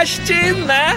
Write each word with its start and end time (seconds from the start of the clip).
Podcast 0.00 0.42
na 0.66 0.96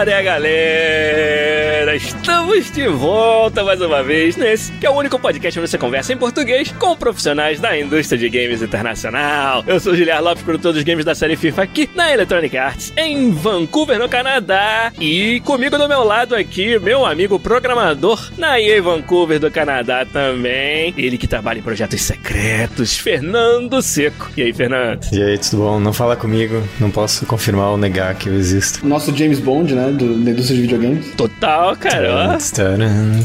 área, 0.00 0.20
galera! 0.22 1.96
Estamos 1.96 2.70
de 2.72 2.88
volta 2.88 3.49
mais 3.64 3.80
uma 3.80 4.02
vez 4.02 4.36
nesse 4.36 4.72
que 4.72 4.86
é 4.86 4.90
o 4.90 4.94
único 4.94 5.18
podcast 5.18 5.58
onde 5.58 5.68
você 5.68 5.76
conversa 5.76 6.12
em 6.12 6.16
português 6.16 6.72
com 6.72 6.96
profissionais 6.96 7.60
da 7.60 7.78
indústria 7.78 8.18
de 8.18 8.28
games 8.28 8.62
internacional. 8.62 9.62
Eu 9.66 9.78
sou 9.78 9.92
o 9.92 9.96
Giliar 9.96 10.22
Lopes, 10.22 10.42
produtor 10.42 10.72
dos 10.72 10.82
games 10.82 11.04
da 11.04 11.14
série 11.14 11.36
FIFA 11.36 11.62
aqui 11.62 11.90
na 11.94 12.12
Electronic 12.12 12.56
Arts, 12.56 12.92
em 12.96 13.30
Vancouver, 13.32 13.98
no 13.98 14.08
Canadá. 14.08 14.92
E 14.98 15.40
comigo 15.40 15.76
do 15.76 15.88
meu 15.88 16.02
lado 16.04 16.34
aqui, 16.34 16.78
meu 16.78 17.04
amigo 17.04 17.38
programador 17.38 18.30
na 18.38 18.58
EA 18.60 18.82
Vancouver 18.82 19.38
do 19.38 19.50
Canadá 19.50 20.06
também. 20.10 20.94
Ele 20.96 21.18
que 21.18 21.26
trabalha 21.26 21.58
em 21.58 21.62
projetos 21.62 22.00
secretos, 22.02 22.96
Fernando 22.96 23.82
Seco. 23.82 24.30
E 24.36 24.42
aí, 24.42 24.52
Fernando? 24.52 25.06
E 25.12 25.22
aí, 25.22 25.38
tudo 25.38 25.58
bom? 25.58 25.80
Não 25.80 25.92
fala 25.92 26.16
comigo, 26.16 26.62
não 26.78 26.90
posso 26.90 27.26
confirmar 27.26 27.70
ou 27.70 27.76
negar 27.76 28.14
que 28.14 28.28
eu 28.28 28.34
existo. 28.34 28.86
Nosso 28.86 29.14
James 29.16 29.38
Bond, 29.38 29.74
né, 29.74 29.90
do, 29.90 30.14
da 30.14 30.30
indústria 30.30 30.56
de 30.56 30.62
videogames. 30.62 31.14
Total, 31.14 31.76
cara. 31.76 32.38
Taran. 32.54 33.20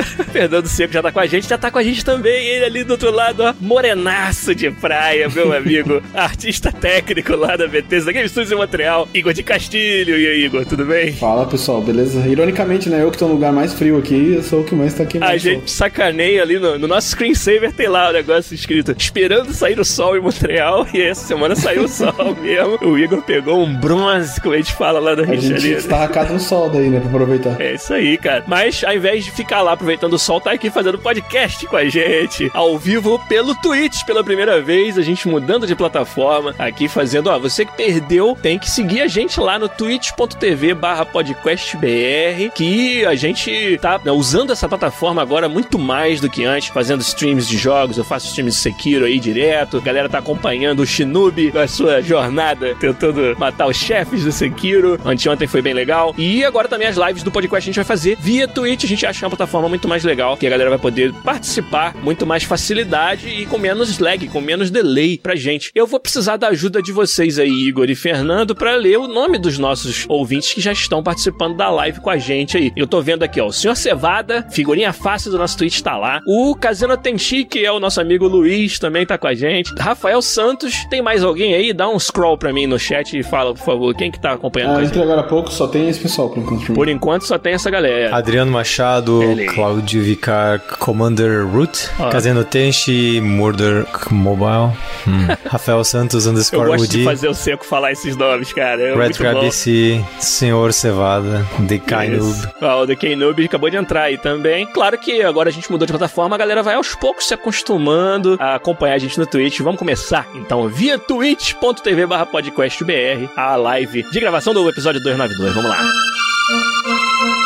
Fernando 0.32 0.66
Seco 0.66 0.92
já 0.92 1.02
tá 1.02 1.12
com 1.12 1.20
a 1.20 1.26
gente, 1.26 1.48
já 1.48 1.58
tá 1.58 1.70
com 1.70 1.78
a 1.78 1.82
gente 1.82 2.04
também. 2.04 2.46
Ele 2.46 2.64
ali 2.64 2.84
do 2.84 2.92
outro 2.92 3.10
lado, 3.10 3.42
ó, 3.42 3.54
morenaço 3.60 4.54
de 4.54 4.70
praia, 4.70 5.28
meu 5.28 5.52
amigo. 5.52 6.02
artista 6.14 6.70
técnico 6.72 7.34
lá 7.34 7.56
da 7.56 7.66
Bethesda 7.66 8.12
Game 8.12 8.28
Studios 8.28 8.52
em 8.52 8.56
Montreal, 8.56 9.08
Igor 9.14 9.32
de 9.32 9.42
Castilho. 9.42 10.18
E 10.18 10.26
aí, 10.26 10.44
Igor, 10.44 10.64
tudo 10.66 10.84
bem? 10.84 11.12
Fala 11.12 11.46
pessoal, 11.46 11.80
beleza? 11.80 12.26
Ironicamente, 12.26 12.88
né, 12.88 13.02
eu 13.02 13.10
que 13.10 13.18
tô 13.18 13.26
no 13.26 13.34
lugar 13.34 13.52
mais 13.52 13.72
frio 13.72 13.98
aqui, 13.98 14.34
eu 14.34 14.42
sou 14.42 14.60
o 14.60 14.64
que 14.64 14.74
mais 14.74 14.94
tá 14.94 15.02
aqui. 15.02 15.18
A 15.22 15.36
gente 15.36 15.70
sacaneia 15.70 16.42
ali 16.42 16.58
no, 16.58 16.78
no 16.78 16.86
nosso 16.86 17.08
screensaver, 17.08 17.72
tem 17.72 17.88
lá 17.88 18.10
o 18.10 18.12
negócio 18.12 18.54
escrito 18.54 18.94
esperando 18.96 19.52
sair 19.52 19.78
o 19.78 19.84
sol 19.84 20.16
em 20.16 20.20
Montreal. 20.20 20.86
E 20.92 21.00
essa 21.00 21.26
semana 21.26 21.54
saiu 21.54 21.84
o 21.84 21.88
sol 21.90 22.36
mesmo. 22.40 22.78
O 22.82 22.98
Igor 22.98 23.22
pegou 23.22 23.62
um 23.62 23.74
bronze, 23.74 24.40
como 24.40 24.54
a 24.54 24.58
gente 24.58 24.72
fala 24.74 24.98
lá 24.98 25.14
da 25.14 25.24
Rio 25.24 25.34
A 25.34 25.36
gente 25.36 25.68
está 25.68 26.08
no 26.30 26.40
sol 26.40 26.68
daí, 26.68 26.88
né, 26.88 27.00
pra 27.00 27.08
aproveitar. 27.08 27.60
É 27.60 27.74
isso 27.74 27.92
aí, 27.92 28.16
cara. 28.18 28.44
Mas 28.46 28.82
ao 28.84 28.94
invés 28.94 29.24
de 29.24 29.29
ficar 29.30 29.62
lá 29.62 29.72
aproveitando 29.72 30.14
o 30.14 30.18
sol, 30.18 30.40
tá 30.40 30.52
aqui 30.52 30.70
fazendo 30.70 30.98
podcast 30.98 31.66
com 31.66 31.76
a 31.76 31.88
gente, 31.88 32.50
ao 32.52 32.78
vivo 32.78 33.18
pelo 33.28 33.54
Twitch 33.54 34.04
pela 34.04 34.24
primeira 34.24 34.60
vez, 34.60 34.98
a 34.98 35.02
gente 35.02 35.28
mudando 35.28 35.66
de 35.66 35.74
plataforma, 35.74 36.54
aqui 36.58 36.88
fazendo, 36.88 37.28
ó, 37.28 37.38
você 37.38 37.64
que 37.64 37.76
perdeu, 37.76 38.36
tem 38.40 38.58
que 38.58 38.70
seguir 38.70 39.00
a 39.00 39.06
gente 39.06 39.40
lá 39.40 39.58
no 39.58 39.68
twitch.tv 39.68 40.74
barra 40.74 41.04
podcastbr, 41.04 42.50
que 42.54 43.04
a 43.04 43.14
gente 43.14 43.78
tá 43.80 44.00
né, 44.04 44.10
usando 44.10 44.52
essa 44.52 44.68
plataforma 44.68 45.22
agora 45.22 45.48
muito 45.48 45.78
mais 45.78 46.20
do 46.20 46.28
que 46.28 46.44
antes, 46.44 46.68
fazendo 46.68 47.00
streams 47.00 47.48
de 47.48 47.56
jogos, 47.56 47.98
eu 47.98 48.04
faço 48.04 48.26
streams 48.26 48.54
de 48.56 48.60
Sekiro 48.60 49.04
aí 49.04 49.18
direto, 49.18 49.78
a 49.78 49.80
galera 49.80 50.08
tá 50.08 50.18
acompanhando 50.18 50.80
o 50.80 50.86
Shinobi 50.86 51.52
na 51.52 51.66
sua 51.68 52.02
jornada, 52.02 52.74
tentando 52.74 53.36
matar 53.38 53.66
os 53.66 53.76
chefes 53.76 54.24
do 54.24 54.32
Sekiro, 54.32 54.98
anteontem 55.04 55.46
foi 55.46 55.62
bem 55.62 55.74
legal, 55.74 56.14
e 56.16 56.44
agora 56.44 56.68
também 56.68 56.88
as 56.88 56.96
lives 56.96 57.22
do 57.22 57.30
podcast 57.30 57.64
a 57.64 57.70
gente 57.70 57.76
vai 57.76 57.84
fazer 57.84 58.16
via 58.20 58.48
Twitch, 58.48 58.84
a 58.84 58.88
gente 58.88 59.06
acha 59.06 59.19
uma 59.26 59.36
plataforma 59.36 59.68
muito 59.68 59.88
mais 59.88 60.04
legal, 60.04 60.36
que 60.36 60.46
a 60.46 60.50
galera 60.50 60.70
vai 60.70 60.78
poder 60.78 61.12
participar 61.24 61.94
muito 61.96 62.26
mais 62.26 62.44
facilidade 62.44 63.28
e 63.28 63.46
com 63.46 63.58
menos 63.58 63.98
lag, 63.98 64.26
com 64.28 64.40
menos 64.40 64.70
delay 64.70 65.18
pra 65.18 65.34
gente. 65.36 65.70
Eu 65.74 65.86
vou 65.86 66.00
precisar 66.00 66.36
da 66.36 66.48
ajuda 66.48 66.82
de 66.82 66.92
vocês 66.92 67.38
aí, 67.38 67.50
Igor 67.68 67.88
e 67.90 67.94
Fernando, 67.94 68.54
pra 68.54 68.76
ler 68.76 68.98
o 68.98 69.08
nome 69.08 69.38
dos 69.38 69.58
nossos 69.58 70.04
ouvintes 70.08 70.52
que 70.54 70.60
já 70.60 70.72
estão 70.72 71.02
participando 71.02 71.56
da 71.56 71.70
live 71.70 72.00
com 72.00 72.10
a 72.10 72.16
gente 72.18 72.56
aí. 72.56 72.72
Eu 72.76 72.86
tô 72.86 73.00
vendo 73.00 73.22
aqui, 73.22 73.40
ó, 73.40 73.46
o 73.46 73.52
Senhor 73.52 73.74
Cevada, 73.74 74.46
figurinha 74.50 74.92
fácil 74.92 75.30
do 75.30 75.38
nosso 75.38 75.56
Twitch 75.58 75.80
tá 75.80 75.96
lá. 75.96 76.20
O 76.26 76.54
Casino 76.54 76.96
Tenchi, 76.96 77.44
que 77.44 77.64
é 77.64 77.72
o 77.72 77.80
nosso 77.80 78.00
amigo 78.00 78.26
Luiz, 78.26 78.78
também 78.78 79.04
tá 79.06 79.18
com 79.18 79.26
a 79.26 79.34
gente. 79.34 79.72
Rafael 79.78 80.20
Santos, 80.22 80.74
tem 80.90 81.02
mais 81.02 81.22
alguém 81.22 81.54
aí? 81.54 81.72
Dá 81.72 81.88
um 81.88 81.98
scroll 81.98 82.36
pra 82.38 82.52
mim 82.52 82.66
no 82.66 82.78
chat 82.78 83.18
e 83.18 83.22
fala, 83.22 83.54
por 83.54 83.64
favor, 83.64 83.94
quem 83.94 84.10
que 84.10 84.20
tá 84.20 84.32
acompanhando 84.32 84.78
Ah, 84.78 84.84
entrei 84.84 85.02
agora 85.02 85.20
há 85.20 85.24
pouco, 85.24 85.52
só 85.52 85.66
tem 85.66 85.88
esse 85.88 86.00
pessoal 86.00 86.28
por 86.30 86.38
enquanto. 86.38 86.72
Por 86.72 86.88
enquanto 86.88 87.22
só 87.26 87.38
tem 87.38 87.52
essa 87.54 87.70
galera. 87.70 88.14
Adriano 88.14 88.50
Machado, 88.50 89.09
Ele. 89.22 89.46
Claudio 89.46 90.02
Vicar, 90.02 90.60
Commander 90.78 91.46
Root, 91.46 91.90
Ó. 91.98 92.08
Kazeno 92.10 92.44
Tenshi, 92.44 93.20
Murder 93.20 93.86
Mobile, 94.10 94.76
hum. 95.06 95.26
Rafael 95.46 95.82
Santos 95.84 96.26
Eu 96.26 96.32
underscore 96.32 96.66
gosto 96.68 96.88
de 96.88 97.04
fazer 97.04 97.28
o 97.28 97.34
seco 97.34 97.64
falar 97.64 97.92
esses 97.92 98.16
nomes, 98.16 98.52
cara. 98.52 98.80
É 98.80 98.94
Red. 98.94 99.12
Rabbit, 99.20 100.04
Senhor 100.18 100.72
Cevada, 100.72 101.46
The 101.68 101.78
Kainub. 101.78 102.36
Ó, 102.60 102.82
o 102.82 102.86
The 102.86 102.96
K-Noob 102.96 103.44
acabou 103.44 103.70
de 103.70 103.76
entrar 103.76 104.02
aí 104.02 104.18
também. 104.18 104.66
Claro 104.66 104.98
que 104.98 105.22
agora 105.22 105.48
a 105.48 105.52
gente 105.52 105.70
mudou 105.70 105.86
de 105.86 105.92
plataforma, 105.92 106.36
a 106.36 106.38
galera 106.38 106.62
vai 106.62 106.74
aos 106.74 106.94
poucos 106.94 107.26
se 107.26 107.34
acostumando 107.34 108.36
a 108.40 108.54
acompanhar 108.54 108.94
a 108.94 108.98
gente 108.98 109.18
no 109.18 109.26
Twitch. 109.26 109.60
Vamos 109.60 109.78
começar, 109.78 110.26
então, 110.34 110.68
via 110.68 110.98
twitch.tv 110.98 112.06
barra 112.06 112.26
podcastbr, 112.26 113.28
a 113.36 113.56
live 113.56 114.02
de 114.10 114.20
gravação 114.20 114.52
do 114.52 114.68
episódio 114.68 115.00
292. 115.02 115.54
Vamos 115.54 115.70
lá. 115.70 117.39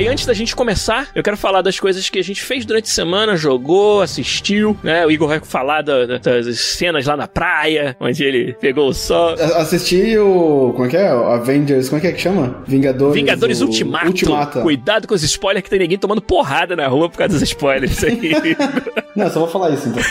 Aí 0.00 0.08
antes 0.08 0.24
da 0.24 0.32
gente 0.32 0.56
começar, 0.56 1.08
eu 1.14 1.22
quero 1.22 1.36
falar 1.36 1.60
das 1.60 1.78
coisas 1.78 2.08
que 2.08 2.18
a 2.18 2.24
gente 2.24 2.42
fez 2.42 2.64
durante 2.64 2.86
a 2.86 2.88
semana, 2.94 3.36
jogou, 3.36 4.00
assistiu, 4.00 4.74
né? 4.82 5.04
O 5.04 5.10
Igor 5.10 5.28
vai 5.28 5.40
falar 5.40 5.82
da- 5.82 6.06
da- 6.06 6.16
das 6.16 6.58
cenas 6.58 7.04
lá 7.04 7.18
na 7.18 7.28
praia, 7.28 7.94
onde 8.00 8.24
ele 8.24 8.54
pegou 8.54 8.88
o 8.88 8.94
sol. 8.94 9.34
A- 9.38 9.58
Assisti 9.60 10.16
o. 10.16 10.72
Como 10.74 10.86
é 10.86 10.88
que 10.88 10.96
é? 10.96 11.06
Avengers, 11.08 11.90
como 11.90 11.98
é 11.98 12.00
que 12.00 12.06
é 12.06 12.12
que 12.12 12.20
chama? 12.22 12.64
Vingadores. 12.66 13.14
Vingadores 13.14 13.60
o- 13.60 13.66
Ultimato. 13.66 14.06
Ultimata. 14.06 14.62
Cuidado 14.62 15.06
com 15.06 15.12
os 15.14 15.22
spoilers 15.22 15.62
que 15.64 15.68
tem 15.68 15.78
ninguém 15.78 15.98
tomando 15.98 16.22
porrada 16.22 16.74
na 16.74 16.88
rua 16.88 17.10
por 17.10 17.18
causa 17.18 17.34
dos 17.34 17.42
spoilers 17.42 18.02
aí. 18.02 18.18
Não, 19.14 19.28
só 19.28 19.40
vou 19.40 19.48
falar 19.48 19.68
isso 19.70 19.86
então. 19.88 20.02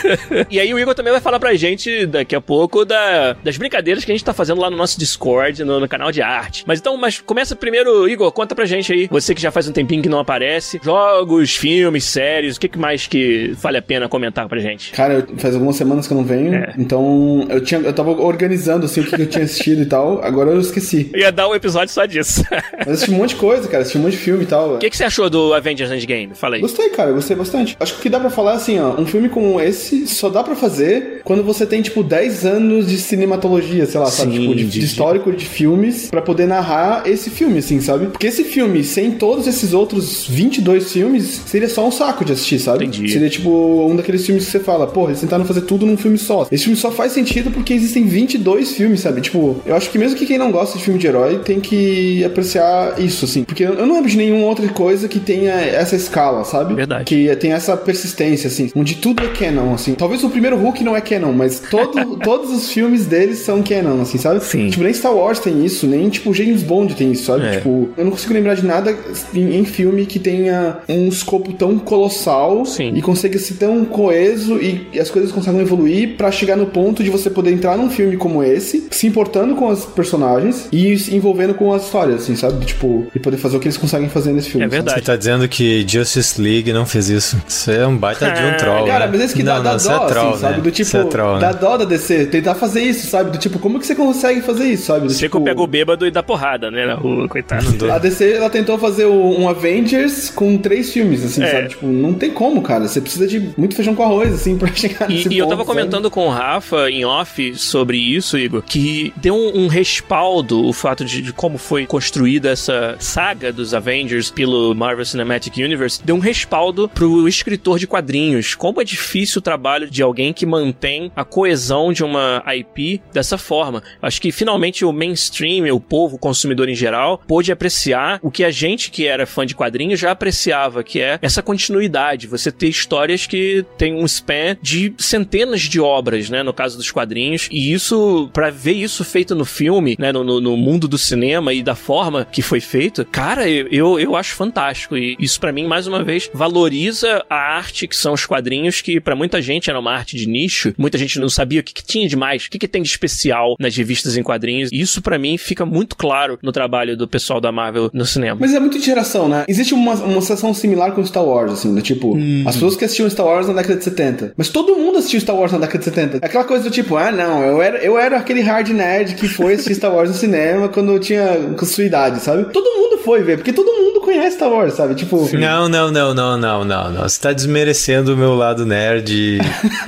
e 0.48 0.60
aí 0.60 0.72
o 0.72 0.78
Igor 0.78 0.94
também 0.94 1.10
vai 1.12 1.20
falar 1.20 1.40
pra 1.40 1.52
gente 1.54 2.06
daqui 2.06 2.36
a 2.36 2.40
pouco 2.40 2.84
da- 2.84 3.32
das 3.42 3.56
brincadeiras 3.56 4.04
que 4.04 4.12
a 4.12 4.14
gente 4.14 4.24
tá 4.24 4.32
fazendo 4.32 4.60
lá 4.60 4.70
no 4.70 4.76
nosso 4.76 4.96
Discord, 5.00 5.64
no, 5.64 5.80
no 5.80 5.88
canal 5.88 6.12
de 6.12 6.22
arte. 6.22 6.62
Mas 6.64 6.78
então, 6.78 6.96
mas 6.96 7.18
começa 7.20 7.56
primeiro, 7.56 8.08
Igor, 8.08 8.30
conta 8.30 8.54
pra 8.54 8.64
gente 8.66 8.92
aí. 8.92 9.08
Você 9.10 9.34
que 9.34 9.40
já 9.42 9.50
faz 9.50 9.66
um 9.66 9.72
tempinho 9.80 10.02
que 10.02 10.08
não 10.08 10.18
aparece. 10.18 10.80
Jogos, 10.82 11.56
filmes, 11.56 12.04
séries, 12.04 12.56
o 12.56 12.60
que, 12.60 12.68
que 12.68 12.78
mais 12.78 13.06
que 13.06 13.52
vale 13.60 13.78
a 13.78 13.82
pena 13.82 14.08
comentar 14.08 14.48
pra 14.48 14.58
gente? 14.60 14.92
Cara, 14.92 15.26
faz 15.38 15.54
algumas 15.54 15.76
semanas 15.76 16.06
que 16.06 16.12
eu 16.12 16.16
não 16.16 16.24
venho, 16.24 16.54
É. 16.54 16.74
então 16.78 17.46
eu, 17.48 17.60
tinha, 17.62 17.80
eu 17.80 17.92
tava 17.92 18.10
organizando 18.10 18.86
assim 18.86 19.00
o 19.00 19.04
que 19.04 19.20
eu 19.20 19.26
tinha 19.26 19.44
assistido 19.44 19.82
e 19.82 19.86
tal, 19.86 20.22
agora 20.24 20.50
eu 20.50 20.60
esqueci. 20.60 21.10
Eu 21.20 21.20
ia 21.20 21.32
dar 21.32 21.48
um 21.48 21.54
episódio 21.54 21.92
só 21.92 22.04
disso. 22.06 22.42
Mas 22.78 22.88
assisti 22.88 23.10
um 23.10 23.14
monte 23.14 23.30
de 23.30 23.36
coisa, 23.36 23.68
cara, 23.68 23.82
assisti 23.82 23.98
um 23.98 24.02
monte 24.02 24.12
de 24.12 24.18
filme 24.18 24.44
e 24.44 24.46
tal. 24.46 24.74
O 24.76 24.78
que, 24.78 24.88
que 24.90 24.96
você 24.96 25.04
achou 25.04 25.28
do 25.28 25.52
Avengers 25.54 25.90
Endgame? 25.90 26.30
Fala 26.34 26.56
aí. 26.56 26.60
Gostei, 26.60 26.88
cara, 26.90 27.12
gostei 27.12 27.36
bastante. 27.36 27.76
Acho 27.78 27.94
que 27.94 27.98
o 27.98 28.02
que 28.02 28.08
dá 28.08 28.18
pra 28.20 28.30
falar 28.30 28.52
é 28.52 28.56
assim, 28.56 28.78
ó, 28.80 28.94
um 29.00 29.06
filme 29.06 29.28
como 29.28 29.60
esse 29.60 30.06
só 30.06 30.28
dá 30.28 30.42
pra 30.42 30.54
fazer 30.54 31.20
quando 31.24 31.42
você 31.42 31.66
tem, 31.66 31.82
tipo, 31.82 32.02
10 32.02 32.46
anos 32.46 32.88
de 32.88 32.96
cinematologia, 32.98 33.86
sei 33.86 34.00
lá, 34.00 34.06
sabe? 34.06 34.32
Sim, 34.32 34.40
Tipo, 34.40 34.54
de, 34.54 34.64
de- 34.64 34.80
de 34.80 34.84
histórico 34.86 35.32
de 35.32 35.44
filmes 35.44 36.08
pra 36.10 36.22
poder 36.22 36.46
narrar 36.46 37.02
esse 37.06 37.28
filme, 37.30 37.58
assim, 37.58 37.80
sabe? 37.80 38.06
Porque 38.06 38.26
esse 38.26 38.44
filme, 38.44 38.82
sem 38.82 39.12
todos 39.12 39.46
esses 39.46 39.59
outros 39.72 40.26
22 40.28 40.92
filmes, 40.92 41.42
seria 41.46 41.68
só 41.68 41.86
um 41.86 41.90
saco 41.90 42.24
de 42.24 42.32
assistir, 42.32 42.58
sabe? 42.58 42.86
Entendi. 42.86 43.12
Seria, 43.12 43.28
tipo, 43.28 43.50
um 43.88 43.96
daqueles 43.96 44.24
filmes 44.24 44.44
que 44.46 44.50
você 44.50 44.60
fala, 44.60 44.86
porra, 44.86 45.10
eles 45.10 45.20
tentaram 45.20 45.44
fazer 45.44 45.62
tudo 45.62 45.86
num 45.86 45.96
filme 45.96 46.18
só. 46.18 46.46
Esse 46.50 46.64
filme 46.64 46.78
só 46.78 46.90
faz 46.90 47.12
sentido 47.12 47.50
porque 47.50 47.72
existem 47.72 48.06
22 48.06 48.72
filmes, 48.72 49.00
sabe? 49.00 49.20
Tipo, 49.20 49.60
eu 49.64 49.74
acho 49.74 49.90
que 49.90 49.98
mesmo 49.98 50.16
que 50.16 50.26
quem 50.26 50.38
não 50.38 50.50
gosta 50.50 50.76
de 50.78 50.84
filme 50.84 50.98
de 50.98 51.06
herói 51.06 51.38
tem 51.38 51.60
que 51.60 52.24
apreciar 52.24 53.00
isso, 53.00 53.24
assim. 53.24 53.44
Porque 53.44 53.64
eu 53.64 53.86
não 53.86 53.94
lembro 53.94 54.10
de 54.10 54.16
nenhuma 54.16 54.46
outra 54.46 54.66
coisa 54.68 55.08
que 55.08 55.20
tenha 55.20 55.52
essa 55.52 55.96
escala, 55.96 56.44
sabe? 56.44 56.74
Verdade. 56.74 57.04
Que 57.04 57.34
tem 57.36 57.52
essa 57.52 57.76
persistência, 57.76 58.48
assim, 58.48 58.70
onde 58.74 58.96
tudo 58.96 59.22
é 59.22 59.28
canon, 59.28 59.74
assim. 59.74 59.94
Talvez 59.94 60.24
o 60.24 60.30
primeiro 60.30 60.56
Hulk 60.56 60.82
não 60.82 60.96
é 60.96 61.00
canon, 61.00 61.20
canon, 61.20 61.32
mas 61.32 61.60
todo, 61.60 62.16
todos 62.18 62.50
os 62.50 62.70
filmes 62.72 63.06
deles 63.06 63.38
são 63.40 63.62
canon, 63.62 64.00
assim, 64.00 64.18
sabe? 64.18 64.42
Sim. 64.42 64.70
Tipo, 64.70 64.84
nem 64.84 64.92
Star 64.92 65.14
Wars 65.14 65.38
tem 65.38 65.64
isso, 65.64 65.86
nem, 65.86 66.08
tipo, 66.08 66.32
James 66.32 66.62
Bond 66.62 66.94
tem 66.94 67.12
isso, 67.12 67.24
sabe? 67.24 67.46
É. 67.46 67.50
Tipo, 67.56 67.90
eu 67.96 68.04
não 68.04 68.10
consigo 68.10 68.32
lembrar 68.32 68.54
de 68.54 68.64
nada 68.64 68.96
em, 69.34 69.49
em 69.52 69.64
filme 69.64 70.06
que 70.06 70.18
tenha 70.18 70.78
um 70.88 71.08
escopo 71.08 71.52
tão 71.52 71.78
colossal 71.78 72.64
Sim. 72.64 72.92
e 72.94 73.02
consiga 73.02 73.38
ser 73.38 73.54
tão 73.54 73.84
coeso 73.84 74.56
e, 74.56 74.88
e 74.92 74.98
as 75.00 75.10
coisas 75.10 75.30
conseguem 75.32 75.60
evoluir 75.60 76.16
pra 76.16 76.30
chegar 76.30 76.56
no 76.56 76.66
ponto 76.66 77.02
de 77.02 77.10
você 77.10 77.28
poder 77.30 77.52
entrar 77.52 77.76
num 77.76 77.90
filme 77.90 78.16
como 78.16 78.42
esse, 78.42 78.88
se 78.90 79.06
importando 79.06 79.54
com 79.54 79.68
os 79.68 79.84
personagens 79.84 80.68
e 80.72 80.96
se 80.98 81.14
envolvendo 81.14 81.54
com 81.54 81.72
as 81.72 81.84
histórias, 81.84 82.22
assim, 82.22 82.36
sabe? 82.36 82.64
Tipo, 82.64 83.06
e 83.14 83.18
poder 83.18 83.36
fazer 83.36 83.56
o 83.56 83.60
que 83.60 83.66
eles 83.66 83.76
conseguem 83.76 84.08
fazer 84.08 84.32
nesse 84.32 84.50
filme. 84.50 84.66
É 84.66 84.68
sabe? 84.68 84.76
verdade. 84.76 85.00
Você 85.00 85.04
tá 85.06 85.16
dizendo 85.16 85.48
que 85.48 85.84
Justice 85.88 86.40
League 86.40 86.72
não 86.72 86.86
fez 86.86 87.08
isso? 87.08 87.40
Isso 87.48 87.70
é 87.70 87.86
um 87.86 87.96
baita 87.96 88.30
de 88.30 88.42
um 88.42 88.56
troll. 88.56 88.86
Cara, 88.86 89.06
né? 89.06 89.12
mas 89.12 89.20
esse 89.22 89.34
que 89.34 89.42
não, 89.42 89.54
dá, 89.54 89.58
dá 89.62 89.70
não, 89.70 89.76
isso 89.76 89.88
dó, 89.88 89.94
é 89.94 90.08
troll, 90.08 90.30
assim, 90.30 90.40
sabe? 90.40 90.56
né? 90.56 90.60
Do 90.62 90.70
tipo, 90.70 90.82
Isso 90.82 90.96
é 90.96 91.04
troll, 91.04 91.34
né? 91.34 91.40
dá 91.40 91.52
dó 91.52 91.76
da 91.76 91.84
DC, 91.84 92.26
tentar 92.26 92.54
fazer 92.54 92.82
isso, 92.82 93.06
sabe? 93.06 93.30
Do 93.30 93.38
tipo, 93.38 93.58
como 93.58 93.78
que 93.78 93.86
você 93.86 93.94
consegue 93.94 94.40
fazer 94.42 94.64
isso, 94.64 94.86
sabe? 94.86 95.06
Do, 95.06 95.12
Chico 95.12 95.38
tipo, 95.38 95.44
pega 95.44 95.60
o 95.60 95.66
bêbado 95.66 96.06
e 96.06 96.10
dá 96.10 96.22
porrada, 96.22 96.70
né, 96.70 96.86
na 96.86 96.94
rua, 96.94 97.28
coitado. 97.28 97.90
A 97.90 97.98
DC, 97.98 98.32
ela 98.32 98.50
tentou 98.50 98.78
fazer 98.78 99.04
o- 99.06 99.39
um 99.40 99.48
Avengers 99.48 100.30
com 100.30 100.56
três 100.58 100.92
filmes, 100.92 101.24
assim, 101.24 101.42
É. 101.42 101.50
sabe? 101.50 101.68
Tipo, 101.70 101.86
não 101.86 102.14
tem 102.14 102.30
como, 102.30 102.62
cara. 102.62 102.86
Você 102.86 103.00
precisa 103.00 103.26
de 103.26 103.40
muito 103.56 103.74
feijão 103.74 103.94
com 103.94 104.02
arroz, 104.02 104.32
assim, 104.32 104.56
pra 104.58 104.72
chegar 104.74 105.08
nesse 105.08 105.28
E, 105.28 105.34
e 105.34 105.38
eu 105.38 105.46
ponto, 105.46 105.56
tava 105.56 105.64
sabe? 105.66 105.78
comentando 105.78 106.10
com 106.10 106.26
o 106.26 106.30
Rafa 106.30 106.90
em 106.90 107.04
off 107.04 107.54
sobre 107.56 107.96
isso, 107.98 108.38
Igor, 108.38 108.62
que 108.62 109.12
deu 109.16 109.34
um, 109.34 109.64
um 109.64 109.66
respaldo 109.68 110.64
o 110.66 110.72
fato 110.72 111.04
de, 111.04 111.22
de 111.22 111.32
como 111.32 111.58
foi 111.58 111.86
construída 111.86 112.50
essa 112.50 112.96
saga 112.98 113.52
dos 113.52 113.74
Avengers 113.74 114.30
pelo 114.30 114.74
Marvel 114.74 115.04
Cinematic 115.04 115.56
Universe, 115.56 116.00
deu 116.04 116.16
um 116.16 116.20
respaldo 116.20 116.88
pro 116.88 117.28
escritor 117.28 117.78
de 117.78 117.86
quadrinhos. 117.86 118.54
Como 118.54 118.80
é 118.80 118.84
difícil 118.84 119.38
o 119.38 119.42
trabalho 119.42 119.90
de 119.90 120.02
alguém 120.02 120.32
que 120.32 120.44
mantém 120.46 121.10
a 121.16 121.24
coesão 121.24 121.92
de 121.92 122.04
uma 122.04 122.42
IP 122.54 123.00
dessa 123.12 123.36
forma. 123.38 123.82
Acho 124.02 124.20
que 124.20 124.30
finalmente 124.32 124.84
o 124.84 124.92
mainstream, 124.92 125.74
o 125.74 125.80
povo, 125.80 126.16
o 126.16 126.18
consumidor 126.18 126.68
em 126.68 126.74
geral, 126.74 127.20
pôde 127.26 127.52
apreciar 127.52 128.18
o 128.22 128.30
que 128.30 128.44
a 128.44 128.50
gente 128.50 128.90
que 128.90 129.06
era 129.06 129.26
fã 129.30 129.46
de 129.46 129.54
quadrinhos 129.54 129.98
já 129.98 130.10
apreciava, 130.10 130.82
que 130.84 131.00
é 131.00 131.18
essa 131.22 131.42
continuidade. 131.42 132.26
Você 132.26 132.50
ter 132.52 132.68
histórias 132.68 133.26
que 133.26 133.64
tem 133.78 133.94
um 133.94 134.04
span 134.06 134.56
de 134.60 134.92
centenas 134.98 135.62
de 135.62 135.80
obras, 135.80 136.28
né? 136.28 136.42
No 136.42 136.52
caso 136.52 136.76
dos 136.76 136.90
quadrinhos. 136.90 137.48
E 137.50 137.72
isso, 137.72 138.28
pra 138.32 138.50
ver 138.50 138.72
isso 138.74 139.04
feito 139.04 139.34
no 139.34 139.44
filme, 139.44 139.96
né? 139.98 140.12
No, 140.12 140.22
no- 140.24 140.40
no 140.40 140.56
mundo 140.56 140.86
do 140.88 140.98
cinema 140.98 141.52
e 141.54 141.62
da 141.62 141.74
forma 141.74 142.24
que 142.30 142.42
foi 142.42 142.60
feito, 142.60 143.04
cara, 143.04 143.48
eu, 143.48 143.98
eu, 143.98 144.16
acho 144.16 144.34
fantástico. 144.34 144.96
E 144.96 145.16
isso 145.18 145.38
pra 145.40 145.52
mim, 145.52 145.66
mais 145.66 145.86
uma 145.86 146.02
vez, 146.02 146.28
valoriza 146.34 147.24
a 147.30 147.36
arte 147.36 147.86
que 147.86 147.96
são 147.96 148.12
os 148.12 148.26
quadrinhos, 148.26 148.80
que 148.80 149.00
pra 149.00 149.14
muita 149.16 149.40
gente 149.40 149.70
era 149.70 149.78
uma 149.78 149.92
arte 149.92 150.16
de 150.16 150.26
nicho. 150.26 150.74
Muita 150.76 150.98
gente 150.98 151.18
não 151.18 151.28
sabia 151.28 151.60
o 151.60 151.62
que, 151.62 151.72
que 151.72 151.84
tinha 151.84 152.08
de 152.08 152.16
mais, 152.16 152.44
o 152.46 152.50
que, 152.50 152.58
que 152.58 152.68
tem 152.68 152.82
de 152.82 152.88
especial 152.88 153.56
nas 153.58 153.76
revistas 153.76 154.16
em 154.16 154.22
quadrinhos. 154.22 154.70
E 154.72 154.80
isso 154.80 155.00
pra 155.00 155.18
mim 155.18 155.38
fica 155.38 155.64
muito 155.64 155.96
claro 155.96 156.38
no 156.42 156.52
trabalho 156.52 156.96
do 156.96 157.06
pessoal 157.06 157.40
da 157.40 157.52
Marvel 157.52 157.90
no 157.92 158.04
cinema. 158.04 158.36
Mas 158.40 158.52
é 158.54 158.60
muito 158.60 158.78
geração, 158.80 159.19
né? 159.28 159.44
Existe 159.48 159.74
uma, 159.74 159.94
uma 159.94 160.20
sensação 160.20 160.52
similar 160.54 160.92
com 160.92 161.04
Star 161.04 161.24
Wars, 161.24 161.52
assim, 161.52 161.74
do 161.74 161.82
tipo, 161.82 162.16
Hum. 162.16 162.44
as 162.46 162.54
pessoas 162.54 162.76
que 162.76 162.84
assistiam 162.84 163.08
Star 163.10 163.26
Wars 163.26 163.46
na 163.46 163.54
década 163.54 163.76
de 163.76 163.84
70. 163.84 164.32
Mas 164.36 164.48
todo 164.48 164.74
mundo 164.76 164.98
assistiu 164.98 165.20
Star 165.20 165.36
Wars 165.36 165.52
na 165.52 165.58
década 165.58 165.78
de 165.78 165.84
70. 165.84 166.16
É 166.18 166.26
Aquela 166.26 166.44
coisa 166.44 166.64
do 166.64 166.70
tipo, 166.70 166.96
ah, 166.96 167.10
não, 167.12 167.42
eu 167.44 167.62
era, 167.62 167.78
eu 167.78 167.98
era 167.98 168.16
aquele 168.18 168.40
hard 168.40 168.68
nerd 168.70 169.14
que 169.14 169.28
foi 169.28 169.54
assistir 169.54 169.74
Star 169.74 169.94
Wars 169.94 170.10
no 170.10 170.16
cinema 170.16 170.68
quando 170.68 170.92
eu 170.92 170.98
tinha 170.98 171.54
com 171.58 171.64
sua 171.66 171.84
idade, 171.84 172.20
sabe? 172.20 172.44
Todo 172.52 172.64
mundo 172.78 172.98
foi 173.02 173.22
ver, 173.22 173.36
porque 173.38 173.52
todo 173.52 173.66
mundo 173.72 173.99
conhece 174.14 174.36
Star 174.36 174.50
Wars, 174.50 174.74
sabe? 174.74 174.94
Tipo. 174.94 175.28
Não, 175.36 175.68
não, 175.68 175.90
não, 175.90 176.14
não, 176.14 176.36
não, 176.36 176.64
não, 176.64 176.90
não. 176.92 177.02
Você 177.08 177.20
tá 177.20 177.32
desmerecendo 177.32 178.14
o 178.14 178.16
meu 178.16 178.34
lado 178.34 178.64
nerd 178.66 179.10
e, 179.12 179.38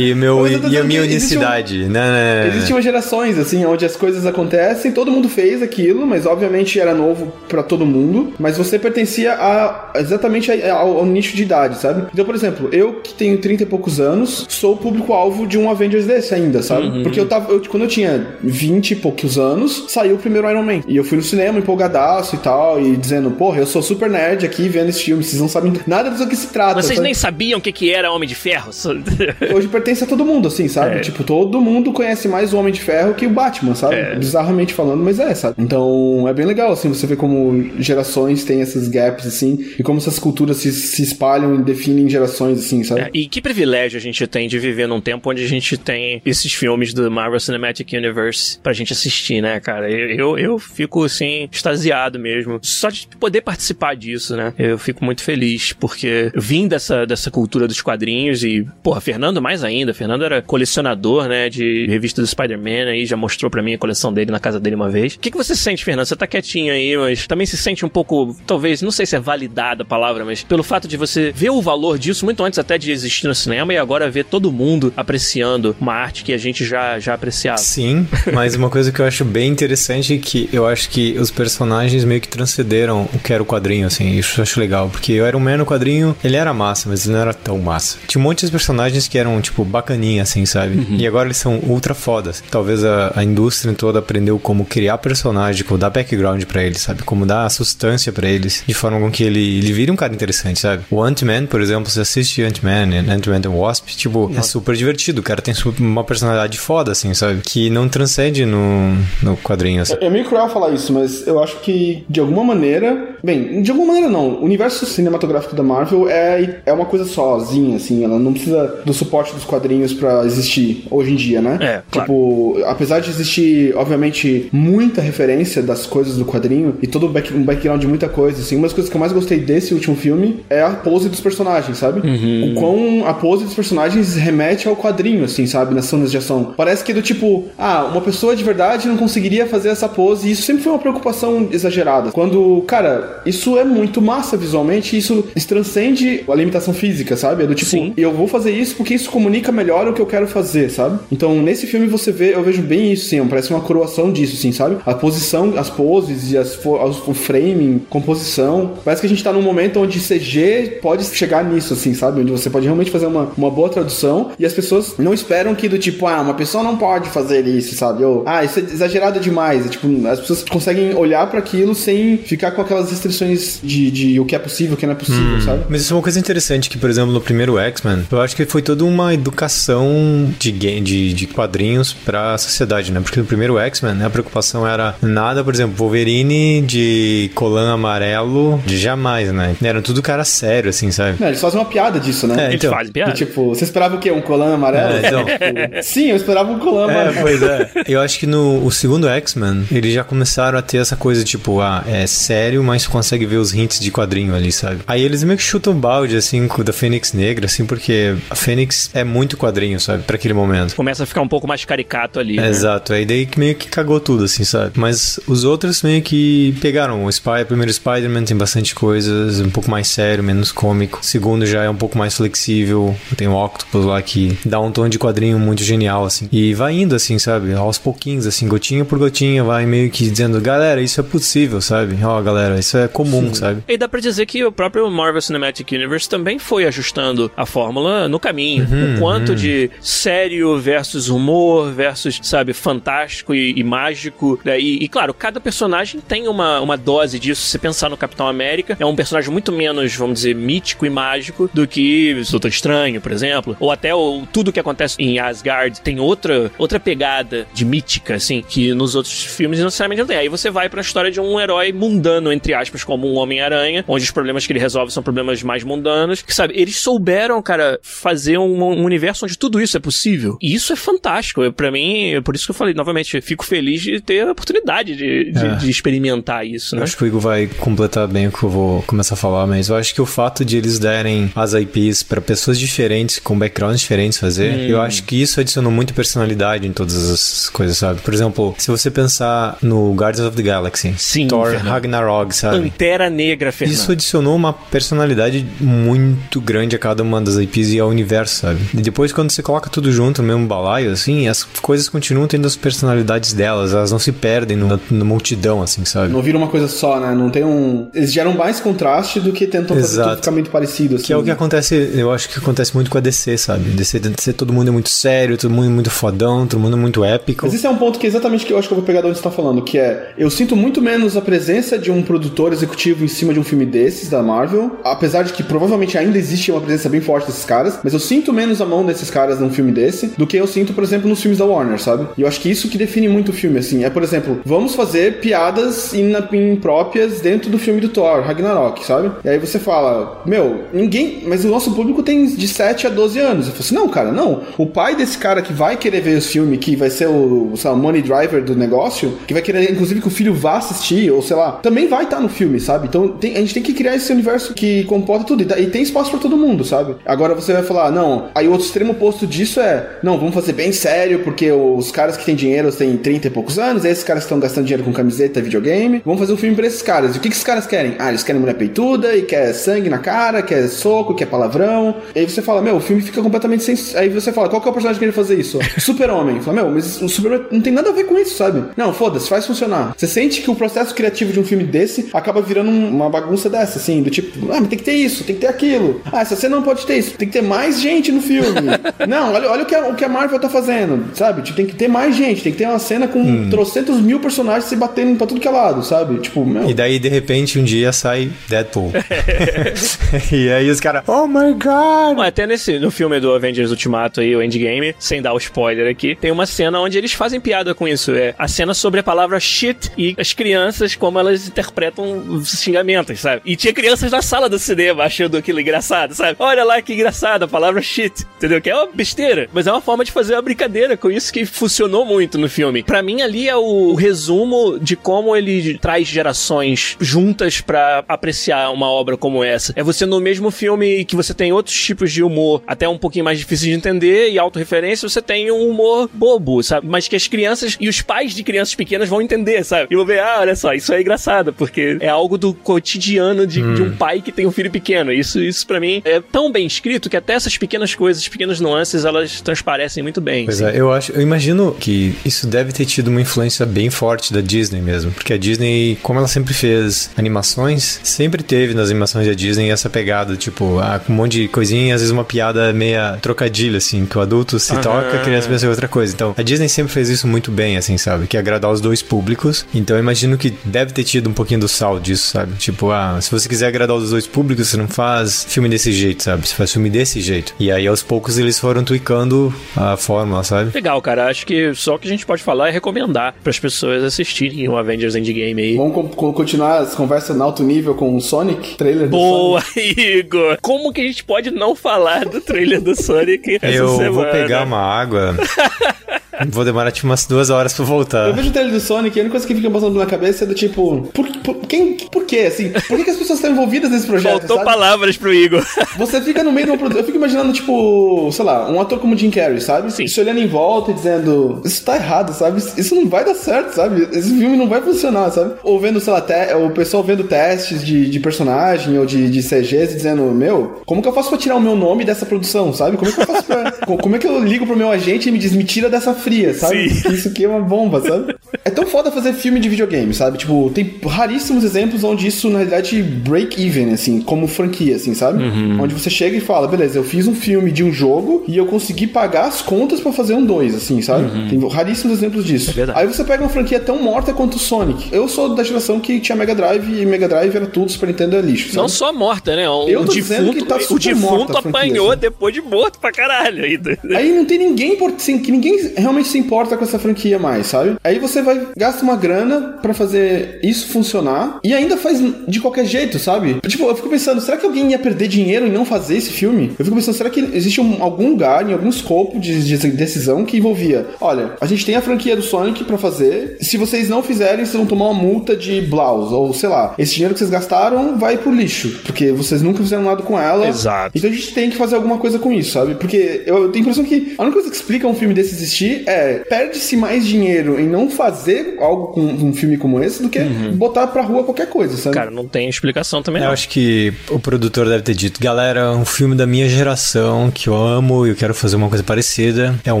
e 0.00 0.14
meu, 0.16 0.46
e 0.46 0.76
a 0.78 0.82
minha 0.84 1.00
existe 1.00 1.36
um- 1.36 1.40
unicidade. 1.40 1.78
Não, 1.84 1.88
não, 1.88 2.00
não, 2.00 2.40
não. 2.42 2.46
Existiam 2.54 2.80
gerações, 2.82 3.38
assim, 3.38 3.64
onde 3.64 3.84
as 3.84 3.96
coisas 3.96 4.24
acontecem, 4.26 4.92
todo 4.92 5.10
mundo 5.10 5.28
fez 5.28 5.62
aquilo, 5.62 6.06
mas 6.06 6.26
obviamente 6.26 6.78
era 6.80 6.94
novo 6.94 7.32
pra 7.48 7.62
todo 7.62 7.84
mundo, 7.86 8.32
mas 8.38 8.56
você 8.58 8.78
pertencia 8.78 9.32
a 9.34 9.92
exatamente 9.96 10.50
ao, 10.68 10.98
ao 10.98 11.06
nicho 11.06 11.36
de 11.36 11.42
idade, 11.42 11.78
sabe? 11.78 12.06
Então, 12.12 12.24
por 12.24 12.34
exemplo, 12.34 12.68
eu 12.72 12.94
que 13.00 13.14
tenho 13.14 13.38
30 13.38 13.62
e 13.62 13.66
poucos 13.66 14.00
anos, 14.00 14.46
sou 14.48 14.74
o 14.74 14.76
público-alvo 14.76 15.46
de 15.46 15.58
um 15.58 15.70
Avengers 15.70 16.06
desse 16.06 16.34
ainda, 16.34 16.62
sabe? 16.62 17.02
Porque 17.02 17.18
eu 17.20 17.26
tava, 17.26 17.52
eu- 17.52 17.60
quando 17.68 17.82
eu 17.84 17.88
tinha 17.88 18.36
20 18.42 18.92
e 18.92 18.96
poucos 18.96 19.38
anos, 19.38 19.84
saiu 19.88 20.14
o 20.16 20.18
primeiro 20.18 20.48
Iron 20.50 20.62
Man. 20.62 20.80
E 20.86 20.96
eu 20.96 21.04
fui 21.04 21.16
no 21.16 21.22
cinema 21.24 21.58
empolgadaço 21.58 22.36
e 22.36 22.38
tal, 22.38 22.80
e 22.80 22.96
dizendo, 22.96 23.30
porra, 23.32 23.58
eu 23.60 23.66
sou 23.66 23.82
super 23.82 24.05
nerd 24.08 24.44
aqui 24.44 24.68
vendo 24.68 24.88
esse 24.88 25.02
filme, 25.02 25.22
vocês 25.22 25.40
não 25.40 25.48
sabem 25.48 25.72
nada 25.86 26.10
do 26.10 26.28
que 26.28 26.36
se 26.36 26.48
trata. 26.48 26.80
Vocês 26.80 26.96
sabe? 26.96 27.04
nem 27.04 27.14
sabiam 27.14 27.58
o 27.58 27.62
que, 27.62 27.72
que 27.72 27.92
era 27.92 28.10
Homem 28.10 28.28
de 28.28 28.34
Ferro? 28.34 28.70
hoje 29.54 29.68
pertence 29.68 30.04
a 30.04 30.06
todo 30.06 30.24
mundo, 30.24 30.48
assim, 30.48 30.68
sabe? 30.68 30.96
É. 30.96 31.00
Tipo, 31.00 31.24
todo 31.24 31.60
mundo 31.60 31.92
conhece 31.92 32.28
mais 32.28 32.52
o 32.52 32.58
Homem 32.58 32.72
de 32.72 32.80
Ferro 32.80 33.14
que 33.14 33.26
o 33.26 33.30
Batman, 33.30 33.74
sabe? 33.74 33.96
É. 33.96 34.16
Bizarramente 34.16 34.72
falando, 34.72 35.02
mas 35.02 35.18
é, 35.18 35.34
sabe? 35.34 35.56
Então, 35.58 36.26
é 36.28 36.34
bem 36.34 36.46
legal, 36.46 36.72
assim, 36.72 36.88
você 36.88 37.06
ver 37.06 37.16
como 37.16 37.70
gerações 37.78 38.44
têm 38.44 38.60
esses 38.60 38.88
gaps, 38.88 39.26
assim, 39.26 39.74
e 39.78 39.82
como 39.82 39.98
essas 39.98 40.18
culturas 40.18 40.58
se, 40.58 40.72
se 40.72 41.02
espalham 41.02 41.54
e 41.56 41.62
definem 41.62 42.08
gerações, 42.08 42.58
assim, 42.58 42.82
sabe? 42.84 43.00
É, 43.02 43.10
e 43.12 43.26
que 43.26 43.40
privilégio 43.40 43.98
a 43.98 44.00
gente 44.00 44.26
tem 44.26 44.48
de 44.48 44.58
viver 44.58 44.86
num 44.86 45.00
tempo 45.00 45.30
onde 45.30 45.44
a 45.44 45.48
gente 45.48 45.76
tem 45.76 46.20
esses 46.24 46.52
filmes 46.52 46.92
do 46.92 47.10
Marvel 47.10 47.40
Cinematic 47.40 47.92
Universe 47.92 48.58
pra 48.62 48.72
gente 48.72 48.92
assistir, 48.92 49.40
né, 49.40 49.60
cara? 49.60 49.90
Eu, 49.90 50.08
eu, 50.08 50.38
eu 50.38 50.58
fico, 50.58 51.04
assim, 51.04 51.48
extasiado 51.50 52.18
mesmo. 52.18 52.58
Só 52.62 52.88
de 52.88 53.08
poder 53.18 53.40
participar 53.40 53.94
disso, 53.96 54.36
né? 54.36 54.52
Eu 54.58 54.78
fico 54.78 55.04
muito 55.04 55.22
feliz, 55.22 55.72
porque 55.72 56.30
vim 56.34 56.68
dessa, 56.68 57.06
dessa 57.06 57.30
cultura 57.30 57.66
dos 57.66 57.80
quadrinhos 57.80 58.44
e, 58.44 58.66
porra, 58.82 59.00
Fernando 59.00 59.40
mais 59.40 59.64
ainda. 59.64 59.94
Fernando 59.94 60.24
era 60.24 60.42
colecionador, 60.42 61.28
né, 61.28 61.48
de 61.48 61.86
revista 61.86 62.20
do 62.20 62.26
Spider-Man 62.26 62.90
aí, 62.90 63.06
já 63.06 63.16
mostrou 63.16 63.50
pra 63.50 63.62
mim 63.62 63.74
a 63.74 63.78
coleção 63.78 64.12
dele 64.12 64.30
na 64.30 64.40
casa 64.40 64.60
dele 64.60 64.76
uma 64.76 64.88
vez. 64.88 65.14
O 65.14 65.18
que, 65.18 65.30
que 65.30 65.36
você 65.36 65.54
sente, 65.54 65.84
Fernando? 65.84 66.06
Você 66.06 66.16
tá 66.16 66.26
quietinho 66.26 66.72
aí, 66.72 66.96
mas 66.96 67.26
também 67.26 67.46
se 67.46 67.56
sente 67.56 67.84
um 67.84 67.88
pouco, 67.88 68.36
talvez, 68.46 68.82
não 68.82 68.90
sei 68.90 69.06
se 69.06 69.16
é 69.16 69.20
validada 69.20 69.82
a 69.82 69.86
palavra, 69.86 70.24
mas 70.24 70.42
pelo 70.42 70.62
fato 70.62 70.86
de 70.88 70.96
você 70.96 71.32
ver 71.32 71.50
o 71.50 71.60
valor 71.60 71.98
disso 71.98 72.24
muito 72.24 72.42
antes 72.42 72.58
até 72.58 72.78
de 72.78 72.90
existir 72.90 73.26
no 73.26 73.34
cinema 73.34 73.72
e 73.72 73.78
agora 73.78 74.10
ver 74.10 74.24
todo 74.24 74.52
mundo 74.52 74.92
apreciando 74.96 75.76
uma 75.80 75.94
arte 75.94 76.24
que 76.24 76.32
a 76.32 76.38
gente 76.38 76.64
já, 76.64 76.98
já 76.98 77.14
apreciava. 77.14 77.58
Sim, 77.58 78.06
mas 78.32 78.54
uma 78.54 78.70
coisa 78.70 78.90
que 78.90 79.00
eu 79.00 79.06
acho 79.06 79.24
bem 79.24 79.50
interessante 79.50 80.14
é 80.14 80.18
que 80.18 80.48
eu 80.52 80.66
acho 80.66 80.88
que 80.90 81.16
os 81.18 81.30
personagens 81.30 82.04
meio 82.04 82.20
que 82.20 82.28
transcenderam 82.28 83.08
o 83.12 83.18
que 83.18 83.32
era 83.32 83.42
o 83.42 83.46
quadrinho, 83.46 83.75
assim, 83.84 84.16
isso 84.16 84.40
eu 84.40 84.42
acho 84.42 84.60
legal, 84.60 84.88
porque 84.88 85.20
o 85.20 85.26
Iron 85.26 85.40
Man 85.40 85.58
no 85.58 85.66
quadrinho, 85.66 86.16
ele 86.22 86.36
era 86.36 86.52
massa, 86.52 86.88
mas 86.88 87.04
ele 87.04 87.14
não 87.14 87.20
era 87.22 87.34
tão 87.34 87.58
massa. 87.58 87.98
Tinha 88.06 88.20
um 88.20 88.24
monte 88.24 88.44
de 88.44 88.52
personagens 88.52 89.08
que 89.08 89.18
eram, 89.18 89.40
tipo, 89.40 89.64
bacaninha, 89.64 90.22
assim, 90.22 90.44
sabe? 90.46 90.86
E 90.90 91.06
agora 91.06 91.26
eles 91.26 91.36
são 91.36 91.58
ultra 91.58 91.94
fodas. 91.94 92.42
Talvez 92.50 92.84
a, 92.84 93.12
a 93.14 93.24
indústria 93.24 93.72
toda 93.74 93.98
aprendeu 93.98 94.38
como 94.38 94.64
criar 94.64 94.98
personagem, 94.98 95.64
como 95.64 95.78
dar 95.78 95.90
background 95.90 96.42
pra 96.44 96.62
eles, 96.62 96.78
sabe? 96.78 97.02
Como 97.02 97.26
dar 97.26 97.48
substância 97.50 98.12
pra 98.12 98.28
eles, 98.28 98.62
de 98.66 98.74
forma 98.74 98.98
com 98.98 99.10
que 99.10 99.22
ele, 99.22 99.58
ele 99.58 99.72
vire 99.72 99.90
um 99.90 99.96
cara 99.96 100.12
interessante, 100.12 100.60
sabe? 100.60 100.84
O 100.90 101.02
Ant-Man, 101.02 101.46
por 101.46 101.60
exemplo, 101.60 101.90
você 101.90 102.00
assiste 102.00 102.42
Ant-Man, 102.42 102.94
e 102.94 103.10
Ant-Man 103.10 103.40
and 103.46 103.50
Wasp, 103.50 103.88
tipo, 103.96 104.30
é 104.36 104.42
super 104.42 104.74
divertido, 104.74 105.20
o 105.20 105.24
cara 105.24 105.42
tem 105.42 105.54
uma 105.78 106.04
personalidade 106.04 106.58
foda, 106.58 106.92
assim, 106.92 107.12
sabe? 107.14 107.40
Que 107.42 107.70
não 107.70 107.88
transcende 107.88 108.44
no, 108.44 108.96
no 109.22 109.36
quadrinho, 109.36 109.82
assim. 109.82 109.94
É 110.00 110.10
meio 110.10 110.24
cruel 110.24 110.48
falar 110.48 110.70
isso, 110.70 110.92
mas 110.92 111.26
eu 111.26 111.42
acho 111.42 111.60
que, 111.60 112.04
de 112.08 112.20
alguma 112.20 112.44
maneira. 112.44 113.16
Bem, 113.22 113.62
de 113.66 113.70
alguma 113.72 113.88
maneira 113.92 114.08
não. 114.08 114.28
O 114.40 114.44
universo 114.44 114.86
cinematográfico 114.86 115.54
da 115.54 115.62
Marvel 115.62 116.08
é, 116.08 116.60
é 116.64 116.72
uma 116.72 116.86
coisa 116.86 117.04
sozinha, 117.04 117.76
assim. 117.76 118.04
Ela 118.04 118.18
não 118.18 118.32
precisa 118.32 118.80
do 118.84 118.94
suporte 118.94 119.34
dos 119.34 119.44
quadrinhos 119.44 119.92
pra 119.92 120.24
existir 120.24 120.84
hoje 120.90 121.12
em 121.12 121.16
dia, 121.16 121.40
né? 121.42 121.58
É, 121.60 121.82
claro. 121.90 122.06
Tipo, 122.06 122.58
apesar 122.66 123.00
de 123.00 123.10
existir, 123.10 123.74
obviamente, 123.76 124.48
muita 124.52 125.00
referência 125.00 125.62
das 125.62 125.84
coisas 125.86 126.16
do 126.16 126.24
quadrinho 126.24 126.76
e 126.80 126.86
todo 126.86 127.06
um 127.06 127.12
back- 127.12 127.34
um 127.34 127.42
background 127.42 127.80
de 127.80 127.86
muita 127.86 128.08
coisa, 128.08 128.40
assim, 128.40 128.56
uma 128.56 128.62
das 128.62 128.72
coisas 128.72 128.88
que 128.90 128.96
eu 128.96 129.00
mais 129.00 129.12
gostei 129.12 129.38
desse 129.40 129.74
último 129.74 129.96
filme 129.96 130.40
é 130.48 130.62
a 130.62 130.70
pose 130.70 131.08
dos 131.08 131.20
personagens, 131.20 131.76
sabe? 131.78 132.00
O 132.00 132.54
quão 132.54 133.06
a 133.06 133.12
pose 133.14 133.44
dos 133.44 133.54
personagens 133.54 134.14
remete 134.14 134.68
ao 134.68 134.76
quadrinho, 134.76 135.24
assim, 135.24 135.46
sabe? 135.46 135.74
Nas 135.74 135.86
cenas 135.86 136.10
de 136.10 136.16
ação. 136.18 136.54
Parece 136.56 136.84
que 136.84 136.92
é 136.92 136.94
do 136.94 137.02
tipo, 137.02 137.44
ah, 137.58 137.88
uma 137.90 138.00
pessoa 138.00 138.36
de 138.36 138.44
verdade 138.44 138.86
não 138.88 138.96
conseguiria 138.96 139.46
fazer 139.46 139.70
essa 139.70 139.88
pose, 139.88 140.28
e 140.28 140.30
isso 140.32 140.42
sempre 140.42 140.62
foi 140.62 140.72
uma 140.72 140.78
preocupação 140.78 141.48
exagerada. 141.50 142.10
Quando, 142.12 142.62
cara, 142.66 143.22
isso 143.26 143.55
é 143.58 143.64
muito 143.64 144.00
massa 144.00 144.36
visualmente, 144.36 144.96
isso, 144.96 145.24
transcende 145.46 146.24
a 146.28 146.34
limitação 146.34 146.74
física, 146.74 147.16
sabe? 147.16 147.44
É 147.44 147.46
do 147.46 147.54
tipo, 147.54 147.70
Sim. 147.70 147.92
eu 147.96 148.12
vou 148.12 148.26
fazer 148.26 148.50
isso 148.50 148.74
porque 148.76 148.94
isso 148.94 149.10
comunica 149.10 149.52
melhor 149.52 149.88
o 149.88 149.92
que 149.92 150.00
eu 150.00 150.06
quero 150.06 150.26
fazer, 150.26 150.70
sabe? 150.70 150.98
Então, 151.10 151.40
nesse 151.40 151.66
filme 151.66 151.86
você 151.86 152.10
vê, 152.10 152.34
eu 152.34 152.42
vejo 152.42 152.62
bem 152.62 152.92
isso, 152.92 153.08
sim, 153.08 153.24
parece 153.26 153.50
uma 153.50 153.60
coroação 153.60 154.12
disso, 154.12 154.36
assim, 154.36 154.52
sabe? 154.52 154.76
A 154.84 154.94
posição, 154.94 155.54
as 155.56 155.70
poses 155.70 156.32
e 156.32 156.36
as, 156.36 156.58
o 156.64 157.14
framing, 157.14 157.80
composição. 157.88 158.72
Parece 158.84 159.00
que 159.00 159.06
a 159.06 159.08
gente 159.08 159.22
tá 159.22 159.32
num 159.32 159.42
momento 159.42 159.80
onde 159.80 160.00
CG 160.00 160.78
pode 160.82 161.04
chegar 161.04 161.44
nisso, 161.44 161.74
assim, 161.74 161.94
sabe? 161.94 162.20
Onde 162.20 162.32
você 162.32 162.50
pode 162.50 162.64
realmente 162.64 162.90
fazer 162.90 163.06
uma, 163.06 163.30
uma 163.36 163.50
boa 163.50 163.68
tradução 163.68 164.30
e 164.38 164.44
as 164.44 164.52
pessoas 164.52 164.94
não 164.98 165.14
esperam 165.14 165.54
que 165.54 165.68
do 165.68 165.78
tipo, 165.78 166.06
ah, 166.06 166.20
uma 166.20 166.34
pessoa 166.34 166.62
não 166.62 166.76
pode 166.76 167.08
fazer 167.10 167.46
isso, 167.46 167.74
sabe? 167.74 168.04
Ou, 168.04 168.22
ah, 168.26 168.44
isso 168.44 168.58
é 168.58 168.62
exagerado 168.62 169.20
demais. 169.20 169.66
É, 169.66 169.68
tipo, 169.68 169.86
as 170.06 170.20
pessoas 170.20 170.42
conseguem 170.44 170.94
olhar 170.94 171.28
pra 171.28 171.38
aquilo 171.38 171.74
sem 171.74 172.16
ficar 172.18 172.52
com 172.52 172.62
aquelas 172.62 172.90
restrições 172.90 173.45
limites 173.46 173.60
de, 173.62 173.90
de 173.90 174.20
o 174.20 174.24
que 174.24 174.34
é 174.34 174.38
possível, 174.38 174.74
o 174.74 174.76
que 174.76 174.86
não 174.86 174.92
é 174.92 174.96
possível, 174.96 175.40
sabe? 175.40 175.64
Mas 175.68 175.82
isso 175.82 175.92
é 175.92 175.96
uma 175.96 176.02
coisa 176.02 176.18
interessante 176.18 176.68
que, 176.68 176.78
por 176.78 176.90
exemplo, 176.90 177.12
no 177.12 177.20
primeiro 177.20 177.58
X-Men, 177.58 178.04
eu 178.10 178.20
acho 178.20 178.34
que 178.36 178.44
foi 178.44 178.62
toda 178.62 178.84
uma 178.84 179.14
educação 179.14 180.32
de, 180.38 180.50
game, 180.52 180.80
de, 180.80 181.12
de 181.12 181.26
quadrinhos 181.26 181.92
pra 181.92 182.36
sociedade, 182.38 182.92
né? 182.92 183.00
Porque 183.00 183.18
no 183.20 183.26
primeiro 183.26 183.58
X-Men, 183.58 183.94
né, 183.94 184.06
a 184.06 184.10
preocupação 184.10 184.66
era 184.66 184.94
nada, 185.00 185.42
por 185.44 185.54
exemplo, 185.54 185.74
Wolverine 185.76 186.62
de 186.62 187.30
colã 187.34 187.72
amarelo, 187.72 188.60
de 188.66 188.76
jamais, 188.76 189.32
né? 189.32 189.56
Era 189.62 189.80
tudo 189.82 190.02
cara 190.02 190.24
sério, 190.24 190.70
assim, 190.70 190.90
sabe? 190.90 191.16
Não, 191.20 191.28
eles 191.28 191.40
fazem 191.40 191.58
uma 191.60 191.66
piada 191.66 191.98
disso, 192.00 192.26
né? 192.26 192.44
É, 192.44 192.46
Eles 192.48 192.56
então. 192.56 192.72
fazem 192.72 192.92
piada. 192.92 193.10
E, 193.12 193.14
tipo, 193.14 193.48
você 193.54 193.64
esperava 193.64 193.96
o 193.96 193.98
quê? 193.98 194.10
Um 194.10 194.20
colã 194.20 194.54
amarelo? 194.54 194.92
É, 194.92 195.06
então. 195.06 195.24
Tipo, 195.24 195.82
Sim, 195.82 196.10
eu 196.10 196.16
esperava 196.16 196.50
um 196.50 196.58
colã 196.58 196.90
É, 196.90 196.90
amarelo. 196.90 197.16
pois 197.22 197.42
é. 197.42 197.70
Eu 197.88 198.00
acho 198.00 198.18
que 198.18 198.26
no 198.26 198.64
o 198.64 198.70
segundo 198.70 199.08
X-Men, 199.08 199.66
eles 199.70 199.92
já 199.94 200.04
começaram 200.04 200.58
a 200.58 200.62
ter 200.62 200.78
essa 200.78 200.96
coisa, 200.96 201.22
tipo, 201.24 201.60
ah, 201.60 201.84
é 201.86 202.06
sério, 202.06 202.62
mas 202.62 202.86
consegue 202.86 203.26
ver 203.26 203.35
os 203.36 203.54
hints 203.54 203.80
de 203.80 203.90
quadrinho 203.90 204.34
ali, 204.34 204.52
sabe? 204.52 204.80
Aí 204.86 205.02
eles 205.02 205.22
meio 205.24 205.36
que 205.36 205.42
chutam 205.44 205.74
balde, 205.74 206.16
assim, 206.16 206.46
com 206.48 206.60
o 206.60 206.64
da 206.64 206.72
Fênix 206.72 207.12
Negra, 207.12 207.46
assim, 207.46 207.64
porque 207.64 208.14
a 208.30 208.34
Fênix 208.34 208.90
é 208.94 209.04
muito 209.04 209.36
quadrinho, 209.36 209.78
sabe? 209.80 210.02
Pra 210.02 210.16
aquele 210.16 210.34
momento. 210.34 210.74
Começa 210.74 211.02
a 211.02 211.06
ficar 211.06 211.20
um 211.20 211.28
pouco 211.28 211.46
mais 211.46 211.64
caricato 211.64 212.18
ali. 212.18 212.38
É, 212.38 212.42
né? 212.42 212.48
Exato, 212.48 212.92
aí 212.92 213.04
daí 213.04 213.26
que 213.26 213.38
meio 213.38 213.54
que 213.54 213.68
cagou 213.68 214.00
tudo, 214.00 214.24
assim, 214.24 214.44
sabe? 214.44 214.72
Mas 214.74 215.18
os 215.26 215.44
outros 215.44 215.82
meio 215.82 216.02
que 216.02 216.56
pegaram. 216.60 217.04
O, 217.04 217.10
Spy, 217.10 217.42
o 217.42 217.46
primeiro 217.46 217.72
Spider-Man 217.72 218.24
tem 218.24 218.36
bastante 218.36 218.74
coisas, 218.74 219.40
um 219.40 219.50
pouco 219.50 219.70
mais 219.70 219.88
sério, 219.88 220.22
menos 220.22 220.52
cômico. 220.52 221.00
O 221.02 221.04
segundo 221.04 221.46
já 221.46 221.62
é 221.62 221.70
um 221.70 221.76
pouco 221.76 221.96
mais 221.96 222.14
flexível. 222.14 222.96
Tem 223.16 223.28
o 223.28 223.34
Octopus 223.34 223.84
lá 223.84 224.00
que 224.02 224.38
dá 224.44 224.60
um 224.60 224.70
tom 224.70 224.88
de 224.88 224.98
quadrinho 224.98 225.38
muito 225.38 225.62
genial, 225.62 226.04
assim. 226.04 226.28
E 226.32 226.54
vai 226.54 226.74
indo, 226.74 226.94
assim, 226.94 227.18
sabe? 227.18 227.54
Aos 227.54 227.78
pouquinhos, 227.78 228.26
assim, 228.26 228.48
gotinha 228.48 228.84
por 228.84 228.98
gotinha, 228.98 229.42
vai 229.44 229.66
meio 229.66 229.90
que 229.90 230.08
dizendo, 230.08 230.40
galera, 230.40 230.80
isso 230.80 231.00
é 231.00 231.02
possível, 231.02 231.60
sabe? 231.60 231.96
Ó, 232.02 232.20
galera, 232.22 232.58
isso 232.58 232.76
é 232.76 232.88
comum, 232.88 233.25
sabe? 233.34 233.62
E 233.68 233.76
dá 233.76 233.88
pra 233.88 234.00
dizer 234.00 234.26
que 234.26 234.44
o 234.44 234.52
próprio 234.52 234.90
Marvel 234.90 235.20
Cinematic 235.20 235.70
Universe 235.72 236.08
também 236.08 236.38
foi 236.38 236.66
ajustando 236.66 237.30
a 237.36 237.46
fórmula 237.46 238.08
no 238.08 238.18
caminho. 238.18 238.64
o 238.64 239.00
quanto 239.00 239.34
de 239.34 239.70
sério 239.80 240.58
versus 240.58 241.08
humor 241.08 241.72
versus, 241.72 242.18
sabe, 242.22 242.52
fantástico 242.52 243.34
e, 243.34 243.52
e 243.56 243.64
mágico. 243.64 244.38
né? 244.44 244.58
E, 244.60 244.84
e, 244.84 244.88
claro, 244.88 245.12
cada 245.14 245.40
personagem 245.40 246.00
tem 246.00 246.28
uma, 246.28 246.60
uma 246.60 246.76
dose 246.76 247.18
disso. 247.18 247.42
Se 247.42 247.50
você 247.50 247.58
pensar 247.58 247.88
no 247.88 247.96
Capitão 247.96 248.28
América, 248.28 248.76
é 248.78 248.86
um 248.86 248.96
personagem 248.96 249.30
muito 249.30 249.52
menos, 249.52 249.94
vamos 249.94 250.16
dizer, 250.16 250.34
mítico 250.34 250.86
e 250.86 250.90
mágico 250.90 251.50
do 251.52 251.66
que 251.66 252.14
o 252.14 252.30
Doutor 252.30 252.48
Estranho, 252.48 253.00
por 253.00 253.12
exemplo. 253.12 253.56
Ou 253.60 253.70
até 253.70 253.94
o, 253.94 254.22
tudo 254.32 254.52
que 254.52 254.60
acontece 254.60 254.96
em 254.98 255.18
Asgard 255.18 255.80
tem 255.80 256.00
outra, 256.00 256.50
outra 256.58 256.78
pegada 256.80 257.46
de 257.52 257.64
mítica, 257.64 258.14
assim, 258.14 258.42
que 258.46 258.72
nos 258.74 258.94
outros 258.94 259.24
filmes 259.24 259.58
não 259.58 259.66
necessariamente 259.66 260.00
não 260.00 260.06
tem. 260.06 260.16
Aí 260.16 260.28
você 260.28 260.50
vai 260.50 260.68
pra 260.68 260.80
história 260.80 261.10
de 261.10 261.20
um 261.20 261.38
herói 261.40 261.72
mundano, 261.72 262.32
entre 262.32 262.54
aspas, 262.54 262.84
como 262.84 263.12
um 263.16 263.22
Homem-Aranha, 263.22 263.84
onde 263.88 264.04
os 264.04 264.10
problemas 264.10 264.46
que 264.46 264.52
ele 264.52 264.60
resolve 264.60 264.92
são 264.92 265.02
problemas 265.02 265.42
mais 265.42 265.62
mundanos. 265.64 266.22
Que, 266.22 266.34
sabe, 266.34 266.54
eles 266.56 266.76
souberam, 266.78 267.40
cara, 267.42 267.78
fazer 267.82 268.38
um, 268.38 268.62
um 268.62 268.84
universo 268.84 269.24
onde 269.24 269.36
tudo 269.38 269.60
isso 269.60 269.76
é 269.76 269.80
possível. 269.80 270.36
E 270.42 270.54
isso 270.54 270.72
é 270.72 270.76
fantástico. 270.76 271.42
Eu, 271.42 271.52
pra 271.52 271.70
mim, 271.70 272.12
é 272.14 272.20
por 272.20 272.34
isso 272.34 272.44
que 272.46 272.50
eu 272.50 272.54
falei, 272.54 272.74
novamente, 272.74 273.16
eu 273.16 273.22
fico 273.22 273.44
feliz 273.44 273.82
de 273.82 274.00
ter 274.00 274.26
a 274.26 274.32
oportunidade 274.32 274.94
de, 274.96 275.32
de, 275.32 275.46
É. 275.46 275.54
de 275.56 275.70
experimentar 275.70 276.46
isso, 276.46 276.74
Eu 276.74 276.78
né? 276.78 276.84
acho 276.84 276.96
que 276.96 277.04
o 277.04 277.06
Igor 277.06 277.20
vai 277.20 277.46
completar 277.46 278.06
bem 278.08 278.26
o 278.28 278.32
que 278.32 278.42
eu 278.42 278.48
vou 278.50 278.82
começar 278.82 279.14
a 279.14 279.16
falar, 279.16 279.46
mas 279.46 279.68
eu 279.68 279.76
acho 279.76 279.94
que 279.94 280.00
o 280.02 280.06
fato 280.06 280.44
de 280.44 280.56
eles 280.56 280.78
derem 280.78 281.30
as 281.34 281.52
IPs 281.54 282.02
pra 282.02 282.20
pessoas 282.20 282.58
diferentes, 282.58 283.18
com 283.18 283.38
backgrounds 283.38 283.80
diferentes 283.80 284.18
fazer, 284.18 284.52
Hum. 284.52 284.66
eu 284.68 284.80
acho 284.80 285.02
que 285.04 285.20
isso 285.20 285.40
adicionou 285.40 285.70
muito 285.72 285.92
personalidade 285.94 286.66
em 286.66 286.72
todas 286.72 287.10
as 287.10 287.48
coisas, 287.50 287.76
sabe? 287.78 288.00
Por 288.00 288.12
exemplo, 288.14 288.54
se 288.58 288.70
você 288.70 288.90
pensar 288.90 289.58
no 289.62 289.92
Guardians 289.94 290.26
of 290.26 290.36
the 290.36 290.42
Galaxy, 290.42 290.94
Sim, 290.96 291.28
Thor 291.28 291.50
Fernando. 291.50 291.68
Ragnarok, 291.68 292.34
sabe? 292.34 292.72
Pantera 293.06 293.10
Negra, 293.10 293.52
Fernando. 293.52 293.76
Isso 293.76 293.92
adicionou 293.92 294.34
uma 294.36 294.52
personalidade 294.52 295.46
muito 295.60 296.40
grande 296.40 296.76
a 296.76 296.78
cada 296.78 297.02
uma 297.02 297.20
das 297.20 297.36
IPs 297.36 297.72
e 297.72 297.80
ao 297.80 297.88
universo, 297.88 298.40
sabe? 298.40 298.60
E 298.74 298.78
depois, 298.78 299.12
quando 299.12 299.30
você 299.30 299.42
coloca 299.42 299.68
tudo 299.70 299.90
junto 299.92 300.22
no 300.22 300.28
mesmo 300.28 300.46
balaio, 300.46 300.90
assim, 300.90 301.28
as 301.28 301.44
coisas 301.44 301.88
continuam 301.88 302.26
tendo 302.26 302.46
as 302.46 302.56
personalidades 302.56 303.32
delas, 303.32 303.72
elas 303.72 303.90
não 303.92 303.98
se 303.98 304.12
perdem 304.12 304.56
no- 304.56 304.80
na 304.90 305.04
multidão, 305.04 305.62
assim, 305.62 305.84
sabe? 305.84 306.12
Não 306.12 306.22
vira 306.22 306.36
uma 306.38 306.48
coisa 306.48 306.68
só, 306.68 307.00
né? 307.00 307.14
Não 307.14 307.30
tem 307.30 307.44
um. 307.44 307.88
Eles 307.94 308.12
geram 308.12 308.32
mais 308.34 308.60
contraste 308.60 309.20
do 309.20 309.32
que 309.32 309.46
tentam 309.46 309.76
fazer 309.76 309.86
Exato. 309.94 310.08
tudo 310.10 310.18
ficar 310.18 310.30
muito 310.30 310.50
parecido. 310.50 310.96
Assim. 310.96 311.04
Que 311.04 311.12
é 311.12 311.16
o 311.16 311.22
que 311.22 311.30
acontece, 311.30 311.74
eu 311.94 312.12
acho 312.12 312.28
que 312.28 312.38
acontece 312.38 312.74
muito 312.74 312.90
com 312.90 312.98
a 312.98 313.00
DC, 313.00 313.36
sabe? 313.38 313.70
DC, 313.70 313.98
DC 313.98 314.32
todo 314.32 314.52
mundo 314.52 314.68
é 314.68 314.70
muito 314.70 314.88
sério, 314.88 315.36
todo 315.36 315.50
mundo 315.50 315.66
é 315.66 315.70
muito 315.70 315.90
fodão, 315.90 316.46
todo 316.46 316.60
mundo 316.60 316.76
é 316.76 316.80
muito 316.80 317.04
épico. 317.04 317.44
Mas 317.46 317.54
esse 317.54 317.66
é 317.66 317.70
um 317.70 317.76
ponto 317.76 317.98
que 317.98 318.06
é 318.06 318.08
exatamente 318.08 318.44
que 318.44 318.52
eu 318.52 318.58
acho 318.58 318.68
que 318.68 318.74
eu 318.74 318.78
vou 318.78 318.84
pegar 318.86 319.00
de 319.00 319.08
onde 319.08 319.16
você 319.18 319.22
tá 319.24 319.30
falando, 319.30 319.62
que 319.62 319.78
é 319.78 320.12
eu 320.16 320.30
sinto 320.30 320.56
muito 320.56 320.80
menos 320.82 321.16
a 321.16 321.20
presença 321.20 321.78
de 321.78 321.90
um 321.90 322.02
produtor 322.02 322.52
executivo 322.52 322.85
em 322.90 323.08
cima 323.08 323.32
de 323.32 323.40
um 323.40 323.44
filme 323.44 323.64
desses 323.64 324.08
da 324.08 324.22
Marvel, 324.22 324.78
apesar 324.84 325.22
de 325.22 325.32
que 325.32 325.42
provavelmente 325.42 325.96
ainda 325.96 326.18
existe 326.18 326.50
uma 326.50 326.60
presença 326.60 326.88
bem 326.88 327.00
forte 327.00 327.26
desses 327.26 327.44
caras, 327.44 327.78
mas 327.82 327.92
eu 327.92 328.00
sinto 328.00 328.32
menos 328.32 328.60
a 328.60 328.66
mão 328.66 328.84
desses 328.84 329.10
caras 329.10 329.40
num 329.40 329.50
filme 329.50 329.72
desse 329.72 330.08
do 330.08 330.26
que 330.26 330.36
eu 330.36 330.46
sinto, 330.46 330.72
por 330.72 330.84
exemplo, 330.84 331.08
nos 331.08 331.20
filmes 331.20 331.38
da 331.38 331.44
Warner, 331.44 331.80
sabe? 331.80 332.06
E 332.16 332.22
eu 332.22 332.28
acho 332.28 332.40
que 332.40 332.50
isso 332.50 332.68
que 332.68 332.78
define 332.78 333.08
muito 333.08 333.30
o 333.30 333.32
filme, 333.32 333.58
assim, 333.58 333.84
é, 333.84 333.90
por 333.90 334.02
exemplo, 334.02 334.40
vamos 334.44 334.74
fazer 334.74 335.20
piadas 335.20 335.94
impróprias 335.94 337.20
dentro 337.20 337.50
do 337.50 337.58
filme 337.58 337.80
do 337.80 337.88
Thor, 337.88 338.22
Ragnarok, 338.22 338.84
sabe? 338.84 339.10
E 339.24 339.28
aí 339.28 339.38
você 339.38 339.58
fala, 339.58 340.22
meu, 340.26 340.64
ninguém, 340.72 341.22
mas 341.26 341.44
o 341.44 341.48
nosso 341.48 341.72
público 341.74 342.02
tem 342.02 342.26
de 342.26 342.48
7 342.48 342.86
a 342.86 342.90
12 342.90 343.18
anos. 343.18 343.46
Eu 343.46 343.52
falo 343.52 343.64
assim, 343.64 343.74
não, 343.74 343.88
cara, 343.88 344.12
não. 344.12 344.42
O 344.58 344.66
pai 344.66 344.96
desse 344.96 345.18
cara 345.18 345.42
que 345.42 345.52
vai 345.52 345.76
querer 345.76 346.00
ver 346.00 346.18
esse 346.18 346.28
filme, 346.28 346.58
que 346.58 346.76
vai 346.76 346.90
ser 346.90 347.08
o, 347.08 347.52
sei 347.56 347.70
lá, 347.70 347.76
o 347.76 347.78
money 347.78 348.02
driver 348.02 348.42
do 348.42 348.54
negócio, 348.54 349.18
que 349.26 349.32
vai 349.32 349.42
querer, 349.42 349.70
inclusive, 349.70 350.00
que 350.00 350.08
o 350.08 350.10
filho 350.10 350.34
vá 350.34 350.58
assistir, 350.58 351.10
ou 351.10 351.22
sei 351.22 351.36
lá, 351.36 351.52
também 351.52 351.88
vai 351.88 352.04
estar 352.04 352.20
no 352.20 352.28
filme, 352.28 352.60
sabe? 352.60 352.75
Então 352.84 353.08
tem- 353.08 353.34
a 353.36 353.38
gente 353.40 353.54
tem 353.54 353.62
que 353.62 353.72
criar 353.72 353.94
esse 353.96 354.12
universo 354.12 354.52
que 354.52 354.84
comporta 354.84 355.24
tudo. 355.24 355.42
E, 355.42 355.46
dá- 355.46 355.58
e 355.58 355.66
tem 355.66 355.82
espaço 355.82 356.10
pra 356.10 356.18
todo 356.20 356.36
mundo, 356.36 356.64
sabe? 356.64 356.96
Agora 357.06 357.34
você 357.34 357.52
vai 357.52 357.62
falar, 357.62 357.90
não. 357.90 358.26
Aí 358.34 358.46
o 358.46 358.50
outro 358.52 358.66
extremo 358.66 358.92
oposto 358.92 359.26
disso 359.26 359.60
é, 359.60 359.86
não, 360.02 360.18
vamos 360.18 360.34
fazer 360.34 360.52
bem 360.52 360.72
sério, 360.72 361.20
porque 361.20 361.50
os 361.50 361.90
caras 361.90 362.16
que 362.16 362.24
têm 362.24 362.34
dinheiro 362.34 362.70
têm 362.72 362.96
30 362.96 363.28
e 363.28 363.30
poucos 363.30 363.58
anos, 363.58 363.84
esses 363.84 364.04
caras 364.04 364.24
estão 364.24 364.38
gastando 364.38 364.64
dinheiro 364.64 364.84
com 364.84 364.92
camiseta 364.92 365.40
videogame, 365.40 366.02
vamos 366.04 366.20
fazer 366.20 366.32
um 366.32 366.36
filme 366.36 366.54
pra 366.56 366.66
esses 366.66 366.82
caras. 366.82 367.14
E 367.14 367.18
o 367.18 367.20
que, 367.20 367.28
que 367.28 367.34
esses 367.34 367.44
caras 367.44 367.66
querem? 367.66 367.94
Ah, 367.98 368.08
eles 368.08 368.22
querem 368.22 368.40
mulher 368.40 368.54
peituda, 368.54 369.14
e 369.16 369.22
quer 369.22 369.52
sangue 369.54 369.88
na 369.88 369.98
cara, 369.98 370.42
quer 370.42 370.66
soco, 370.68 371.14
quer 371.14 371.26
palavrão. 371.26 371.94
E 372.14 372.20
aí 372.20 372.28
você 372.28 372.42
fala, 372.42 372.60
meu, 372.60 372.76
o 372.76 372.80
filme 372.80 373.02
fica 373.02 373.22
completamente 373.22 373.62
sem. 373.62 373.76
Aí 373.96 374.08
você 374.08 374.32
fala, 374.32 374.48
qual 374.48 374.60
que 374.60 374.68
é 374.68 374.70
o 374.70 374.74
personagem 374.74 374.98
que 374.98 375.04
ele 375.04 375.12
fazer 375.12 375.38
isso? 375.38 375.58
Super-Homem. 375.78 376.40
Fala, 376.40 376.62
meu, 376.62 376.70
mas 376.70 377.00
o 377.00 377.08
Super-Homem 377.08 377.46
não 377.52 377.60
tem 377.60 377.72
nada 377.72 377.90
a 377.90 377.92
ver 377.92 378.04
com 378.04 378.18
isso, 378.18 378.36
sabe? 378.36 378.64
Não, 378.76 378.92
foda-se, 378.92 379.28
faz 379.28 379.46
funcionar. 379.46 379.94
Você 379.96 380.06
sente 380.06 380.42
que 380.42 380.50
o 380.50 380.54
processo 380.54 380.94
criativo 380.94 381.32
de 381.32 381.40
um 381.40 381.44
filme 381.44 381.64
desse 381.64 382.08
acaba 382.12 382.40
virando 382.40 382.65
um- 382.66 382.88
uma 382.90 383.08
bagunça 383.10 383.48
dessa, 383.48 383.78
assim, 383.78 384.02
do 384.02 384.10
tipo, 384.10 384.50
ah, 384.52 384.58
mas 384.60 384.68
tem 384.68 384.78
que 384.78 384.84
ter 384.84 384.94
isso, 384.94 385.24
tem 385.24 385.34
que 385.34 385.40
ter 385.42 385.48
aquilo. 385.48 386.00
Ah, 386.12 386.20
essa 386.20 386.36
cena 386.36 386.56
não 386.56 386.62
pode 386.62 386.86
ter 386.86 386.98
isso, 386.98 387.12
tem 387.12 387.28
que 387.28 387.32
ter 387.32 387.42
mais 387.42 387.80
gente 387.80 388.10
no 388.12 388.20
filme. 388.20 388.46
não, 389.08 389.32
olha, 389.32 389.50
olha 389.50 389.62
o, 389.62 389.66
que 389.66 389.74
a, 389.74 389.88
o 389.88 389.94
que 389.94 390.04
a 390.04 390.08
Marvel 390.08 390.38
tá 390.38 390.48
fazendo, 390.48 391.14
sabe? 391.14 391.42
Tipo, 391.42 391.56
tem 391.56 391.66
que 391.66 391.74
ter 391.74 391.88
mais 391.88 392.16
gente, 392.16 392.42
tem 392.42 392.52
que 392.52 392.58
ter 392.58 392.66
uma 392.66 392.78
cena 392.78 393.08
com 393.08 393.48
trocentos 393.50 394.00
mil 394.00 394.20
personagens 394.20 394.64
se 394.64 394.76
batendo 394.76 395.16
pra 395.16 395.26
tudo 395.26 395.40
que 395.40 395.48
é 395.48 395.50
lado, 395.50 395.82
sabe? 395.84 396.18
Tipo, 396.20 396.44
meu. 396.44 396.68
E 396.68 396.74
daí, 396.74 396.98
de 396.98 397.08
repente, 397.08 397.58
um 397.58 397.64
dia 397.64 397.92
sai 397.92 398.30
Deadpool. 398.48 398.92
e 400.32 400.50
aí 400.50 400.70
os 400.70 400.80
caras, 400.80 401.02
oh 401.06 401.26
my 401.26 401.52
god! 401.52 402.16
Bom, 402.16 402.22
até 402.22 402.46
nesse, 402.46 402.78
no 402.78 402.90
filme 402.90 403.18
do 403.20 403.32
Avengers 403.34 403.70
Ultimato 403.70 404.20
aí, 404.20 404.34
o 404.34 404.42
Endgame, 404.42 404.94
sem 404.98 405.20
dar 405.20 405.32
o 405.32 405.38
spoiler 405.38 405.90
aqui, 405.90 406.14
tem 406.14 406.30
uma 406.30 406.46
cena 406.46 406.80
onde 406.80 406.96
eles 406.98 407.12
fazem 407.12 407.40
piada 407.40 407.74
com 407.74 407.86
isso. 407.86 408.12
É 408.12 408.34
a 408.38 408.48
cena 408.48 408.74
sobre 408.74 409.00
a 409.00 409.02
palavra 409.02 409.38
shit 409.40 409.90
e 409.96 410.14
as 410.18 410.32
crianças, 410.32 410.94
como 410.94 411.18
elas 411.18 411.46
interpretam 411.48 412.40
os 412.58 412.62
xingamentos, 412.62 413.20
sabe? 413.20 413.42
E 413.44 413.56
tinha 413.56 413.72
crianças 413.72 414.10
na 414.10 414.22
sala 414.22 414.48
do 414.48 414.58
cinema 414.58 415.04
achando 415.04 415.36
aquilo 415.36 415.60
engraçado, 415.60 416.14
sabe? 416.14 416.36
Olha 416.38 416.64
lá 416.64 416.80
que 416.82 416.92
engraçado, 416.92 417.44
a 417.44 417.48
palavra 417.48 417.80
shit, 417.82 418.26
entendeu? 418.36 418.60
Que 418.60 418.70
é 418.70 418.74
uma 418.74 418.86
besteira, 418.92 419.48
mas 419.52 419.66
é 419.66 419.72
uma 419.72 419.80
forma 419.80 420.04
de 420.04 420.12
fazer 420.12 420.34
uma 420.34 420.42
brincadeira 420.42 420.96
com 420.96 421.10
isso 421.10 421.32
que 421.32 421.44
funcionou 421.44 422.04
muito 422.04 422.38
no 422.38 422.48
filme. 422.48 422.82
Pra 422.82 423.02
mim, 423.02 423.22
ali 423.22 423.48
é 423.48 423.56
o 423.56 423.94
resumo 423.94 424.78
de 424.78 424.96
como 424.96 425.36
ele 425.36 425.78
traz 425.78 426.06
gerações 426.06 426.96
juntas 427.00 427.60
pra 427.60 428.04
apreciar 428.08 428.70
uma 428.70 428.88
obra 428.88 429.16
como 429.16 429.44
essa. 429.44 429.72
É 429.76 429.82
você 429.82 430.06
no 430.06 430.20
mesmo 430.20 430.50
filme 430.50 431.04
que 431.04 431.16
você 431.16 431.34
tem 431.34 431.52
outros 431.52 431.80
tipos 431.80 432.12
de 432.12 432.22
humor, 432.22 432.62
até 432.66 432.88
um 432.88 432.98
pouquinho 432.98 433.24
mais 433.24 433.38
difícil 433.38 433.68
de 433.68 433.74
entender 433.74 434.30
e 434.30 434.38
autorreferência, 434.38 435.08
você 435.08 435.22
tem 435.22 435.50
um 435.50 435.68
humor 435.68 436.08
bobo, 436.12 436.62
sabe? 436.62 436.86
Mas 436.86 437.08
que 437.08 437.16
as 437.16 437.28
crianças 437.28 437.76
e 437.80 437.88
os 437.88 438.00
pais 438.00 438.34
de 438.34 438.42
crianças 438.42 438.74
pequenas 438.74 439.08
vão 439.08 439.20
entender, 439.20 439.64
sabe? 439.64 439.88
E 439.90 439.96
vão 439.96 440.04
ver, 440.04 440.20
ah, 440.20 440.38
olha 440.40 440.56
só, 440.56 440.72
isso 440.72 440.92
é 440.92 441.00
engraçado, 441.00 441.52
porque 441.52 441.98
é 442.00 442.08
algo 442.08 442.38
do 442.38 442.45
cotidiano 442.54 443.46
de, 443.46 443.60
de 443.74 443.82
um 443.82 443.96
pai 443.96 444.20
que 444.20 444.32
tem 444.32 444.46
um 444.46 444.52
filho 444.52 444.70
pequeno. 444.70 445.12
Isso, 445.12 445.40
isso 445.40 445.66
para 445.66 445.80
mim 445.80 446.02
é 446.04 446.20
tão 446.20 446.50
bem 446.50 446.66
escrito 446.66 447.08
que 447.08 447.16
até 447.16 447.34
essas 447.34 447.56
pequenas 447.56 447.94
coisas, 447.94 448.26
pequenas 448.28 448.60
nuances, 448.60 449.04
elas 449.04 449.40
transparecem 449.40 450.02
muito 450.02 450.20
bem. 450.20 450.44
Pois 450.44 450.60
assim. 450.60 450.76
é, 450.76 450.80
eu 450.80 450.92
acho, 450.92 451.12
eu 451.12 451.20
imagino 451.20 451.72
que 451.78 452.14
isso 452.24 452.46
deve 452.46 452.72
ter 452.72 452.84
tido 452.84 453.08
uma 453.08 453.20
influência 453.20 453.64
bem 453.66 453.90
forte 453.90 454.32
da 454.32 454.40
Disney 454.40 454.80
mesmo, 454.80 455.10
porque 455.12 455.32
a 455.32 455.38
Disney, 455.38 455.98
como 456.02 456.18
ela 456.18 456.28
sempre 456.28 456.54
fez 456.54 457.10
animações, 457.16 458.00
sempre 458.02 458.42
teve 458.42 458.74
nas 458.74 458.90
animações 458.90 459.26
da 459.26 459.34
Disney 459.34 459.70
essa 459.70 459.88
pegada, 459.90 460.36
tipo, 460.36 460.78
ah, 460.78 461.00
com 461.04 461.12
um 461.12 461.16
monte 461.16 461.42
de 461.42 461.48
coisinha, 461.48 461.94
às 461.94 462.00
vezes 462.00 462.12
uma 462.12 462.24
piada 462.24 462.72
meia 462.72 463.18
trocadilho, 463.20 463.76
assim, 463.76 464.06
que 464.06 464.16
o 464.16 464.20
adulto 464.20 464.58
se 464.58 464.72
Aham. 464.72 464.80
toca, 464.80 465.16
a 465.16 465.24
criança 465.24 465.48
pensa 465.48 465.66
em 465.66 465.68
outra 465.68 465.88
coisa. 465.88 466.14
Então, 466.14 466.34
a 466.36 466.42
Disney 466.42 466.68
sempre 466.68 466.92
fez 466.92 467.08
isso 467.08 467.26
muito 467.26 467.50
bem, 467.50 467.76
assim, 467.76 467.98
sabe? 467.98 468.26
Que 468.26 468.36
é 468.36 468.40
agradar 468.40 468.70
os 468.70 468.80
dois 468.80 469.02
públicos. 469.02 469.66
Então, 469.74 469.96
eu 469.96 470.00
imagino 470.02 470.36
que 470.38 470.54
deve 470.64 470.92
ter 470.92 471.04
tido 471.04 471.28
um 471.28 471.32
pouquinho 471.32 471.60
do 471.60 471.68
sal 471.68 471.98
disso, 472.00 472.28
sabe? 472.36 472.54
Tipo, 472.56 472.90
ah, 472.90 473.18
se 473.20 473.30
você 473.30 473.48
quiser 473.48 473.68
agradar 473.68 473.96
os 473.96 474.10
dois 474.10 474.26
públicos, 474.26 474.68
você 474.68 474.76
não 474.76 474.88
faz 474.88 475.44
filme 475.48 475.68
desse 475.68 475.90
jeito, 475.92 476.22
sabe? 476.22 476.46
Você 476.46 476.54
faz 476.54 476.72
filme 476.72 476.90
desse 476.90 477.20
jeito. 477.20 477.54
E 477.58 477.70
aí, 477.72 477.86
aos 477.86 478.02
poucos, 478.02 478.38
eles 478.38 478.58
foram 478.58 478.84
tweakando 478.84 479.54
a 479.76 479.96
fórmula, 479.96 480.44
sabe? 480.44 480.70
Legal, 480.74 481.00
cara. 481.00 481.28
Acho 481.28 481.46
que 481.46 481.74
só 481.74 481.94
o 481.94 481.98
que 481.98 482.06
a 482.06 482.10
gente 482.10 482.26
pode 482.26 482.42
falar 482.42 482.68
é 482.68 482.70
recomendar 482.70 483.34
para 483.42 483.50
as 483.50 483.58
pessoas 483.58 484.02
assistirem 484.02 484.68
o 484.68 484.76
Avengers 484.76 485.14
Endgame 485.14 485.62
aí. 485.62 485.76
Vamos 485.76 486.14
co 486.14 486.32
continuar 486.32 486.78
as 486.78 486.94
conversas 486.94 487.36
no 487.36 487.44
alto 487.44 487.62
nível 487.62 487.94
com 487.94 488.14
o 488.14 488.20
Sonic? 488.20 488.76
Trailer 488.76 489.08
Boa, 489.08 489.60
do 489.60 489.66
Sonic. 489.66 490.00
Igor! 490.18 490.58
Como 490.60 490.92
que 490.92 491.00
a 491.00 491.04
gente 491.04 491.24
pode 491.24 491.50
não 491.50 491.74
falar 491.74 492.26
do 492.26 492.40
trailer 492.40 492.80
do 492.80 492.94
Sonic 492.94 493.56
essa 493.56 493.66
Eu 493.66 493.88
semana? 493.88 494.10
vou 494.10 494.26
pegar 494.26 494.64
uma 494.64 494.78
água. 494.78 495.34
Vou 496.50 496.64
demorar 496.64 496.90
tipo 496.92 497.06
umas 497.06 497.24
duas 497.26 497.50
horas 497.50 497.72
pra 497.74 497.84
voltar. 497.84 498.28
Eu 498.28 498.34
vejo 498.34 498.48
o 498.50 498.52
trailer 498.52 498.72
do 498.72 498.80
Sonic 498.80 499.16
e 499.16 499.20
a 499.20 499.22
única 499.22 499.32
coisa 499.32 499.46
que 499.46 499.54
fica 499.54 499.70
passando 499.70 499.92
pela 499.92 500.06
cabeça 500.06 500.44
é 500.44 500.46
do 500.46 500.54
tipo, 500.54 501.08
por, 501.12 501.26
por, 501.38 501.54
quem, 501.66 501.94
por 502.10 502.24
quê, 502.24 502.40
assim? 502.48 502.70
Por 502.70 502.96
que, 502.96 503.04
que 503.04 503.10
as 503.10 503.16
pessoas 503.16 503.38
estão 503.38 503.52
envolvidas 503.52 503.90
nesse 503.90 504.06
projeto, 504.06 504.38
Faltou 504.40 504.56
sabe? 504.58 504.68
palavras 504.68 505.16
pro 505.16 505.32
Igor. 505.32 505.64
Você 505.96 506.20
fica 506.20 506.42
no 506.44 506.52
meio 506.52 506.66
de 506.66 506.72
uma 506.72 506.78
produção. 506.78 507.00
Eu 507.00 507.06
fico 507.06 507.18
imaginando, 507.18 507.52
tipo, 507.52 508.30
sei 508.32 508.44
lá, 508.44 508.70
um 508.70 508.80
ator 508.80 508.98
como 508.98 509.16
Jim 509.16 509.30
Carrey, 509.30 509.60
sabe? 509.60 509.92
Sim. 509.92 510.06
Se 510.06 510.20
olhando 510.20 510.38
em 510.40 510.46
volta 510.46 510.90
e 510.90 510.94
dizendo, 510.94 511.60
isso 511.64 511.84
tá 511.84 511.96
errado, 511.96 512.32
sabe? 512.32 512.58
Isso 512.76 512.94
não 512.94 513.08
vai 513.08 513.24
dar 513.24 513.34
certo, 513.34 513.74
sabe? 513.74 514.08
Esse 514.12 514.28
filme 514.36 514.56
não 514.56 514.68
vai 514.68 514.80
funcionar, 514.82 515.30
sabe? 515.30 515.54
Ou 515.62 515.78
vendo, 515.80 516.00
sei 516.00 516.12
lá, 516.12 516.20
te... 516.20 516.32
o 516.54 516.70
pessoal 516.70 517.02
vendo 517.02 517.24
testes 517.24 517.84
de, 517.84 518.08
de 518.10 518.20
personagem 518.20 518.98
ou 518.98 519.06
de, 519.06 519.28
de 519.30 519.42
CGs 519.42 519.92
e 519.92 519.96
dizendo, 519.96 520.22
meu, 520.34 520.80
como 520.86 521.02
que 521.02 521.08
eu 521.08 521.12
faço 521.12 521.28
pra 521.30 521.38
tirar 521.38 521.56
o 521.56 521.60
meu 521.60 521.74
nome 521.76 522.04
dessa 522.04 522.26
produção, 522.26 522.72
sabe? 522.72 522.96
Como 522.96 523.10
é 523.10 523.14
que 523.14 523.20
eu 523.20 523.26
faço 523.26 523.44
pra. 523.44 523.72
co- 523.86 523.96
como 523.98 524.16
é 524.16 524.18
que 524.18 524.26
eu 524.26 524.42
ligo 524.42 524.66
pro 524.66 524.76
meu 524.76 524.90
agente 524.90 525.28
e 525.28 525.32
me 525.32 525.38
diz, 525.38 525.52
me 525.52 525.64
tira 525.64 525.88
dessa 525.88 526.14
fria, 526.26 526.52
sabe? 526.54 526.90
Sim. 526.90 527.12
Isso 527.14 527.28
aqui 527.28 527.44
é 527.44 527.48
uma 527.48 527.60
bomba, 527.60 528.00
sabe? 528.00 528.34
É 528.64 528.70
tão 528.70 528.84
foda 528.86 529.10
fazer 529.12 529.32
filme 529.32 529.60
de 529.60 529.68
videogame, 529.68 530.12
sabe? 530.12 530.38
Tipo, 530.38 530.70
tem 530.74 530.94
raríssimos 531.06 531.62
exemplos 531.62 532.02
onde 532.02 532.26
isso, 532.26 532.48
na 532.50 532.58
realidade, 532.58 533.00
break 533.02 533.64
even, 533.64 533.92
assim, 533.92 534.20
como 534.20 534.48
franquia, 534.48 534.96
assim, 534.96 535.14
sabe? 535.14 535.42
Uhum. 535.44 535.78
Onde 535.80 535.94
você 535.94 536.10
chega 536.10 536.36
e 536.36 536.40
fala, 536.40 536.66
beleza, 536.66 536.98
eu 536.98 537.04
fiz 537.04 537.28
um 537.28 537.34
filme 537.34 537.70
de 537.70 537.84
um 537.84 537.92
jogo 537.92 538.42
e 538.48 538.56
eu 538.56 538.66
consegui 538.66 539.06
pagar 539.06 539.44
as 539.46 539.62
contas 539.62 540.00
pra 540.00 540.12
fazer 540.12 540.34
um 540.34 540.44
dois, 540.44 540.74
assim, 540.74 541.00
sabe? 541.00 541.48
Tem 541.48 541.68
raríssimos 541.68 542.16
exemplos 542.18 542.44
disso. 542.44 542.72
Uhum. 542.76 542.84
É. 542.90 542.98
Aí 543.00 543.06
você 543.06 543.22
pega 543.22 543.42
uma 543.42 543.48
franquia 543.50 543.78
tão 543.78 544.02
morta 544.02 544.32
quanto 544.32 544.54
o 544.56 544.58
Sonic. 544.58 545.08
Eu 545.12 545.28
sou 545.28 545.54
da 545.54 545.62
geração 545.62 546.00
que 546.00 546.18
tinha 546.18 546.34
Mega 546.34 546.54
Drive 546.54 547.00
e 547.02 547.06
Mega 547.06 547.28
Drive 547.28 547.54
era 547.54 547.66
tudo, 547.66 547.90
Super 547.92 548.06
Nintendo 548.08 548.36
é 548.36 548.40
lixo, 548.40 548.68
sabe? 548.68 548.78
Não 548.78 548.88
só 548.88 549.12
morta, 549.12 549.54
né? 549.54 549.68
O, 549.68 549.88
Eu 549.88 550.00
o 550.00 550.04
tô 550.06 550.12
dizendo 550.12 550.46
defunto, 550.46 550.58
que 550.64 550.68
tá 550.68 550.76
o 550.76 550.80
super 550.80 551.00
defunto 551.14 551.34
morta 551.36 551.58
a 551.58 551.62
franquia, 551.62 551.80
apanhou 551.80 552.10
assim. 552.10 552.20
depois 552.20 552.54
de 552.54 552.60
morto 552.62 552.98
pra 552.98 553.12
caralho 553.12 553.64
ainda. 553.64 553.98
Aí 554.14 554.32
não 554.32 554.44
tem 554.44 554.58
ninguém 554.58 554.94
import- 554.94 555.18
sim, 555.18 555.38
que 555.38 555.52
ninguém 555.52 555.92
realmente 555.96 556.15
se 556.24 556.38
importa 556.38 556.76
com 556.76 556.84
essa 556.84 556.98
franquia 556.98 557.38
mais, 557.38 557.66
sabe? 557.66 557.96
Aí 558.02 558.18
você 558.18 558.42
vai 558.42 558.66
gasta 558.76 559.02
uma 559.02 559.16
grana 559.16 559.78
pra 559.82 559.94
fazer 559.94 560.60
isso 560.62 560.88
funcionar 560.88 561.58
e 561.62 561.72
ainda 561.74 561.96
faz 561.96 562.20
de 562.46 562.60
qualquer 562.60 562.84
jeito, 562.86 563.18
sabe? 563.18 563.56
Tipo, 563.66 563.84
eu 563.84 563.96
fico 563.96 564.08
pensando, 564.08 564.40
será 564.40 564.56
que 564.56 564.66
alguém 564.66 564.90
ia 564.90 564.98
perder 564.98 565.28
dinheiro 565.28 565.66
em 565.66 565.70
não 565.72 565.84
fazer 565.84 566.16
esse 566.16 566.30
filme? 566.30 566.72
Eu 566.78 566.84
fico 566.84 566.96
pensando, 566.96 567.14
será 567.14 567.30
que 567.30 567.40
existe 567.52 567.80
um- 567.80 568.02
algum 568.02 568.30
lugar, 568.30 568.68
em 568.68 568.72
algum 568.72 568.88
escopo 568.88 569.38
de, 569.38 569.62
de 569.64 569.76
decisão 569.88 570.44
que 570.44 570.56
envolvia, 570.56 571.06
olha, 571.20 571.52
a 571.60 571.66
gente 571.66 571.84
tem 571.84 571.94
a 571.96 572.00
franquia 572.02 572.36
do 572.36 572.42
Sonic 572.42 572.84
pra 572.84 572.98
fazer, 572.98 573.56
se 573.60 573.76
vocês 573.76 574.08
não 574.08 574.22
fizerem, 574.22 574.64
vocês 574.64 574.76
vão 574.76 574.86
tomar 574.86 575.06
uma 575.10 575.14
multa 575.22 575.56
de 575.56 575.80
Blaus 575.80 576.32
ou 576.32 576.52
sei 576.52 576.68
lá, 576.68 576.94
esse 576.98 577.14
dinheiro 577.14 577.34
que 577.34 577.38
vocês 577.38 577.50
gastaram 577.50 578.16
vai 578.18 578.36
pro 578.38 578.52
lixo, 578.54 579.00
porque 579.04 579.32
vocês 579.32 579.62
nunca 579.62 579.82
fizeram 579.82 580.04
nada 580.04 580.22
com 580.22 580.38
ela. 580.38 580.66
Exato. 580.68 581.12
Então 581.16 581.30
a 581.30 581.32
gente 581.32 581.52
tem 581.54 581.70
que 581.70 581.76
fazer 581.76 581.96
alguma 581.96 582.18
coisa 582.18 582.38
com 582.38 582.52
isso, 582.52 582.72
sabe? 582.72 582.94
Porque 582.94 583.42
eu, 583.46 583.64
eu 583.64 583.68
tenho 583.70 583.84
a 583.84 583.88
impressão 583.88 584.04
que 584.04 584.34
a 584.36 584.42
única 584.42 584.54
coisa 584.54 584.70
que 584.70 584.76
explica 584.76 585.06
um 585.06 585.14
filme 585.14 585.34
desse 585.34 585.54
existir 585.54 586.02
é 586.06 586.34
perde-se 586.48 586.96
mais 586.96 587.26
dinheiro 587.26 587.78
em 587.80 587.86
não 587.88 588.08
fazer 588.10 588.76
algo 588.80 589.08
com 589.08 589.20
um 589.22 589.52
filme 589.52 589.76
como 589.76 590.02
esse 590.02 590.22
do 590.22 590.28
que 590.28 590.38
botar 590.74 591.06
pra 591.08 591.22
rua 591.22 591.42
qualquer 591.44 591.68
coisa, 591.68 591.96
sabe? 591.96 592.14
Cara, 592.14 592.30
não 592.30 592.46
tem 592.46 592.68
explicação 592.68 593.22
também 593.22 593.42
Eu 593.42 593.46
não. 593.46 593.52
acho 593.52 593.68
que 593.68 594.12
o 594.30 594.38
produtor 594.38 594.88
deve 594.88 595.02
ter 595.02 595.14
dito, 595.14 595.40
galera, 595.40 595.90
um 595.92 596.04
filme 596.04 596.34
da 596.34 596.46
minha 596.46 596.68
geração 596.68 597.50
que 597.52 597.68
eu 597.68 597.74
amo 597.76 598.26
e 598.26 598.30
eu 598.30 598.36
quero 598.36 598.54
fazer 598.54 598.76
uma 598.76 598.88
coisa 598.88 599.02
parecida 599.04 599.74
é 599.84 599.92
o 599.92 600.00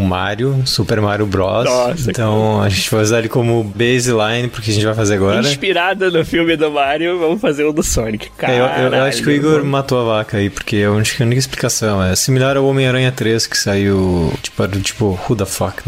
Mario, 0.00 0.62
Super 0.64 1.00
Mario 1.00 1.26
Bros. 1.26 1.64
Nossa, 1.64 2.10
então 2.10 2.62
a 2.62 2.68
gente 2.68 2.90
vai 2.90 3.02
usar 3.02 3.18
ele 3.18 3.28
como 3.28 3.62
baseline 3.64 4.48
porque 4.48 4.70
a 4.70 4.74
gente 4.74 4.86
vai 4.86 4.94
fazer 4.94 5.14
agora. 5.14 5.40
Inspirada 5.40 6.10
no 6.10 6.24
filme 6.24 6.56
do 6.56 6.70
Mario, 6.70 7.18
vamos 7.18 7.40
fazer 7.40 7.64
o 7.64 7.72
do 7.72 7.82
Sonic. 7.82 8.28
É, 8.42 8.60
eu, 8.60 8.92
eu- 8.92 9.04
acho 9.04 9.22
que 9.22 9.28
o. 9.28 9.32
Igor 9.32 9.64
matou 9.64 10.00
a 10.00 10.16
vaca 10.18 10.38
aí, 10.38 10.48
porque 10.48 10.76
eu 10.76 10.96
acho 10.98 11.16
que 11.16 11.22
a 11.22 11.26
única 11.26 11.38
explicação 11.38 12.02
é 12.02 12.14
similar 12.16 12.56
ao 12.56 12.64
Homem-Aranha 12.66 13.12
3 13.12 13.46
que 13.46 13.56
saiu, 13.58 14.32
tipo, 14.42 14.66
tipo, 14.78 15.20
who 15.28 15.36
the 15.36 15.44
fuck 15.44 15.82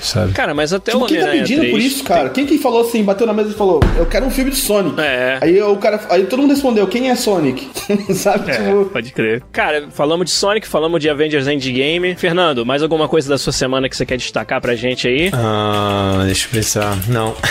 sabe? 0.00 0.32
Cara, 0.32 0.54
mas 0.54 0.72
até 0.72 0.92
Tipo, 0.92 1.04
o 1.04 1.08
quem 1.08 1.20
tá 1.20 1.30
pedindo 1.30 1.60
3... 1.60 1.70
por 1.72 1.80
isso, 1.80 2.04
cara? 2.04 2.28
Quem 2.30 2.46
que 2.46 2.58
falou 2.58 2.82
assim, 2.82 3.02
bateu 3.02 3.26
na 3.26 3.32
mesa 3.32 3.50
e 3.50 3.54
falou, 3.54 3.80
eu 3.96 4.06
quero 4.06 4.26
um 4.26 4.30
filme 4.30 4.50
de 4.50 4.56
Sonic? 4.56 5.00
É. 5.00 5.38
Aí 5.40 5.62
o 5.62 5.76
cara, 5.76 6.00
aí 6.10 6.24
todo 6.26 6.40
mundo 6.40 6.50
respondeu, 6.52 6.86
quem 6.86 7.10
é 7.10 7.16
Sonic? 7.16 7.68
sabe? 8.14 8.50
É, 8.50 8.54
Tipo, 8.54 8.84
pode 8.86 9.12
crer. 9.12 9.42
Cara, 9.52 9.88
falamos 9.90 10.26
de 10.26 10.30
Sonic, 10.32 10.66
falamos 10.66 11.00
de 11.00 11.08
Avengers 11.08 11.46
Endgame. 11.46 12.14
Fernando, 12.16 12.64
mais 12.64 12.82
alguma 12.82 13.08
coisa 13.08 13.28
da 13.28 13.38
sua 13.38 13.52
semana 13.52 13.88
que 13.88 13.96
você 13.96 14.06
quer 14.06 14.16
destacar 14.16 14.60
pra 14.60 14.74
gente 14.74 15.06
aí? 15.08 15.30
Ah, 15.32 16.22
deixa 16.24 16.46
eu 16.46 16.50
pensar. 16.50 16.96
Não. 17.08 17.34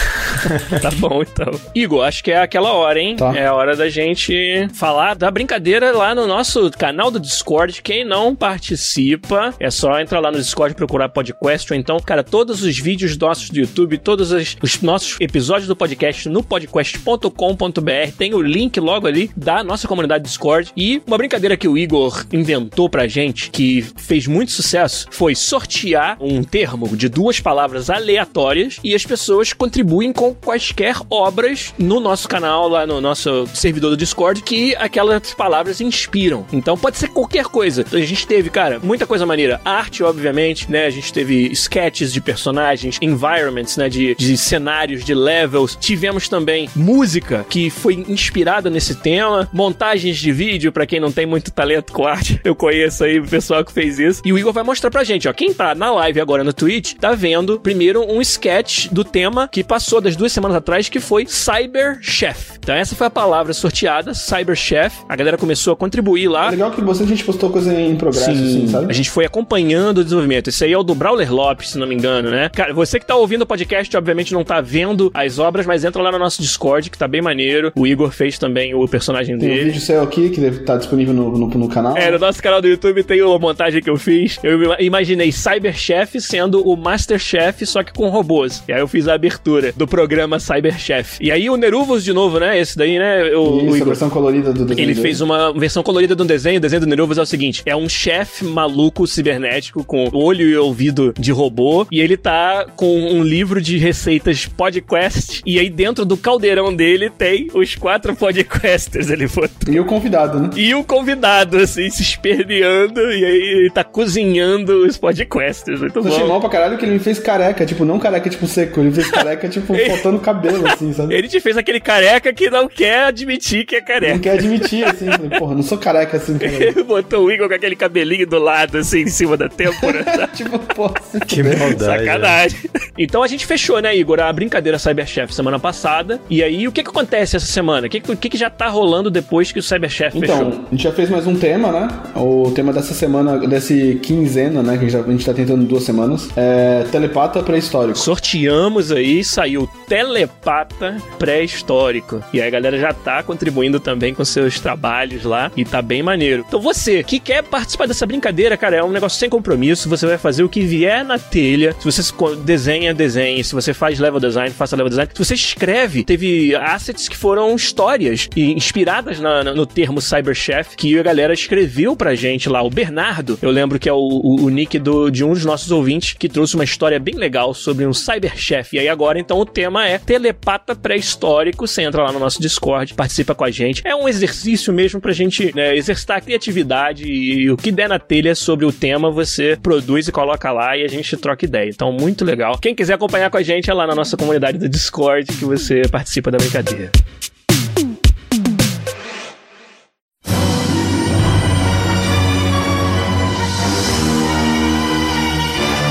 Tá 0.82 0.90
bom, 0.98 1.22
então. 1.22 1.54
Igor, 1.74 2.04
acho 2.06 2.24
que 2.24 2.32
é 2.32 2.42
aquela 2.42 2.74
hora, 2.74 3.00
hein? 3.00 3.16
Tá. 3.16 3.34
É 3.36 3.46
a 3.46 3.54
hora 3.54 3.76
da 3.76 3.88
gente 3.88 4.68
falar 4.74 5.16
da 5.16 5.30
brincadeira 5.32 5.92
lá 5.96 6.14
no 6.14 6.28
nosso 6.28 6.70
canal 6.72 7.10
do 7.10 7.20
Discord. 7.20 7.82
Quem 7.82 8.04
não 8.04 8.36
participa, 8.36 9.54
é 9.60 9.70
só 9.70 10.00
entrar 10.00 10.20
lá 10.20 10.32
no 10.32 10.38
Discord 10.38 10.74
e 10.74 10.76
procurar 10.76 11.08
podcast. 11.10 11.72
Ou 11.72 11.80
então, 11.80 11.93
cara, 12.00 12.24
todos 12.24 12.64
os 12.64 12.78
vídeos 12.78 13.18
nossos 13.18 13.50
do 13.50 13.60
YouTube, 13.60 13.98
todos 13.98 14.32
os, 14.32 14.58
os 14.62 14.82
nossos 14.82 15.18
episódios 15.20 15.68
do 15.68 15.76
podcast 15.76 16.28
no 16.30 16.44
podcast.com.br. 16.44 18.12
Tem 18.18 18.34
o 18.34 18.42
link 18.42 18.80
logo 18.80 19.08
ali 19.08 19.32
da 19.36 19.64
nossa 19.64 19.88
comunidade 19.88 20.24
Discord. 20.24 20.72
E 20.76 21.02
uma 21.06 21.18
brincadeira 21.18 21.58
que 21.58 21.68
o 21.68 21.78
Igor 21.78 22.26
inventou 22.32 22.90
pra 22.90 23.08
gente, 23.08 23.50
que 23.50 23.86
fez 23.98 24.28
muito 24.28 24.52
sucesso, 24.52 25.08
foi 25.12 25.36
sortear 25.36 26.18
um 26.20 26.44
termo 26.44 26.96
de 26.96 27.10
duas 27.10 27.40
palavras 27.40 27.90
aleatórias 27.90 28.80
e 28.84 28.94
as 28.94 29.06
pessoas 29.06 29.54
contribuem 29.54 30.12
com 30.12 30.34
quaisquer 30.34 30.96
obras 31.10 31.74
no 31.78 32.00
nosso 32.00 32.28
canal, 32.28 32.68
lá 32.68 32.86
no 32.86 33.00
nosso 33.00 33.48
servidor 33.54 33.92
do 33.92 33.98
Discord, 33.98 34.42
que 34.42 34.76
aquelas 34.76 35.34
palavras 35.34 35.82
inspiram. 35.82 36.46
Então 36.52 36.78
pode 36.78 36.98
ser 36.98 37.10
qualquer 37.10 37.46
coisa. 37.46 37.82
Então, 37.82 38.00
a 38.00 38.06
gente 38.06 38.26
teve, 38.28 38.50
cara, 38.50 38.80
muita 38.80 39.06
coisa 39.06 39.26
maneira. 39.26 39.62
Arte, 39.64 40.04
obviamente, 40.04 40.70
né? 40.70 40.86
A 40.86 40.90
gente 40.90 41.12
teve 41.12 41.52
sketches 41.74 42.14
de 42.14 42.22
personagens, 42.22 43.00
environments, 43.02 43.78
né? 43.78 43.90
De, 43.90 44.14
de 44.14 44.38
cenários, 44.38 45.04
de 45.04 45.16
levels. 45.16 45.76
Tivemos 45.80 46.30
também 46.30 46.70
música 46.76 47.44
que 47.50 47.72
foi 47.72 48.06
inspirada 48.08 48.70
nesse 48.70 48.94
tema, 48.96 49.50
montagens 49.52 50.18
de 50.18 50.32
vídeo, 50.32 50.72
pra 50.72 50.86
quem 50.86 51.00
não 51.00 51.12
tem 51.12 51.26
muito 51.26 51.52
talento 51.52 51.92
com 51.92 52.06
arte. 52.06 52.40
Eu 52.44 52.56
conheço 52.56 53.04
aí 53.04 53.20
o 53.20 53.26
pessoal 53.26 53.66
que 53.66 53.72
fez 53.72 53.98
isso. 53.98 54.22
E 54.24 54.32
o 54.32 54.38
Igor 54.38 54.54
vai 54.54 54.64
mostrar 54.64 54.92
pra 54.92 55.04
gente, 55.04 55.28
ó. 55.28 55.34
Quem 55.34 55.52
tá 55.52 55.74
na 55.74 55.92
live 55.92 56.22
agora 56.22 56.44
no 56.44 56.54
Twitch, 56.54 56.94
tá 56.94 57.14
vendo 57.16 57.60
primeiro 57.60 58.04
um 58.04 58.22
sketch 58.22 58.90
do 58.90 59.04
tema 59.04 59.48
que 59.48 59.64
passou 59.64 60.00
das 60.00 60.16
duas 60.16 60.32
semanas 60.32 60.58
atrás, 60.58 60.90
que 60.90 61.00
foi 61.00 61.26
Cyber 61.26 61.98
Chef. 62.02 62.54
Então 62.60 62.76
essa 62.76 62.96
foi 62.96 63.08
a 63.08 63.10
palavra 63.10 63.52
sorteada, 63.52 64.14
Cyber 64.14 64.56
Chef. 64.56 64.96
A 65.10 65.16
galera 65.16 65.38
começou 65.38 65.74
a 65.74 65.76
contribuir 65.76 66.28
lá. 66.28 66.48
é 66.48 66.52
legal 66.52 66.72
que 66.72 66.82
bastante 66.82 67.10
gente 67.10 67.24
postou 67.24 67.50
coisa 67.50 67.74
em 67.74 67.96
progresso, 67.96 68.30
assim, 68.30 68.68
sabe? 68.68 68.92
A 68.92 68.94
gente 68.94 69.10
foi 69.10 69.26
acompanhando 69.26 70.00
o 70.00 70.04
desenvolvimento. 70.04 70.50
Esse 70.50 70.66
aí 70.66 70.72
é 70.74 70.78
o 70.78 70.84
do 70.84 70.94
Brawler 70.94 71.34
Lopes, 71.34 71.63
se 71.68 71.78
não 71.78 71.88
me 71.88 71.96
engano, 71.96 72.30
né? 72.30 72.50
Cara, 72.50 72.74
você 72.74 73.00
que 73.00 73.06
tá 73.06 73.16
ouvindo 73.16 73.42
o 73.44 73.46
podcast, 73.46 73.96
obviamente 73.98 74.34
não 74.34 74.44
tá 74.44 74.62
vendo 74.62 75.12
as 75.14 75.40
obras, 75.40 75.66
mas 75.66 75.84
entra 75.84 76.02
lá 76.02 76.12
no 76.12 76.20
nosso 76.20 76.42
Discord, 76.42 76.90
que 76.90 76.98
tá 76.98 77.08
bem 77.08 77.22
maneiro. 77.22 77.72
O 77.76 77.86
Igor 77.88 78.12
fez 78.12 78.38
também 78.38 78.74
o 78.74 78.88
personagem 78.88 79.38
Tem 79.38 79.50
um 79.50 79.54
dele. 79.54 79.66
vídeo 79.66 79.82
seu 79.82 80.02
aqui 80.02 80.30
que 80.30 80.40
deve 80.40 80.62
estar 80.62 80.78
disponível 80.78 81.14
no, 81.14 81.32
no, 81.38 81.48
no 81.48 81.68
canal. 81.70 81.98
É, 81.98 82.10
no 82.12 82.20
nosso 82.20 82.42
canal 82.42 82.62
do 82.62 82.68
YouTube 82.68 83.04
tem 83.04 83.22
uma 83.22 83.38
montagem 83.40 83.82
que 83.82 83.90
eu 83.90 83.98
fiz. 83.98 84.40
Eu 84.44 84.62
ima- 84.64 84.78
imaginei 84.80 85.32
Cyber 85.32 85.76
Chef 85.78 86.20
sendo 86.22 86.68
o 86.68 86.76
Master 86.76 87.20
Chef, 87.20 87.66
só 87.66 87.84
que 87.84 87.94
com 87.94 88.10
robôs. 88.10 88.64
E 88.68 88.74
aí 88.74 88.80
eu 88.80 88.88
fiz 88.88 89.08
a 89.08 89.14
abertura 89.14 89.72
do 89.76 89.88
programa 89.88 90.40
Cyber 90.40 90.78
Chef. 90.80 91.18
E 91.22 91.32
aí 91.32 91.50
o 91.50 91.58
Neruvos 91.58 92.04
de 92.04 92.14
novo, 92.14 92.40
né? 92.40 92.60
Esse 92.60 92.78
daí, 92.78 92.98
né? 93.00 93.36
O, 93.36 93.40
o 93.40 93.58
Isso, 93.66 93.74
a 93.74 93.78
Igor. 93.78 93.88
versão 93.88 94.10
colorida 94.10 94.54
do 94.54 94.66
desenho 94.66 94.86
Ele 94.86 94.96
fez 94.96 95.22
uma 95.22 95.52
versão 95.54 95.84
colorida 95.84 96.16
de 96.16 96.22
um 96.22 96.26
desenho. 96.26 96.58
O 96.58 96.62
desenho 96.62 96.82
do 96.82 96.88
Neruvos 96.88 97.18
é 97.18 97.22
o 97.22 97.26
seguinte: 97.26 97.62
é 97.66 97.76
um 97.76 97.88
chefe 97.90 98.46
maluco 98.46 99.06
cibernético 99.08 99.84
com 99.84 100.10
olho 100.14 100.48
e 100.48 100.56
ouvido 100.58 101.14
de 101.18 101.32
robô. 101.32 101.53
E 101.92 102.00
ele 102.02 102.18
tá 102.18 102.66
com 102.76 102.98
um 103.14 103.24
livro 103.24 103.62
de 103.62 103.78
receitas 103.78 104.46
podcast. 104.46 105.42
E 105.46 105.60
aí 105.60 105.70
dentro 105.70 106.06
do 106.06 106.18
caldeirão 106.18 106.74
dele 106.76 107.10
tem 107.10 107.50
os 107.54 107.76
quatro 107.76 108.16
podcasters. 108.16 109.10
Ele 109.10 109.28
botou. 109.28 109.74
E 109.74 109.80
o 109.80 109.86
convidado, 109.86 110.40
né? 110.40 110.50
E 110.56 110.74
o 110.76 110.84
convidado, 110.84 111.58
assim, 111.58 111.90
se 111.90 112.02
esperneando, 112.02 113.00
e 113.12 113.26
aí 113.26 113.42
ele 113.60 113.70
tá 113.70 113.84
cozinhando 113.84 114.86
os 114.86 114.98
podcasters. 114.98 115.80
Muito 115.82 116.00
Eu 116.00 116.08
achei 116.08 116.20
bom. 116.22 116.28
mal 116.30 116.40
pra 116.40 116.50
caralho 116.50 116.78
que 116.78 116.86
ele 116.86 116.94
me 116.94 117.00
fez 117.00 117.20
careca, 117.20 117.66
tipo, 117.66 117.86
não 117.86 118.00
careca 118.00 118.30
tipo 118.30 118.48
seco, 118.48 118.80
ele 118.80 118.92
fez 118.92 119.10
careca 119.10 119.48
tipo 119.50 119.74
faltando 119.88 120.20
cabelo, 120.20 120.68
assim, 120.68 120.94
sabe? 120.94 121.14
Ele 121.14 121.28
te 121.28 121.40
fez 121.40 121.58
aquele 121.58 121.80
careca 121.80 122.34
que 122.34 122.50
não 122.50 122.68
quer 122.68 123.06
admitir 123.06 123.66
que 123.66 123.76
é 123.76 123.80
Não 123.80 123.86
careca. 123.88 124.20
quer 124.20 124.32
admitir, 124.32 124.84
assim, 124.86 125.06
porra, 125.38 125.56
não 125.56 125.64
sou 125.64 125.78
careca 125.78 126.18
assim, 126.18 126.38
cara. 126.40 126.52
Ele 126.54 126.84
botou 126.84 127.26
o 127.26 127.32
Igor 127.32 127.48
com 127.48 127.54
aquele 127.56 127.76
cabelinho 127.76 128.26
do 128.28 128.40
lado, 128.40 128.78
assim, 128.78 129.02
em 129.02 129.08
cima 129.08 129.36
da 129.38 129.48
têmpora. 129.50 130.04
tipo, 130.34 130.58
porra, 130.60 130.96
se 131.12 131.20
Que 131.20 131.43
fuder. 131.44 131.60
maldade. 131.60 132.04
né? 132.04 132.12
Sacanagem. 132.14 132.60
Então 132.98 133.24
a 133.24 133.28
gente 133.28 133.46
fechou, 133.46 133.82
né, 133.82 133.96
Igor, 133.96 134.20
a 134.20 134.32
brincadeira 134.32 134.78
Cyberchef 134.78 135.34
semana 135.34 135.60
passada. 135.60 136.20
E 136.30 136.44
aí, 136.44 136.68
o 136.68 136.72
que 136.72 136.84
que 136.84 136.90
acontece 136.90 137.36
essa 137.36 137.46
semana? 137.46 137.88
O 137.88 137.90
que, 137.90 138.00
que, 138.00 138.30
que 138.30 138.38
já 138.38 138.50
tá 138.50 138.68
rolando 138.68 139.10
depois 139.10 139.52
que 139.52 139.60
o 139.60 139.64
Cyberchef 139.64 140.18
Então, 140.18 140.38
fechou? 140.38 140.66
a 140.68 140.70
gente 140.72 140.84
já 140.84 140.92
fez 140.92 141.10
mais 141.10 141.26
um 141.28 141.36
tema, 141.36 141.72
né? 141.72 141.88
O 142.16 142.52
tema 142.54 142.72
dessa 142.72 142.94
semana, 142.94 143.38
desse 143.48 144.00
quinzena, 144.02 144.62
né? 144.62 144.78
Que 144.78 144.86
a 144.86 144.90
gente, 144.90 144.92
já, 144.92 145.00
a 145.00 145.12
gente 145.12 145.26
tá 145.26 145.34
tentando 145.34 145.66
duas 145.66 145.84
semanas. 145.84 146.30
É 146.38 146.86
telepata 146.92 147.42
pré-histórico. 147.42 147.98
Sorteamos 147.98 148.92
aí, 148.92 149.24
saiu 149.24 149.68
Telepata 149.88 150.98
Pré-Histórico. 151.18 152.24
E 152.34 152.42
aí 152.42 152.48
a 152.48 152.52
galera 152.52 152.78
já 152.78 152.94
tá 152.94 153.22
contribuindo 153.24 153.80
também 153.80 154.14
com 154.14 154.24
seus 154.24 154.60
trabalhos 154.60 155.24
lá 155.24 155.52
e 155.56 155.64
tá 155.66 155.82
bem 155.82 156.02
maneiro. 156.04 156.46
Então 156.48 156.60
você 156.60 157.04
que 157.04 157.20
quer 157.20 157.44
participar 157.44 157.88
dessa 157.88 158.06
brincadeira, 158.06 158.56
cara, 158.58 158.78
é 158.78 158.84
um 158.84 158.92
negócio 158.92 159.20
sem 159.20 159.30
compromisso. 159.30 159.90
Você 159.90 160.06
vai 160.06 160.18
fazer 160.18 160.44
o 160.44 160.50
que 160.50 160.62
vier 160.62 161.04
na 161.04 161.18
telha. 161.34 161.76
Se 161.80 161.84
você 161.86 162.02
desenha, 162.46 162.94
desenhe. 162.94 163.44
Se 163.44 163.56
você 163.56 163.74
faz 163.74 163.98
level 164.00 164.20
design, 164.20 164.52
faça 164.52 164.76
level 164.76 164.90
design. 164.90 165.10
Se 165.14 165.26
você 165.26 165.34
escreve, 165.34 166.04
teve 166.04 166.56
assets 166.56 167.10
que 167.10 167.18
foram 167.18 167.56
histórias 167.56 168.30
e 168.36 168.52
inspiradas 168.54 169.20
na- 169.20 169.44
no 169.44 169.66
termo 169.66 170.00
Cyberchef 170.00 170.76
que 170.78 170.98
a 171.00 171.02
galera 171.04 171.34
escreveu 171.34 171.96
pra 171.96 172.14
gente 172.14 172.48
lá. 172.48 172.62
O 172.62 172.70
Bernardo, 172.70 173.40
eu 173.42 173.50
lembro 173.50 173.80
que 173.80 173.90
é 173.90 173.94
o, 173.94 173.98
o- 173.98 174.44
o 174.46 174.50
nick 174.50 174.78
do- 174.78 175.10
de 175.10 175.24
um 175.24 175.34
dos 175.34 175.44
nossos 175.44 175.72
ouvintes 175.72 176.14
que 176.14 176.30
trouxe 176.30 176.54
uma 176.54 176.64
história 176.64 177.00
bem 177.00 177.16
legal 177.16 177.54
sobre 177.54 177.86
um 177.88 177.94
Cyberchef. 177.94 178.76
E 178.76 178.80
aí 178.80 178.88
agora, 178.88 179.20
então, 179.20 179.40
o 179.40 179.46
tema 179.46 179.88
é 179.88 179.98
telepata 179.98 180.76
pré-histórico. 180.76 181.66
Você 181.68 181.82
entra 181.82 182.04
lá 182.04 182.12
no 182.12 182.20
nosso 182.20 182.40
Discord, 182.40 182.94
participa 182.94 183.34
com 183.34 183.44
a 183.44 183.50
gente. 183.52 183.82
É 183.86 183.96
um 183.96 184.08
exercício 184.08 184.72
mesmo 184.72 185.02
pra 185.02 185.12
gente 185.12 185.52
né, 185.56 185.76
exercitar 185.76 186.18
a 186.18 186.22
criatividade 186.22 187.06
e 187.06 187.50
o 187.50 187.58
que 187.58 187.72
der 187.72 187.90
na 187.90 187.98
telha 187.98 188.36
sobre 188.36 188.66
o 188.66 188.72
tema, 188.72 189.10
você 189.10 189.58
produz 189.62 190.08
e 190.08 190.12
coloca 190.12 190.52
lá 190.52 190.78
e 190.78 190.84
a 190.84 190.88
gente 190.88 191.18
troca 191.24 191.46
ideia. 191.46 191.70
Então, 191.70 191.92
muito 191.92 192.26
legal. 192.26 192.58
Quem 192.58 192.76
quiser 192.76 192.94
acompanhar 192.94 193.32
com 193.32 193.38
a 193.38 193.42
gente 193.42 193.70
é 193.70 193.74
lá 193.74 193.88
na 193.88 193.96
nossa 193.96 194.18
comunidade 194.18 194.58
do 194.58 194.68
Discord 194.68 195.26
que 195.26 195.46
você 195.46 195.84
participa 195.90 196.30
da 196.30 196.38
brincadeira. 196.38 196.92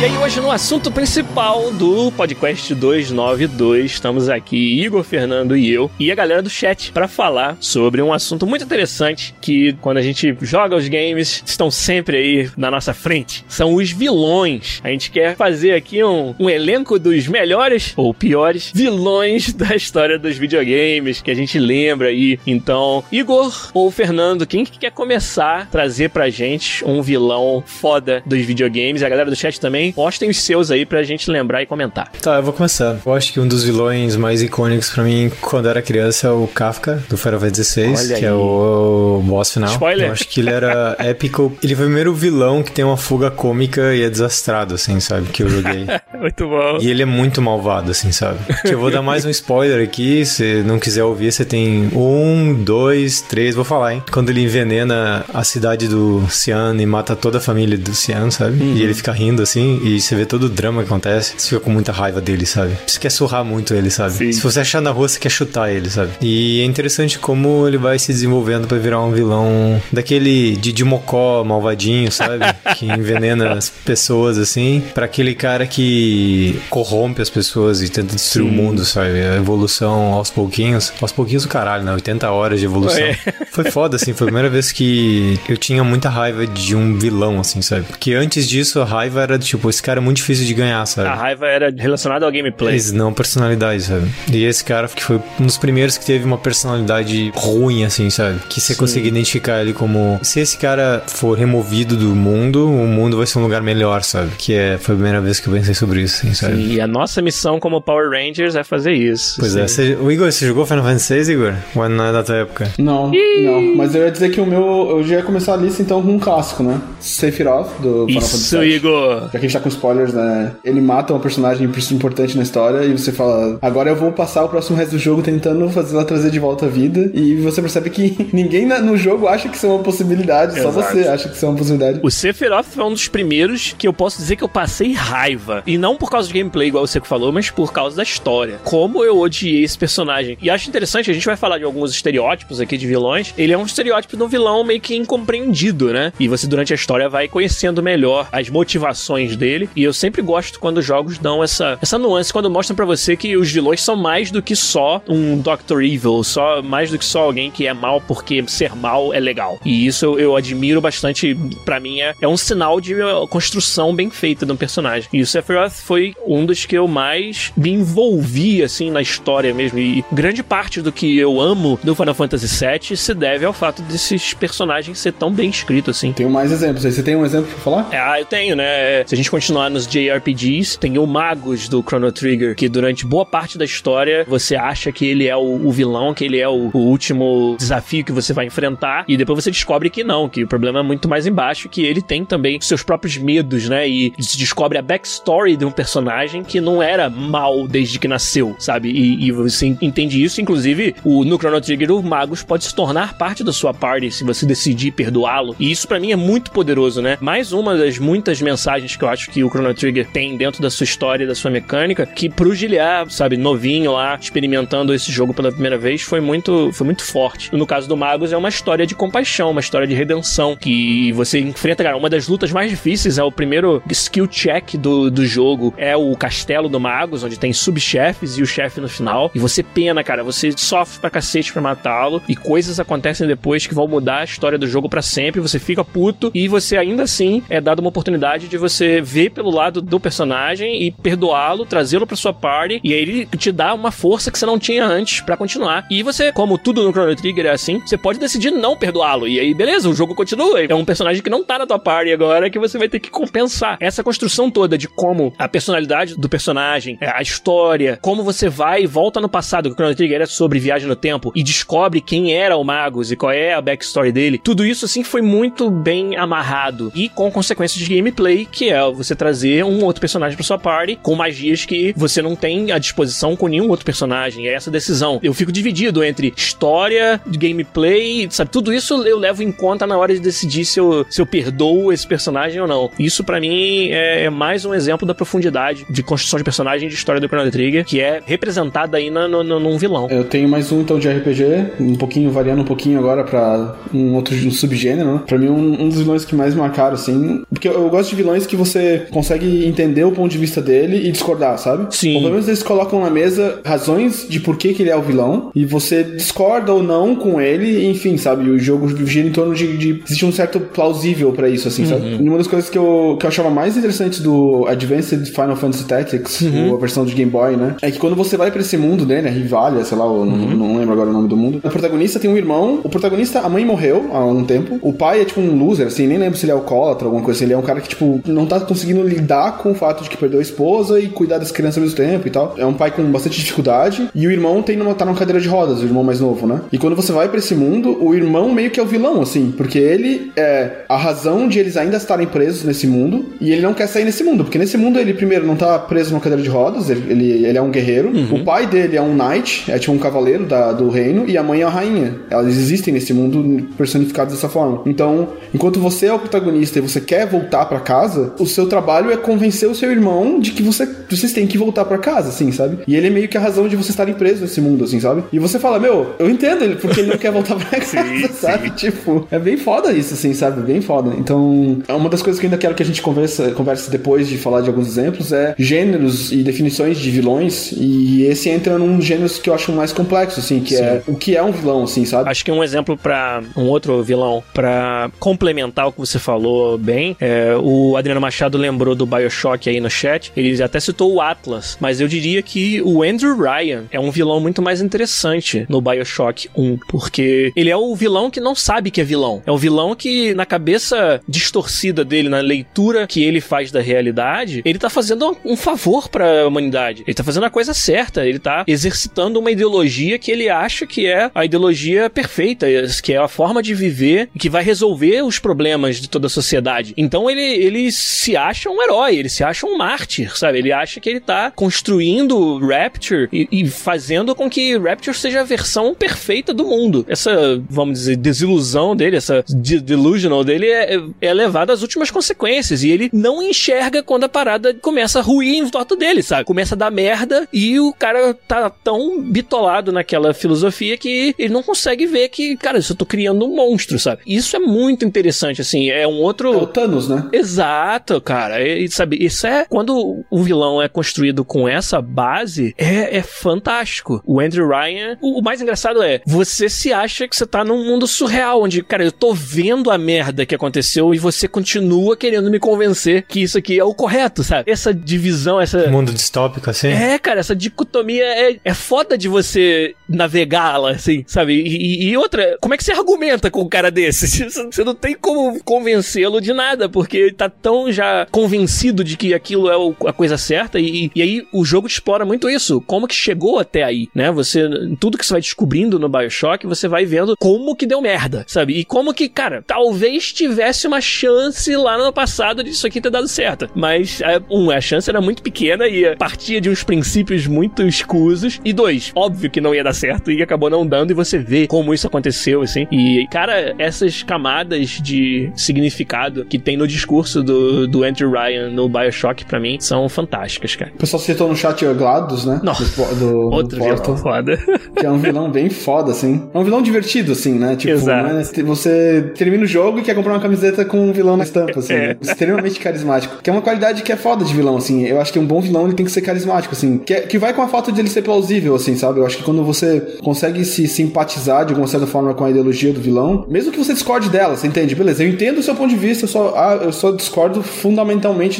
E 0.02 0.04
aí, 0.04 0.18
hoje 0.18 0.40
no 0.40 0.50
assunto 0.50 0.90
principal 0.90 1.70
do 1.70 2.10
podcast 2.10 2.74
292, 2.74 3.92
estamos 3.92 4.28
aqui, 4.28 4.82
Igor, 4.82 5.04
Fernando 5.04 5.56
e 5.56 5.70
eu, 5.70 5.88
e 5.96 6.10
a 6.10 6.14
galera 6.16 6.42
do 6.42 6.50
chat, 6.50 6.90
para 6.90 7.06
falar 7.06 7.56
sobre 7.60 8.02
um 8.02 8.12
assunto 8.12 8.44
muito 8.44 8.64
interessante 8.64 9.32
que, 9.40 9.74
quando 9.74 9.98
a 9.98 10.02
gente 10.02 10.36
joga 10.42 10.74
os 10.74 10.88
games, 10.88 11.40
estão 11.46 11.70
sempre 11.70 12.16
aí 12.16 12.50
na 12.56 12.68
nossa 12.68 12.92
frente. 12.92 13.44
São 13.46 13.74
os 13.74 13.92
vilões. 13.92 14.80
A 14.82 14.88
gente 14.88 15.08
quer 15.08 15.36
fazer 15.36 15.74
aqui 15.74 16.02
um, 16.02 16.34
um 16.36 16.50
elenco 16.50 16.98
dos 16.98 17.28
melhores 17.28 17.92
ou 17.96 18.12
piores 18.12 18.72
vilões 18.74 19.52
da 19.54 19.76
história 19.76 20.18
dos 20.18 20.36
videogames 20.36 21.22
que 21.22 21.30
a 21.30 21.34
gente 21.34 21.60
lembra 21.60 22.08
aí. 22.08 22.40
Então, 22.44 23.04
Igor 23.12 23.70
ou 23.72 23.88
Fernando, 23.88 24.48
quem 24.48 24.64
que 24.64 24.80
quer 24.80 24.90
começar 24.90 25.60
a 25.60 25.66
trazer 25.66 26.10
pra 26.10 26.28
gente 26.28 26.84
um 26.84 27.00
vilão 27.02 27.62
foda 27.64 28.20
dos 28.26 28.40
videogames? 28.40 29.04
A 29.04 29.08
galera 29.08 29.30
do 29.30 29.36
chat 29.36 29.60
também, 29.60 29.91
postem 29.92 30.30
os 30.30 30.38
seus 30.38 30.70
aí 30.70 30.84
pra 30.84 31.02
gente 31.02 31.30
lembrar 31.30 31.62
e 31.62 31.66
comentar. 31.66 32.10
Tá, 32.20 32.36
eu 32.36 32.42
vou 32.42 32.52
começar. 32.52 32.98
Eu 33.04 33.14
acho 33.14 33.32
que 33.32 33.40
um 33.40 33.46
dos 33.46 33.64
vilões 33.64 34.16
mais 34.16 34.42
icônicos 34.42 34.90
pra 34.90 35.04
mim 35.04 35.30
quando 35.40 35.66
eu 35.66 35.70
era 35.70 35.82
criança 35.82 36.28
é 36.28 36.30
o 36.30 36.46
Kafka, 36.46 37.02
do 37.08 37.16
Final 37.16 37.40
Fantasy 37.40 37.64
XVI, 37.64 38.08
que 38.08 38.14
aí. 38.14 38.24
é 38.24 38.32
o 38.32 39.22
boss 39.24 39.52
final. 39.52 39.70
Spoiler. 39.70 40.08
Eu 40.08 40.12
acho 40.12 40.28
que 40.28 40.40
ele 40.40 40.50
era 40.50 40.96
épico. 41.00 41.52
Ele 41.62 41.74
foi 41.74 41.84
o 41.84 41.88
primeiro 41.88 42.14
vilão 42.14 42.62
que 42.62 42.72
tem 42.72 42.84
uma 42.84 42.96
fuga 42.96 43.30
cômica 43.30 43.94
e 43.94 44.02
é 44.02 44.10
desastrado, 44.10 44.74
assim, 44.74 44.98
sabe? 45.00 45.28
Que 45.28 45.42
eu 45.42 45.48
joguei. 45.48 45.86
Muito 46.18 46.46
bom. 46.48 46.78
E 46.80 46.88
ele 46.88 47.02
é 47.02 47.06
muito 47.06 47.42
malvado, 47.42 47.90
assim, 47.90 48.12
sabe? 48.12 48.38
Eu 48.64 48.78
vou 48.78 48.92
dar 48.92 49.02
mais 49.02 49.24
um 49.24 49.30
spoiler 49.30 49.82
aqui. 49.82 50.24
Se 50.24 50.62
não 50.64 50.78
quiser 50.78 51.02
ouvir, 51.02 51.32
você 51.32 51.44
tem 51.44 51.90
um, 51.92 52.54
dois, 52.54 53.20
três, 53.20 53.56
vou 53.56 53.64
falar, 53.64 53.94
hein? 53.94 54.02
Quando 54.10 54.30
ele 54.30 54.40
envenena 54.40 55.24
a 55.34 55.42
cidade 55.42 55.88
do 55.88 56.24
Cian 56.30 56.76
e 56.78 56.86
mata 56.86 57.16
toda 57.16 57.38
a 57.38 57.40
família 57.40 57.76
do 57.76 57.92
Cian, 57.92 58.30
sabe? 58.30 58.62
E 58.62 58.82
ele 58.82 58.94
fica 58.94 59.10
rindo 59.10 59.42
assim, 59.42 59.80
e 59.82 60.00
você 60.00 60.14
vê 60.14 60.24
todo 60.24 60.44
o 60.44 60.48
drama 60.48 60.82
que 60.82 60.86
acontece. 60.86 61.34
Você 61.36 61.48
fica 61.48 61.60
com 61.60 61.70
muita 61.70 61.92
raiva 61.92 62.20
dele, 62.20 62.46
sabe? 62.46 62.76
Você 62.86 62.98
quer 62.98 63.10
surrar 63.10 63.44
muito 63.44 63.74
ele, 63.74 63.90
sabe? 63.90 64.12
Sim. 64.14 64.32
Se 64.32 64.40
você 64.40 64.60
achar 64.60 64.80
na 64.80 64.90
rua, 64.90 65.08
você 65.08 65.18
quer 65.18 65.30
chutar 65.30 65.70
ele, 65.70 65.90
sabe? 65.90 66.12
E 66.20 66.60
é 66.60 66.64
interessante 66.64 67.18
como 67.18 67.66
ele 67.66 67.78
vai 67.78 67.98
se 67.98 68.12
desenvolvendo 68.12 68.66
pra 68.66 68.78
virar 68.78 69.00
um 69.00 69.10
vilão 69.10 69.80
daquele 69.92 70.56
Didi 70.56 70.84
Mocó 70.84 71.42
malvadinho, 71.44 72.10
sabe? 72.12 72.44
que 72.76 72.86
envenena 72.86 73.52
as 73.52 73.68
pessoas, 73.68 74.38
assim, 74.38 74.82
pra 74.94 75.06
aquele 75.06 75.34
cara 75.34 75.66
que 75.66 76.60
corrompe 76.70 77.20
as 77.20 77.30
pessoas 77.30 77.82
e 77.82 77.88
tenta 77.88 78.14
destruir 78.14 78.48
Sim. 78.48 78.50
o 78.50 78.62
mundo, 78.62 78.84
sabe? 78.84 79.20
A 79.20 79.36
evolução 79.36 80.12
aos 80.12 80.30
pouquinhos. 80.30 80.92
Aos 81.00 81.12
pouquinhos 81.12 81.44
o 81.44 81.48
caralho, 81.48 81.84
né? 81.84 81.92
80 81.92 82.30
horas 82.30 82.60
de 82.60 82.66
evolução. 82.66 82.98
É. 82.98 83.18
Foi 83.50 83.70
foda, 83.70 83.96
assim. 83.96 84.12
Foi 84.12 84.26
a 84.26 84.28
primeira 84.28 84.48
vez 84.48 84.70
que 84.72 85.38
eu 85.48 85.56
tinha 85.56 85.82
muita 85.82 86.08
raiva 86.08 86.46
de 86.46 86.76
um 86.76 86.98
vilão, 86.98 87.40
assim, 87.40 87.60
sabe? 87.60 87.82
Porque 87.86 88.14
antes 88.14 88.48
disso, 88.48 88.80
a 88.80 88.84
raiva 88.84 89.22
era, 89.22 89.38
tipo, 89.38 89.71
esse 89.72 89.82
cara 89.82 89.98
é 89.98 90.02
muito 90.02 90.18
difícil 90.18 90.44
de 90.44 90.54
ganhar, 90.54 90.84
sabe? 90.86 91.08
A 91.08 91.14
raiva 91.14 91.46
era 91.46 91.74
relacionada 91.76 92.26
ao 92.26 92.30
gameplay. 92.30 92.74
Eles 92.74 92.92
não 92.92 93.12
personalidade, 93.12 93.82
sabe? 93.82 94.08
E 94.30 94.44
esse 94.44 94.62
cara 94.62 94.86
que 94.86 95.02
foi 95.02 95.20
um 95.40 95.46
dos 95.46 95.56
primeiros 95.56 95.96
que 95.96 96.04
teve 96.04 96.24
uma 96.24 96.38
personalidade 96.38 97.32
ruim, 97.34 97.84
assim, 97.84 98.10
sabe? 98.10 98.38
Que 98.48 98.60
você 98.60 98.74
consegue 98.74 99.08
identificar 99.08 99.60
ele 99.62 99.72
como. 99.72 100.20
Se 100.22 100.40
esse 100.40 100.58
cara 100.58 101.02
for 101.06 101.36
removido 101.36 101.96
do 101.96 102.14
mundo, 102.14 102.68
o 102.68 102.86
mundo 102.86 103.16
vai 103.16 103.26
ser 103.26 103.38
um 103.38 103.42
lugar 103.42 103.62
melhor, 103.62 104.02
sabe? 104.02 104.30
Que 104.36 104.54
é, 104.54 104.78
foi 104.78 104.94
a 104.94 104.96
primeira 104.96 105.20
vez 105.20 105.40
que 105.40 105.48
eu 105.48 105.52
pensei 105.52 105.74
sobre 105.74 106.02
isso, 106.02 106.18
assim, 106.18 106.34
sabe? 106.34 106.74
E 106.74 106.80
a 106.80 106.86
nossa 106.86 107.22
missão 107.22 107.58
como 107.58 107.80
Power 107.80 108.10
Rangers 108.10 108.54
é 108.54 108.62
fazer 108.62 108.92
isso. 108.92 109.36
Pois 109.38 109.56
é. 109.56 109.66
Você, 109.66 109.96
o 110.00 110.10
Igor, 110.12 110.30
você 110.30 110.46
jogou 110.46 110.66
Final 110.66 110.84
Fantasy 110.84 111.24
VI, 111.24 111.32
Igor? 111.32 111.54
Ou 111.74 111.88
não 111.88 112.04
é 112.04 112.12
da 112.12 112.22
tua 112.22 112.36
época? 112.36 112.70
Não, 112.78 113.10
não. 113.10 113.76
Mas 113.76 113.94
eu 113.94 114.02
ia 114.02 114.10
dizer 114.10 114.30
que 114.30 114.40
o 114.40 114.46
meu. 114.46 114.90
Eu 114.90 115.04
já 115.04 115.16
ia 115.16 115.22
começar 115.22 115.54
a 115.54 115.56
lista 115.56 115.82
então 115.82 116.02
com 116.02 116.12
um 116.12 116.18
clássico, 116.18 116.62
né? 116.62 116.80
Sephiroth, 117.00 117.80
do 117.80 118.06
Final 118.06 118.22
Fantasy 118.22 118.44
Isso. 118.44 118.62
Igor. 118.62 119.22
Já 119.22 119.30
que 119.30 119.36
a 119.36 119.40
gente 119.40 119.52
tá 119.52 119.60
com 119.62 119.68
spoilers, 119.68 120.12
né? 120.12 120.52
Ele 120.64 120.80
mata 120.80 121.12
uma 121.12 121.20
personagem 121.20 121.70
importante 121.92 122.36
na 122.36 122.42
história 122.42 122.84
e 122.84 122.92
você 122.92 123.12
fala, 123.12 123.58
agora 123.62 123.90
eu 123.90 123.96
vou 123.96 124.12
passar 124.12 124.44
o 124.44 124.48
próximo 124.48 124.76
resto 124.76 124.92
do 124.92 124.98
jogo 124.98 125.22
tentando 125.22 125.68
fazer 125.70 125.94
ela 125.94 126.04
trazer 126.04 126.30
de 126.30 126.38
volta 126.38 126.66
a 126.66 126.68
vida. 126.68 127.10
E 127.14 127.34
você 127.36 127.60
percebe 127.60 127.90
que 127.90 128.28
ninguém 128.32 128.66
no 128.66 128.96
jogo 128.96 129.26
acha 129.26 129.48
que 129.48 129.56
isso 129.56 129.66
é 129.66 129.70
uma 129.70 129.82
possibilidade, 129.82 130.60
só 130.60 130.68
Exato. 130.68 130.94
você 130.94 131.08
acha 131.08 131.28
que 131.28 131.36
isso 131.36 131.44
é 131.44 131.48
uma 131.48 131.58
possibilidade. 131.58 132.00
O 132.02 132.10
Sephiroth 132.10 132.66
foi 132.66 132.84
um 132.84 132.90
dos 132.90 133.08
primeiros 133.08 133.74
que 133.78 133.86
eu 133.86 133.92
posso 133.92 134.18
dizer 134.18 134.36
que 134.36 134.44
eu 134.44 134.48
passei 134.48 134.92
raiva. 134.92 135.62
E 135.66 135.78
não 135.78 135.96
por 135.96 136.10
causa 136.10 136.28
de 136.28 136.34
gameplay, 136.34 136.68
igual 136.68 136.86
você 136.86 137.00
que 137.00 137.08
falou, 137.08 137.32
mas 137.32 137.50
por 137.50 137.72
causa 137.72 137.96
da 137.96 138.02
história. 138.02 138.58
Como 138.64 139.04
eu 139.04 139.18
odiei 139.18 139.62
esse 139.64 139.78
personagem. 139.78 140.36
E 140.40 140.50
acho 140.50 140.68
interessante, 140.68 141.10
a 141.10 141.14
gente 141.14 141.26
vai 141.26 141.36
falar 141.36 141.58
de 141.58 141.64
alguns 141.64 141.92
estereótipos 141.92 142.60
aqui 142.60 142.76
de 142.76 142.86
vilões. 142.86 143.32
Ele 143.36 143.52
é 143.52 143.58
um 143.58 143.64
estereótipo 143.64 144.16
de 144.16 144.22
um 144.22 144.28
vilão 144.28 144.64
meio 144.64 144.80
que 144.80 144.94
incompreendido, 144.94 145.92
né? 145.92 146.12
E 146.18 146.28
você, 146.28 146.46
durante 146.46 146.72
a 146.72 146.76
história, 146.76 147.08
vai 147.08 147.28
conhecendo 147.28 147.82
melhor 147.82 148.28
as 148.32 148.48
motivações 148.48 149.36
dele. 149.42 149.68
E 149.74 149.82
eu 149.82 149.92
sempre 149.92 150.22
gosto 150.22 150.60
quando 150.60 150.78
os 150.78 150.84
jogos 150.84 151.18
dão 151.18 151.42
essa, 151.42 151.76
essa 151.82 151.98
nuance, 151.98 152.32
quando 152.32 152.48
mostram 152.48 152.76
pra 152.76 152.84
você 152.84 153.16
que 153.16 153.36
os 153.36 153.50
vilões 153.50 153.82
são 153.82 153.96
mais 153.96 154.30
do 154.30 154.40
que 154.40 154.54
só 154.54 155.02
um 155.08 155.38
Dr. 155.38 155.82
Evil, 155.82 156.22
só 156.22 156.62
mais 156.62 156.90
do 156.90 156.98
que 156.98 157.04
só 157.04 157.22
alguém 157.22 157.50
que 157.50 157.66
é 157.66 157.74
mal 157.74 158.00
porque 158.00 158.44
ser 158.46 158.74
mal 158.76 159.12
é 159.12 159.18
legal. 159.18 159.58
E 159.64 159.86
isso 159.86 160.04
eu, 160.04 160.18
eu 160.18 160.36
admiro 160.36 160.80
bastante. 160.80 161.36
Pra 161.64 161.80
mim 161.80 162.00
é, 162.00 162.14
é 162.20 162.28
um 162.28 162.36
sinal 162.36 162.80
de 162.80 162.94
construção 163.28 163.94
bem 163.94 164.10
feita 164.10 164.46
de 164.46 164.52
um 164.52 164.56
personagem. 164.56 165.08
E 165.12 165.20
o 165.20 165.26
Sephiroth 165.26 165.72
foi 165.72 166.14
um 166.26 166.46
dos 166.46 166.64
que 166.64 166.76
eu 166.76 166.86
mais 166.86 167.52
me 167.56 167.70
envolvi 167.70 168.62
assim 168.62 168.90
na 168.90 169.02
história 169.02 169.52
mesmo. 169.52 169.78
E 169.78 170.04
grande 170.12 170.42
parte 170.42 170.80
do 170.80 170.92
que 170.92 171.18
eu 171.18 171.40
amo 171.40 171.78
do 171.82 171.94
Final 171.94 172.14
Fantasy 172.14 172.46
VII 172.46 172.96
se 172.96 173.14
deve 173.14 173.44
ao 173.44 173.52
fato 173.52 173.82
desses 173.82 174.34
personagens 174.34 174.98
ser 174.98 175.12
tão 175.12 175.32
bem 175.32 175.50
escritos 175.50 175.96
assim. 175.96 176.12
Tenho 176.12 176.30
mais 176.30 176.52
exemplos 176.52 176.84
aí. 176.86 176.92
Você 176.92 177.02
tem 177.02 177.16
um 177.16 177.24
exemplo 177.24 177.50
pra 177.50 177.60
falar? 177.60 177.88
Ah, 177.92 178.20
eu 178.20 178.26
tenho, 178.26 178.54
né? 178.54 179.04
Se 179.06 179.14
a 179.14 179.16
gente 179.16 179.31
continuar 179.32 179.70
nos 179.70 179.86
JRPGs, 179.86 180.78
tem 180.78 180.98
o 180.98 181.06
Magus 181.06 181.66
do 181.66 181.82
Chrono 181.82 182.12
Trigger, 182.12 182.54
que 182.54 182.68
durante 182.68 183.06
boa 183.06 183.24
parte 183.24 183.56
da 183.56 183.64
história 183.64 184.26
você 184.28 184.56
acha 184.56 184.92
que 184.92 185.06
ele 185.06 185.26
é 185.26 185.34
o, 185.34 185.66
o 185.66 185.72
vilão, 185.72 186.12
que 186.12 186.22
ele 186.22 186.38
é 186.38 186.46
o, 186.46 186.68
o 186.70 186.78
último 186.78 187.56
desafio 187.58 188.04
que 188.04 188.12
você 188.12 188.34
vai 188.34 188.44
enfrentar, 188.44 189.06
e 189.08 189.16
depois 189.16 189.42
você 189.42 189.50
descobre 189.50 189.88
que 189.88 190.04
não, 190.04 190.28
que 190.28 190.44
o 190.44 190.46
problema 190.46 190.80
é 190.80 190.82
muito 190.82 191.08
mais 191.08 191.26
embaixo, 191.26 191.70
que 191.70 191.82
ele 191.82 192.02
tem 192.02 192.26
também 192.26 192.60
seus 192.60 192.82
próprios 192.82 193.16
medos, 193.16 193.70
né? 193.70 193.88
E 193.88 194.12
se 194.18 194.36
descobre 194.36 194.76
a 194.76 194.82
backstory 194.82 195.56
de 195.56 195.64
um 195.64 195.70
personagem 195.70 196.44
que 196.44 196.60
não 196.60 196.82
era 196.82 197.08
mal 197.08 197.66
desde 197.66 197.98
que 197.98 198.06
nasceu, 198.06 198.54
sabe? 198.58 198.90
E, 198.90 199.28
e 199.28 199.32
você 199.32 199.66
entende 199.80 200.22
isso, 200.22 200.42
inclusive, 200.42 200.94
o, 201.02 201.24
no 201.24 201.38
Chrono 201.38 201.58
Trigger, 201.58 201.92
o 201.92 202.02
Magus 202.02 202.42
pode 202.42 202.64
se 202.64 202.74
tornar 202.74 203.16
parte 203.16 203.42
da 203.42 203.52
sua 203.52 203.72
party 203.72 204.10
se 204.10 204.24
você 204.24 204.44
decidir 204.44 204.90
perdoá-lo. 204.90 205.56
E 205.58 205.70
isso 205.70 205.88
pra 205.88 205.98
mim 205.98 206.12
é 206.12 206.16
muito 206.16 206.50
poderoso, 206.50 207.00
né? 207.00 207.16
Mais 207.18 207.54
uma 207.54 207.74
das 207.78 207.98
muitas 207.98 208.42
mensagens 208.42 208.94
que 208.94 209.02
eu 209.02 209.08
acho 209.08 209.21
acho 209.22 209.30
que 209.30 209.44
o 209.44 209.48
Chrono 209.48 209.72
Trigger 209.72 210.06
tem 210.06 210.36
dentro 210.36 210.60
da 210.60 210.70
sua 210.70 210.84
história, 210.84 211.26
da 211.26 211.34
sua 211.34 211.50
mecânica, 211.50 212.04
que 212.04 212.28
pro 212.28 212.54
Giliar, 212.54 213.08
sabe, 213.08 213.36
novinho 213.36 213.92
lá, 213.92 214.18
experimentando 214.20 214.92
esse 214.92 215.12
jogo 215.12 215.32
pela 215.32 215.52
primeira 215.52 215.78
vez, 215.78 216.02
foi 216.02 216.20
muito, 216.20 216.70
foi 216.72 216.84
muito 216.84 217.04
forte. 217.04 217.54
No 217.54 217.66
caso 217.66 217.88
do 217.88 217.96
Magus, 217.96 218.32
é 218.32 218.36
uma 218.36 218.48
história 218.48 218.86
de 218.86 218.94
compaixão, 218.94 219.50
uma 219.50 219.60
história 219.60 219.86
de 219.86 219.94
redenção, 219.94 220.56
que 220.56 221.12
você 221.12 221.38
enfrenta, 221.38 221.84
cara, 221.84 221.96
uma 221.96 222.10
das 222.10 222.26
lutas 222.26 222.50
mais 222.50 222.70
difíceis 222.70 223.18
é 223.18 223.22
o 223.22 223.30
primeiro 223.30 223.82
skill 223.90 224.26
check 224.26 224.76
do, 224.76 225.10
do 225.10 225.24
jogo, 225.24 225.72
é 225.76 225.96
o 225.96 226.14
castelo 226.16 226.68
do 226.68 226.80
Magus, 226.80 227.22
onde 227.22 227.38
tem 227.38 227.52
subchefes 227.52 228.38
e 228.38 228.42
o 228.42 228.46
chefe 228.46 228.80
no 228.80 228.88
final, 228.88 229.30
e 229.34 229.38
você 229.38 229.62
pena, 229.62 230.02
cara, 230.02 230.24
você 230.24 230.50
sofre 230.56 231.00
pra 231.00 231.10
cacete 231.10 231.52
pra 231.52 231.62
matá-lo, 231.62 232.22
e 232.28 232.34
coisas 232.34 232.80
acontecem 232.80 233.26
depois 233.26 233.66
que 233.66 233.74
vão 233.74 233.86
mudar 233.86 234.18
a 234.18 234.24
história 234.24 234.58
do 234.58 234.66
jogo 234.66 234.88
para 234.88 235.02
sempre, 235.02 235.40
você 235.40 235.58
fica 235.58 235.84
puto, 235.84 236.30
e 236.34 236.48
você 236.48 236.76
ainda 236.76 237.04
assim 237.04 237.42
é 237.48 237.60
dado 237.60 237.80
uma 237.80 237.88
oportunidade 237.88 238.48
de 238.48 238.56
você 238.56 239.00
ver 239.12 239.30
pelo 239.30 239.50
lado 239.50 239.82
do 239.82 240.00
personagem 240.00 240.82
e 240.82 240.90
perdoá-lo, 240.90 241.66
trazê-lo 241.66 242.06
pra 242.06 242.16
sua 242.16 242.32
party, 242.32 242.80
e 242.82 242.94
aí 242.94 243.00
ele 243.00 243.26
te 243.26 243.52
dá 243.52 243.74
uma 243.74 243.90
força 243.90 244.30
que 244.30 244.38
você 244.38 244.46
não 244.46 244.58
tinha 244.58 244.86
antes 244.86 245.20
para 245.20 245.36
continuar. 245.36 245.86
E 245.90 246.02
você, 246.02 246.32
como 246.32 246.56
tudo 246.56 246.82
no 246.82 246.92
Chrono 246.92 247.14
Trigger 247.14 247.46
é 247.46 247.50
assim, 247.50 247.80
você 247.80 247.98
pode 247.98 248.18
decidir 248.18 248.50
não 248.50 248.76
perdoá-lo, 248.76 249.28
e 249.28 249.38
aí 249.38 249.52
beleza, 249.52 249.88
o 249.88 249.94
jogo 249.94 250.14
continua. 250.14 250.62
É 250.62 250.74
um 250.74 250.84
personagem 250.84 251.22
que 251.22 251.30
não 251.30 251.44
tá 251.44 251.58
na 251.58 251.66
tua 251.66 251.78
party 251.78 252.12
agora 252.12 252.48
que 252.48 252.58
você 252.58 252.78
vai 252.78 252.88
ter 252.88 253.00
que 253.00 253.10
compensar. 253.10 253.76
Essa 253.80 254.02
construção 254.02 254.50
toda 254.50 254.78
de 254.78 254.88
como 254.88 255.34
a 255.38 255.48
personalidade 255.48 256.16
do 256.16 256.28
personagem, 256.28 256.96
é, 257.00 257.10
a 257.10 257.20
história, 257.20 257.98
como 258.00 258.22
você 258.22 258.48
vai 258.48 258.82
e 258.82 258.86
volta 258.86 259.20
no 259.20 259.28
passado, 259.28 259.68
que 259.68 259.74
o 259.74 259.76
Chrono 259.76 259.94
Trigger 259.94 260.16
era 260.16 260.26
sobre 260.26 260.58
viagem 260.58 260.88
no 260.88 260.96
tempo, 260.96 261.32
e 261.34 261.42
descobre 261.42 262.00
quem 262.00 262.34
era 262.34 262.56
o 262.56 262.64
Magus 262.64 263.12
e 263.12 263.16
qual 263.16 263.32
é 263.32 263.52
a 263.52 263.60
backstory 263.60 264.12
dele, 264.12 264.38
tudo 264.38 264.64
isso 264.64 264.84
assim 264.84 265.02
foi 265.02 265.20
muito 265.20 265.70
bem 265.70 266.16
amarrado 266.16 266.90
e 266.94 267.08
com 267.08 267.30
consequências 267.30 267.82
de 267.82 267.94
gameplay, 267.94 268.46
que 268.50 268.70
é 268.70 268.82
você 269.02 269.14
trazer 269.14 269.64
um 269.64 269.84
outro 269.84 270.00
personagem 270.00 270.36
pra 270.36 270.44
sua 270.44 270.58
party 270.58 270.98
com 271.02 271.14
magias 271.14 271.64
que 271.64 271.92
você 271.96 272.22
não 272.22 272.36
tem 272.36 272.72
à 272.72 272.78
disposição 272.78 273.36
com 273.36 273.48
nenhum 273.48 273.68
outro 273.68 273.84
personagem. 273.84 274.48
É 274.48 274.54
essa 274.54 274.70
decisão. 274.70 275.20
Eu 275.22 275.34
fico 275.34 275.52
dividido 275.52 276.02
entre 276.04 276.32
história, 276.36 277.20
gameplay, 277.26 278.26
sabe? 278.30 278.50
Tudo 278.50 278.72
isso 278.72 279.02
eu 279.06 279.18
levo 279.18 279.42
em 279.42 279.52
conta 279.52 279.86
na 279.86 279.96
hora 279.96 280.14
de 280.14 280.20
decidir 280.20 280.64
se 280.64 280.78
eu, 280.78 281.06
se 281.08 281.20
eu 281.20 281.26
perdoo 281.26 281.92
esse 281.92 282.06
personagem 282.06 282.60
ou 282.60 282.68
não. 282.68 282.90
Isso 282.98 283.24
para 283.24 283.40
mim 283.40 283.88
é, 283.90 284.24
é, 284.24 284.30
mais 284.30 284.64
um 284.64 284.74
exemplo 284.74 285.06
da 285.06 285.14
profundidade 285.14 285.86
de 285.88 286.02
construção 286.02 286.38
de 286.38 286.44
personagem 286.44 286.88
de 286.88 286.94
história 286.94 287.20
do 287.20 287.28
Chrono 287.28 287.50
Trigger, 287.50 287.84
que 287.84 288.00
é 288.00 288.22
representada 288.24 288.96
aí 288.96 289.10
na, 289.10 289.28
no, 289.28 289.42
no, 289.42 289.60
num 289.60 289.78
vilão. 289.78 290.08
Eu 290.10 290.24
tenho 290.24 290.48
mais 290.48 290.70
um 290.72 290.80
então 290.80 290.98
de 290.98 291.08
RPG, 291.08 291.44
um 291.80 291.96
pouquinho 291.96 292.30
variando 292.30 292.62
um 292.62 292.64
pouquinho 292.64 292.98
agora 292.98 293.24
para 293.24 293.76
um 293.92 294.14
outro 294.14 294.34
um 294.34 294.50
subgênero, 294.50 295.14
né? 295.14 295.22
Pra 295.26 295.38
mim, 295.38 295.48
um, 295.48 295.82
um, 295.82 295.88
dos 295.88 295.98
vilões 295.98 296.24
que 296.24 296.34
mais 296.34 296.54
marcaram, 296.54 296.94
assim. 296.94 297.42
Porque 297.48 297.68
eu, 297.68 297.74
eu, 297.74 297.88
gosto 297.88 298.10
de 298.10 298.16
vilões 298.16 298.46
que 298.46 298.56
você 298.56 298.91
consegue 299.10 299.66
entender 299.66 300.04
o 300.04 300.12
ponto 300.12 300.30
de 300.30 300.38
vista 300.38 300.60
dele 300.60 301.08
e 301.08 301.12
discordar, 301.12 301.58
sabe? 301.58 301.94
Sim. 301.94 302.16
Ou 302.16 302.20
pelo 302.20 302.32
menos 302.32 302.48
eles 302.48 302.62
colocam 302.62 303.00
na 303.00 303.10
mesa 303.10 303.60
razões 303.64 304.26
de 304.28 304.40
por 304.40 304.56
que, 304.56 304.74
que 304.74 304.82
ele 304.82 304.90
é 304.90 304.96
o 304.96 305.02
vilão 305.02 305.50
e 305.54 305.64
você 305.64 306.02
discorda 306.02 306.72
ou 306.72 306.82
não 306.82 307.14
com 307.14 307.40
ele, 307.40 307.86
enfim, 307.86 308.16
sabe? 308.16 308.48
O 308.50 308.58
jogo 308.58 308.88
gira 309.06 309.26
em 309.26 309.32
torno 309.32 309.54
de. 309.54 309.76
de 309.76 310.02
existe 310.04 310.24
um 310.24 310.32
certo 310.32 310.60
plausível 310.60 311.32
para 311.32 311.48
isso, 311.48 311.68
assim, 311.68 311.82
uhum. 311.82 311.88
sabe? 311.88 312.16
E 312.20 312.28
uma 312.28 312.38
das 312.38 312.46
coisas 312.46 312.68
que 312.68 312.78
eu, 312.78 313.16
que 313.18 313.26
eu 313.26 313.28
achava 313.28 313.50
mais 313.50 313.76
interessante 313.76 314.22
do 314.22 314.66
Advanced 314.66 315.26
Final 315.26 315.56
Fantasy 315.56 315.84
Tactics, 315.84 316.40
uhum. 316.40 316.74
a 316.74 316.78
versão 316.78 317.04
de 317.04 317.14
Game 317.14 317.30
Boy, 317.30 317.56
né? 317.56 317.76
É 317.82 317.90
que 317.90 317.98
quando 317.98 318.16
você 318.16 318.36
vai 318.36 318.50
para 318.50 318.60
esse 318.60 318.76
mundo, 318.76 319.06
né? 319.06 319.20
Rivalia, 319.20 319.84
sei 319.84 319.96
lá, 319.96 320.10
uhum. 320.10 320.26
não, 320.26 320.56
não 320.56 320.78
lembro 320.78 320.92
agora 320.92 321.10
o 321.10 321.12
nome 321.12 321.28
do 321.28 321.36
mundo. 321.36 321.58
O 321.62 321.70
protagonista 321.70 322.18
tem 322.18 322.30
um 322.30 322.36
irmão. 322.36 322.80
O 322.82 322.88
protagonista, 322.88 323.40
a 323.40 323.48
mãe 323.48 323.64
morreu 323.64 324.10
há 324.12 324.24
um 324.24 324.44
tempo. 324.44 324.78
O 324.82 324.92
pai 324.92 325.20
é 325.20 325.24
tipo 325.24 325.40
um 325.40 325.58
loser, 325.58 325.86
assim, 325.86 326.06
nem 326.06 326.18
lembro 326.18 326.38
se 326.38 326.44
ele 326.44 326.52
é 326.52 326.54
alcoólatra 326.54 327.06
ou 327.06 327.10
alguma 327.10 327.24
coisa 327.24 327.38
assim. 327.38 327.44
Ele 327.44 327.54
é 327.54 327.58
um 327.58 327.62
cara 327.62 327.80
que, 327.80 327.88
tipo, 327.88 328.20
não 328.26 328.46
tá 328.46 328.60
conseguindo 328.60 328.81
lidar 328.84 329.58
com 329.58 329.72
o 329.72 329.74
fato 329.74 330.02
de 330.02 330.10
que 330.10 330.16
perdeu 330.16 330.38
a 330.38 330.42
esposa 330.42 331.00
e 331.00 331.08
cuidar 331.08 331.38
das 331.38 331.50
crianças 331.50 331.78
ao 331.78 331.82
mesmo 331.82 331.96
tempo 331.96 332.26
e 332.26 332.30
tal. 332.30 332.54
É 332.56 332.66
um 332.66 332.74
pai 332.74 332.90
com 332.90 333.02
bastante 333.04 333.38
dificuldade. 333.38 334.08
E 334.14 334.26
o 334.26 334.30
irmão 334.30 334.62
tem 334.62 334.76
numa, 334.76 334.94
tá 334.94 335.04
numa 335.04 335.16
cadeira 335.16 335.40
de 335.40 335.48
rodas, 335.48 335.80
o 335.80 335.84
irmão 335.84 336.02
mais 336.02 336.20
novo, 336.20 336.46
né? 336.46 336.60
E 336.72 336.78
quando 336.78 336.96
você 336.96 337.12
vai 337.12 337.28
para 337.28 337.38
esse 337.38 337.54
mundo, 337.54 337.96
o 338.02 338.14
irmão 338.14 338.52
meio 338.52 338.70
que 338.70 338.80
é 338.80 338.82
o 338.82 338.86
vilão, 338.86 339.20
assim, 339.20 339.52
porque 339.56 339.78
ele 339.78 340.32
é 340.36 340.84
a 340.88 340.96
razão 340.96 341.48
de 341.48 341.58
eles 341.58 341.76
ainda 341.76 341.96
estarem 341.96 342.26
presos 342.26 342.64
nesse 342.64 342.86
mundo 342.86 343.26
e 343.40 343.52
ele 343.52 343.62
não 343.62 343.74
quer 343.74 343.86
sair 343.86 344.04
nesse 344.04 344.24
mundo, 344.24 344.44
porque 344.44 344.58
nesse 344.58 344.76
mundo 344.76 344.98
ele, 344.98 345.14
primeiro, 345.14 345.46
não 345.46 345.56
tá 345.56 345.78
preso 345.78 346.10
numa 346.10 346.20
cadeira 346.20 346.42
de 346.42 346.48
rodas, 346.48 346.90
ele, 346.90 347.10
ele, 347.10 347.46
ele 347.46 347.58
é 347.58 347.62
um 347.62 347.70
guerreiro. 347.70 348.08
Uhum. 348.08 348.40
O 348.40 348.44
pai 348.44 348.66
dele 348.66 348.96
é 348.96 349.02
um 349.02 349.14
knight, 349.14 349.70
é 349.70 349.78
tipo 349.78 349.92
um 349.92 349.98
cavaleiro 349.98 350.44
da, 350.44 350.72
do 350.72 350.88
reino, 350.88 351.24
e 351.28 351.36
a 351.36 351.42
mãe 351.42 351.60
é 351.60 351.64
a 351.64 351.68
rainha. 351.68 352.16
Elas 352.30 352.48
existem 352.48 352.94
nesse 352.94 353.12
mundo 353.12 353.68
personificadas 353.76 354.34
dessa 354.34 354.48
forma. 354.48 354.82
Então, 354.86 355.28
enquanto 355.54 355.80
você 355.80 356.06
é 356.06 356.12
o 356.12 356.18
protagonista 356.18 356.78
e 356.78 356.82
você 356.82 357.00
quer 357.00 357.26
voltar 357.26 357.66
para 357.66 357.80
casa, 357.80 358.32
o 358.38 358.46
seu 358.46 358.66
trabalho 358.72 359.12
é 359.12 359.18
convencer 359.18 359.68
o 359.68 359.74
seu 359.74 359.90
irmão 359.90 360.40
de 360.40 360.52
que 360.52 360.62
você, 360.62 360.88
vocês 361.10 361.30
têm 361.34 361.46
que 361.46 361.58
voltar 361.58 361.84
para 361.84 361.98
casa, 361.98 362.30
assim, 362.30 362.50
sabe? 362.50 362.78
E 362.86 362.96
ele 362.96 363.08
é 363.08 363.10
meio 363.10 363.28
que 363.28 363.36
a 363.36 363.40
razão 363.40 363.68
de 363.68 363.76
você 363.76 363.90
estarem 363.90 364.14
presos 364.14 364.40
nesse 364.40 364.62
mundo, 364.62 364.84
assim, 364.84 364.98
sabe? 364.98 365.24
E 365.30 365.38
você 365.38 365.58
fala, 365.58 365.78
meu, 365.78 366.14
eu 366.18 366.30
entendo 366.30 366.64
ele, 366.64 366.76
porque 366.76 367.00
ele 367.00 367.10
não 367.10 367.18
quer 367.18 367.30
voltar 367.30 367.56
pra 367.56 367.66
casa, 367.78 368.02
sim, 368.02 368.28
sabe? 368.32 368.68
Sim. 368.68 368.90
Tipo, 368.90 369.28
é 369.30 369.38
bem 369.38 369.58
foda 369.58 369.92
isso, 369.92 370.14
assim, 370.14 370.32
sabe? 370.32 370.62
Bem 370.62 370.80
foda. 370.80 371.14
Então, 371.18 371.82
é 371.86 371.92
uma 371.92 372.08
das 372.08 372.22
coisas 372.22 372.40
que 372.40 372.46
eu 372.46 372.48
ainda 372.48 372.56
quero 372.56 372.74
que 372.74 372.82
a 372.82 372.86
gente 372.86 373.02
conversa, 373.02 373.50
converse 373.50 373.90
depois 373.90 374.26
de 374.26 374.38
falar 374.38 374.62
de 374.62 374.68
alguns 374.68 374.88
exemplos 374.88 375.32
é 375.32 375.54
gêneros 375.58 376.32
e 376.32 376.42
definições 376.42 376.98
de 376.98 377.10
vilões. 377.10 377.72
E 377.76 378.22
esse 378.24 378.48
entra 378.48 378.78
num 378.78 379.02
gêneros 379.02 379.38
que 379.38 379.50
eu 379.50 379.54
acho 379.54 379.70
mais 379.70 379.92
complexo, 379.92 380.40
assim, 380.40 380.60
que 380.60 380.76
sim. 380.76 380.82
é 380.82 381.02
o 381.06 381.14
que 381.14 381.36
é 381.36 381.42
um 381.42 381.52
vilão, 381.52 381.84
assim, 381.84 382.06
sabe? 382.06 382.30
Acho 382.30 382.42
que 382.42 382.50
um 382.50 382.64
exemplo 382.64 382.96
para 382.96 383.42
um 383.54 383.64
outro 383.64 384.02
vilão, 384.02 384.42
para 384.54 385.10
complementar 385.20 385.88
o 385.88 385.92
que 385.92 385.98
você 385.98 386.18
falou 386.18 386.78
bem, 386.78 387.14
é, 387.20 387.54
o 387.60 387.98
Adriano 387.98 388.20
Machado 388.20 388.61
lembrou 388.62 388.94
do 388.94 389.06
Bioshock 389.06 389.68
aí 389.68 389.80
no 389.80 389.90
chat. 389.90 390.32
Ele 390.36 390.62
até 390.62 390.80
citou 390.80 391.12
o 391.12 391.20
Atlas, 391.20 391.76
mas 391.80 392.00
eu 392.00 392.08
diria 392.08 392.42
que 392.42 392.80
o 392.82 393.02
Andrew 393.02 393.36
Ryan 393.36 393.84
é 393.90 393.98
um 393.98 394.10
vilão 394.10 394.40
muito 394.40 394.62
mais 394.62 394.80
interessante 394.80 395.66
no 395.68 395.80
Bioshock 395.80 396.48
1, 396.56 396.78
porque 396.88 397.52
ele 397.56 397.70
é 397.70 397.76
o 397.76 397.94
vilão 397.94 398.30
que 398.30 398.40
não 398.40 398.54
sabe 398.54 398.90
que 398.90 399.00
é 399.00 399.04
vilão. 399.04 399.42
É 399.46 399.52
o 399.52 399.58
vilão 399.58 399.94
que, 399.94 400.34
na 400.34 400.46
cabeça 400.46 401.20
distorcida 401.28 402.04
dele, 402.04 402.28
na 402.28 402.40
leitura 402.40 403.06
que 403.06 403.22
ele 403.22 403.40
faz 403.40 403.70
da 403.70 403.80
realidade, 403.80 404.62
ele 404.64 404.78
tá 404.78 404.88
fazendo 404.88 405.36
um 405.44 405.56
favor 405.56 406.08
para 406.08 406.42
a 406.42 406.48
humanidade. 406.48 407.02
Ele 407.06 407.14
tá 407.14 407.24
fazendo 407.24 407.46
a 407.46 407.50
coisa 407.50 407.74
certa. 407.74 408.26
Ele 408.26 408.38
tá 408.38 408.64
exercitando 408.66 409.38
uma 409.38 409.50
ideologia 409.50 410.18
que 410.18 410.30
ele 410.30 410.48
acha 410.48 410.86
que 410.86 411.06
é 411.06 411.30
a 411.34 411.44
ideologia 411.44 412.08
perfeita, 412.08 412.66
que 413.02 413.12
é 413.12 413.18
a 413.18 413.28
forma 413.28 413.62
de 413.62 413.74
viver 413.74 414.28
que 414.38 414.48
vai 414.48 414.62
resolver 414.62 415.22
os 415.22 415.38
problemas 415.38 416.00
de 416.00 416.08
toda 416.08 416.26
a 416.26 416.30
sociedade. 416.30 416.94
Então 416.96 417.30
ele, 417.30 417.42
ele 417.42 417.92
se 417.92 418.36
acha 418.48 418.70
um 418.70 418.82
herói, 418.82 419.16
ele 419.16 419.28
se 419.28 419.44
acha 419.44 419.66
um 419.66 419.76
mártir, 419.76 420.36
sabe? 420.36 420.58
Ele 420.58 420.72
acha 420.72 421.00
que 421.00 421.08
ele 421.08 421.20
tá 421.20 421.50
construindo 421.50 422.58
Rapture 422.58 423.28
e, 423.32 423.48
e 423.50 423.68
fazendo 423.68 424.34
com 424.34 424.48
que 424.48 424.76
Rapture 424.78 425.16
seja 425.16 425.40
a 425.40 425.44
versão 425.44 425.94
perfeita 425.94 426.52
do 426.52 426.64
mundo. 426.64 427.04
Essa, 427.08 427.62
vamos 427.68 427.98
dizer, 427.98 428.16
desilusão 428.16 428.94
dele, 428.94 429.16
essa 429.16 429.44
delusional 429.48 430.44
dele 430.44 430.68
é, 430.68 431.00
é 431.20 431.34
levada 431.34 431.72
às 431.72 431.82
últimas 431.82 432.10
consequências. 432.10 432.82
E 432.82 432.90
ele 432.90 433.10
não 433.12 433.42
enxerga 433.42 434.02
quando 434.02 434.24
a 434.24 434.28
parada 434.28 434.74
começa 434.74 435.18
a 435.18 435.22
ruir 435.22 435.56
em 435.56 435.68
torno 435.68 435.96
dele, 435.96 436.22
sabe? 436.22 436.44
Começa 436.44 436.74
a 436.74 436.78
dar 436.78 436.90
merda 436.90 437.48
e 437.52 437.78
o 437.78 437.92
cara 437.92 438.34
tá 438.34 438.70
tão 438.70 439.20
bitolado 439.20 439.92
naquela 439.92 440.34
filosofia 440.34 440.96
que 440.96 441.34
ele 441.38 441.52
não 441.52 441.62
consegue 441.62 442.06
ver 442.06 442.28
que, 442.28 442.56
cara, 442.56 442.78
eu 442.78 442.94
tô 442.94 443.06
criando 443.06 443.46
um 443.46 443.56
monstro, 443.56 443.98
sabe? 443.98 444.22
Isso 444.26 444.56
é 444.56 444.58
muito 444.58 445.04
interessante, 445.04 445.60
assim. 445.60 445.90
É 445.90 446.06
um 446.06 446.20
outro. 446.20 446.52
É 446.52 446.56
o 446.56 446.66
Thanos, 446.66 447.08
né? 447.08 447.28
Exato, 447.32 448.20
cara. 448.32 448.66
E, 448.66 448.88
sabe, 448.90 449.18
isso 449.20 449.46
é. 449.46 449.66
Quando 449.68 450.24
o 450.30 450.42
vilão 450.42 450.80
é 450.80 450.88
construído 450.88 451.44
com 451.44 451.68
essa 451.68 452.00
base, 452.00 452.74
é, 452.78 453.18
é 453.18 453.22
fantástico. 453.22 454.22
O 454.26 454.40
Andrew 454.40 454.68
Ryan. 454.68 455.18
O, 455.20 455.40
o, 455.40 455.42
mais 455.42 455.60
engraçado 455.60 456.02
é, 456.02 456.20
você 456.26 456.68
se 456.68 456.92
acha 456.92 457.28
que 457.28 457.36
você 457.36 457.46
tá 457.46 457.64
num 457.64 457.84
mundo 457.84 458.06
surreal, 458.06 458.62
onde, 458.62 458.82
cara, 458.82 459.04
eu 459.04 459.12
tô 459.12 459.34
vendo 459.34 459.90
a 459.90 459.98
merda 459.98 460.46
que 460.46 460.54
aconteceu 460.54 461.14
e 461.14 461.18
você 461.18 461.46
continua 461.46 462.16
querendo 462.16 462.50
me 462.50 462.58
convencer 462.58 463.22
que 463.22 463.42
isso 463.42 463.58
aqui 463.58 463.78
é 463.78 463.84
o 463.84 463.94
correto, 463.94 464.42
sabe? 464.42 464.70
Essa 464.70 464.94
divisão, 464.94 465.60
essa. 465.60 465.88
Mundo 465.88 466.12
distópico, 466.12 466.70
assim. 466.70 466.88
É, 466.88 467.18
cara, 467.18 467.40
essa 467.40 467.54
dicotomia 467.54 468.24
é, 468.24 468.56
é 468.64 468.74
foda 468.74 469.18
de 469.18 469.28
você 469.28 469.94
navegá-la, 470.08 470.92
assim, 470.92 471.24
sabe? 471.26 471.54
E, 471.54 472.08
e, 472.08 472.16
outra, 472.16 472.56
como 472.60 472.74
é 472.74 472.76
que 472.76 472.84
você 472.84 472.92
argumenta 472.92 473.50
com 473.50 473.62
um 473.62 473.68
cara 473.68 473.90
desse? 473.90 474.22
Você 474.52 474.84
não 474.84 474.94
tem 474.94 475.14
como 475.14 475.62
convencê-lo 475.64 476.40
de 476.40 476.52
nada, 476.52 476.88
porque 476.88 477.16
ele 477.16 477.32
tá 477.32 477.48
tão 477.48 477.90
já 477.90 478.21
convencido 478.30 479.04
de 479.04 479.16
que 479.16 479.34
aquilo 479.34 479.70
é 479.70 480.08
a 480.08 480.12
coisa 480.12 480.36
certa, 480.36 480.78
e, 480.78 481.10
e 481.14 481.22
aí 481.22 481.46
o 481.52 481.64
jogo 481.64 481.86
explora 481.86 482.24
muito 482.24 482.48
isso. 482.48 482.80
Como 482.82 483.06
que 483.06 483.14
chegou 483.14 483.58
até 483.58 483.82
aí, 483.82 484.08
né? 484.14 484.30
Você, 484.30 484.68
tudo 484.98 485.18
que 485.18 485.24
você 485.24 485.34
vai 485.34 485.40
descobrindo 485.40 485.98
no 485.98 486.08
Bioshock, 486.08 486.66
você 486.66 486.88
vai 486.88 487.04
vendo 487.04 487.36
como 487.38 487.74
que 487.76 487.86
deu 487.86 488.00
merda, 488.00 488.44
sabe? 488.46 488.78
E 488.78 488.84
como 488.84 489.14
que, 489.14 489.28
cara, 489.28 489.62
talvez 489.66 490.32
tivesse 490.32 490.86
uma 490.86 491.00
chance 491.00 491.74
lá 491.76 491.98
no 491.98 492.12
passado 492.12 492.62
disso 492.62 492.86
aqui 492.86 493.00
ter 493.00 493.10
dado 493.10 493.28
certo. 493.28 493.68
Mas, 493.74 494.20
é, 494.20 494.40
um, 494.50 494.70
a 494.70 494.80
chance 494.80 495.08
era 495.08 495.20
muito 495.20 495.42
pequena 495.42 495.86
e 495.86 496.16
partia 496.16 496.60
de 496.60 496.70
uns 496.70 496.82
princípios 496.82 497.46
muito 497.46 497.86
escusos. 497.86 498.60
E 498.64 498.72
dois, 498.72 499.12
óbvio 499.14 499.50
que 499.50 499.60
não 499.60 499.74
ia 499.74 499.84
dar 499.84 499.92
certo 499.92 500.30
e 500.30 500.42
acabou 500.42 500.70
não 500.70 500.86
dando, 500.86 501.10
e 501.10 501.14
você 501.14 501.38
vê 501.38 501.66
como 501.66 501.92
isso 501.94 502.06
aconteceu, 502.06 502.62
assim. 502.62 502.86
E, 502.90 503.26
cara, 503.30 503.74
essas 503.78 504.22
camadas 504.22 505.00
de 505.00 505.50
significado 505.56 506.44
que 506.44 506.58
tem 506.58 506.76
no 506.76 506.86
discurso 506.86 507.42
do, 507.42 507.86
do 507.86 508.04
Andrew 508.12 508.22
Andrew 508.22 508.30
Ryan 508.30 508.70
no 508.70 508.88
Bioshock, 508.88 509.44
pra 509.44 509.58
mim, 509.58 509.78
são 509.80 510.08
fantásticas, 510.08 510.76
cara. 510.76 510.92
O 510.94 510.98
pessoal 510.98 511.20
citou 511.20 511.48
no 511.48 511.56
chat 511.56 511.84
o 511.84 511.94
GLaDOS, 511.94 512.44
né? 512.44 512.60
Nossa, 512.62 512.84
do, 512.84 513.14
do, 513.16 513.40
Outro 513.50 513.78
do 513.78 513.84
vilão 513.84 514.16
foda. 514.16 514.58
Que 514.96 515.06
é 515.06 515.10
um 515.10 515.18
vilão 515.18 515.50
bem 515.50 515.70
foda, 515.70 516.12
assim. 516.12 516.48
É 516.52 516.58
um 516.58 516.62
vilão 516.62 516.82
divertido, 516.82 517.32
assim, 517.32 517.54
né? 517.54 517.74
Tipo, 517.74 517.94
Exato. 517.94 518.34
né? 518.34 518.44
você 518.64 519.32
termina 519.36 519.64
o 519.64 519.66
jogo 519.66 519.98
e 519.98 520.02
quer 520.02 520.14
comprar 520.14 520.32
uma 520.32 520.40
camiseta 520.40 520.84
com 520.84 521.08
um 521.08 521.12
vilão 521.12 521.36
na 521.36 521.44
estampa, 521.44 521.78
assim. 521.78 521.94
É. 521.94 522.16
Extremamente 522.20 522.78
carismático. 522.78 523.42
Que 523.42 523.50
é 523.50 523.52
uma 523.52 523.62
qualidade 523.62 524.02
que 524.02 524.12
é 524.12 524.16
foda 524.16 524.44
de 524.44 524.54
vilão, 524.54 524.76
assim. 524.76 525.04
Eu 525.04 525.20
acho 525.20 525.32
que 525.32 525.38
um 525.38 525.46
bom 525.46 525.60
vilão 525.60 525.86
ele 525.86 525.94
tem 525.94 526.04
que 526.04 526.12
ser 526.12 526.20
carismático, 526.20 526.74
assim. 526.74 526.98
Que, 526.98 527.14
é- 527.14 527.20
que 527.22 527.38
vai 527.38 527.52
com 527.54 527.62
a 527.62 527.68
falta 527.68 527.90
de 527.90 528.00
ele 528.00 528.08
ser 528.08 528.22
plausível, 528.22 528.74
assim, 528.74 528.94
sabe? 528.94 529.18
Eu 529.18 529.26
acho 529.26 529.38
que 529.38 529.42
quando 529.42 529.64
você 529.64 530.18
consegue 530.22 530.64
se 530.64 530.86
simpatizar 530.86 531.64
de 531.64 531.72
alguma 531.72 531.88
certa 531.88 532.06
forma 532.06 532.34
com 532.34 532.44
a 532.44 532.50
ideologia 532.50 532.92
do 532.92 533.00
vilão, 533.00 533.44
mesmo 533.48 533.72
que 533.72 533.78
você 533.78 533.94
discorde 533.94 534.28
dela, 534.28 534.56
você 534.56 534.66
entende? 534.66 534.94
Beleza, 534.94 535.24
eu 535.24 535.28
entendo 535.28 535.58
o 535.58 535.62
seu 535.62 535.74
ponto 535.74 535.90
de 535.90 535.96
vista, 535.96 536.24
eu 536.24 536.28
só, 536.28 536.54
ah, 536.56 536.78
eu 536.82 536.92
só 536.92 537.10
discordo 537.10 537.62
fundamentalmente, 537.62 538.01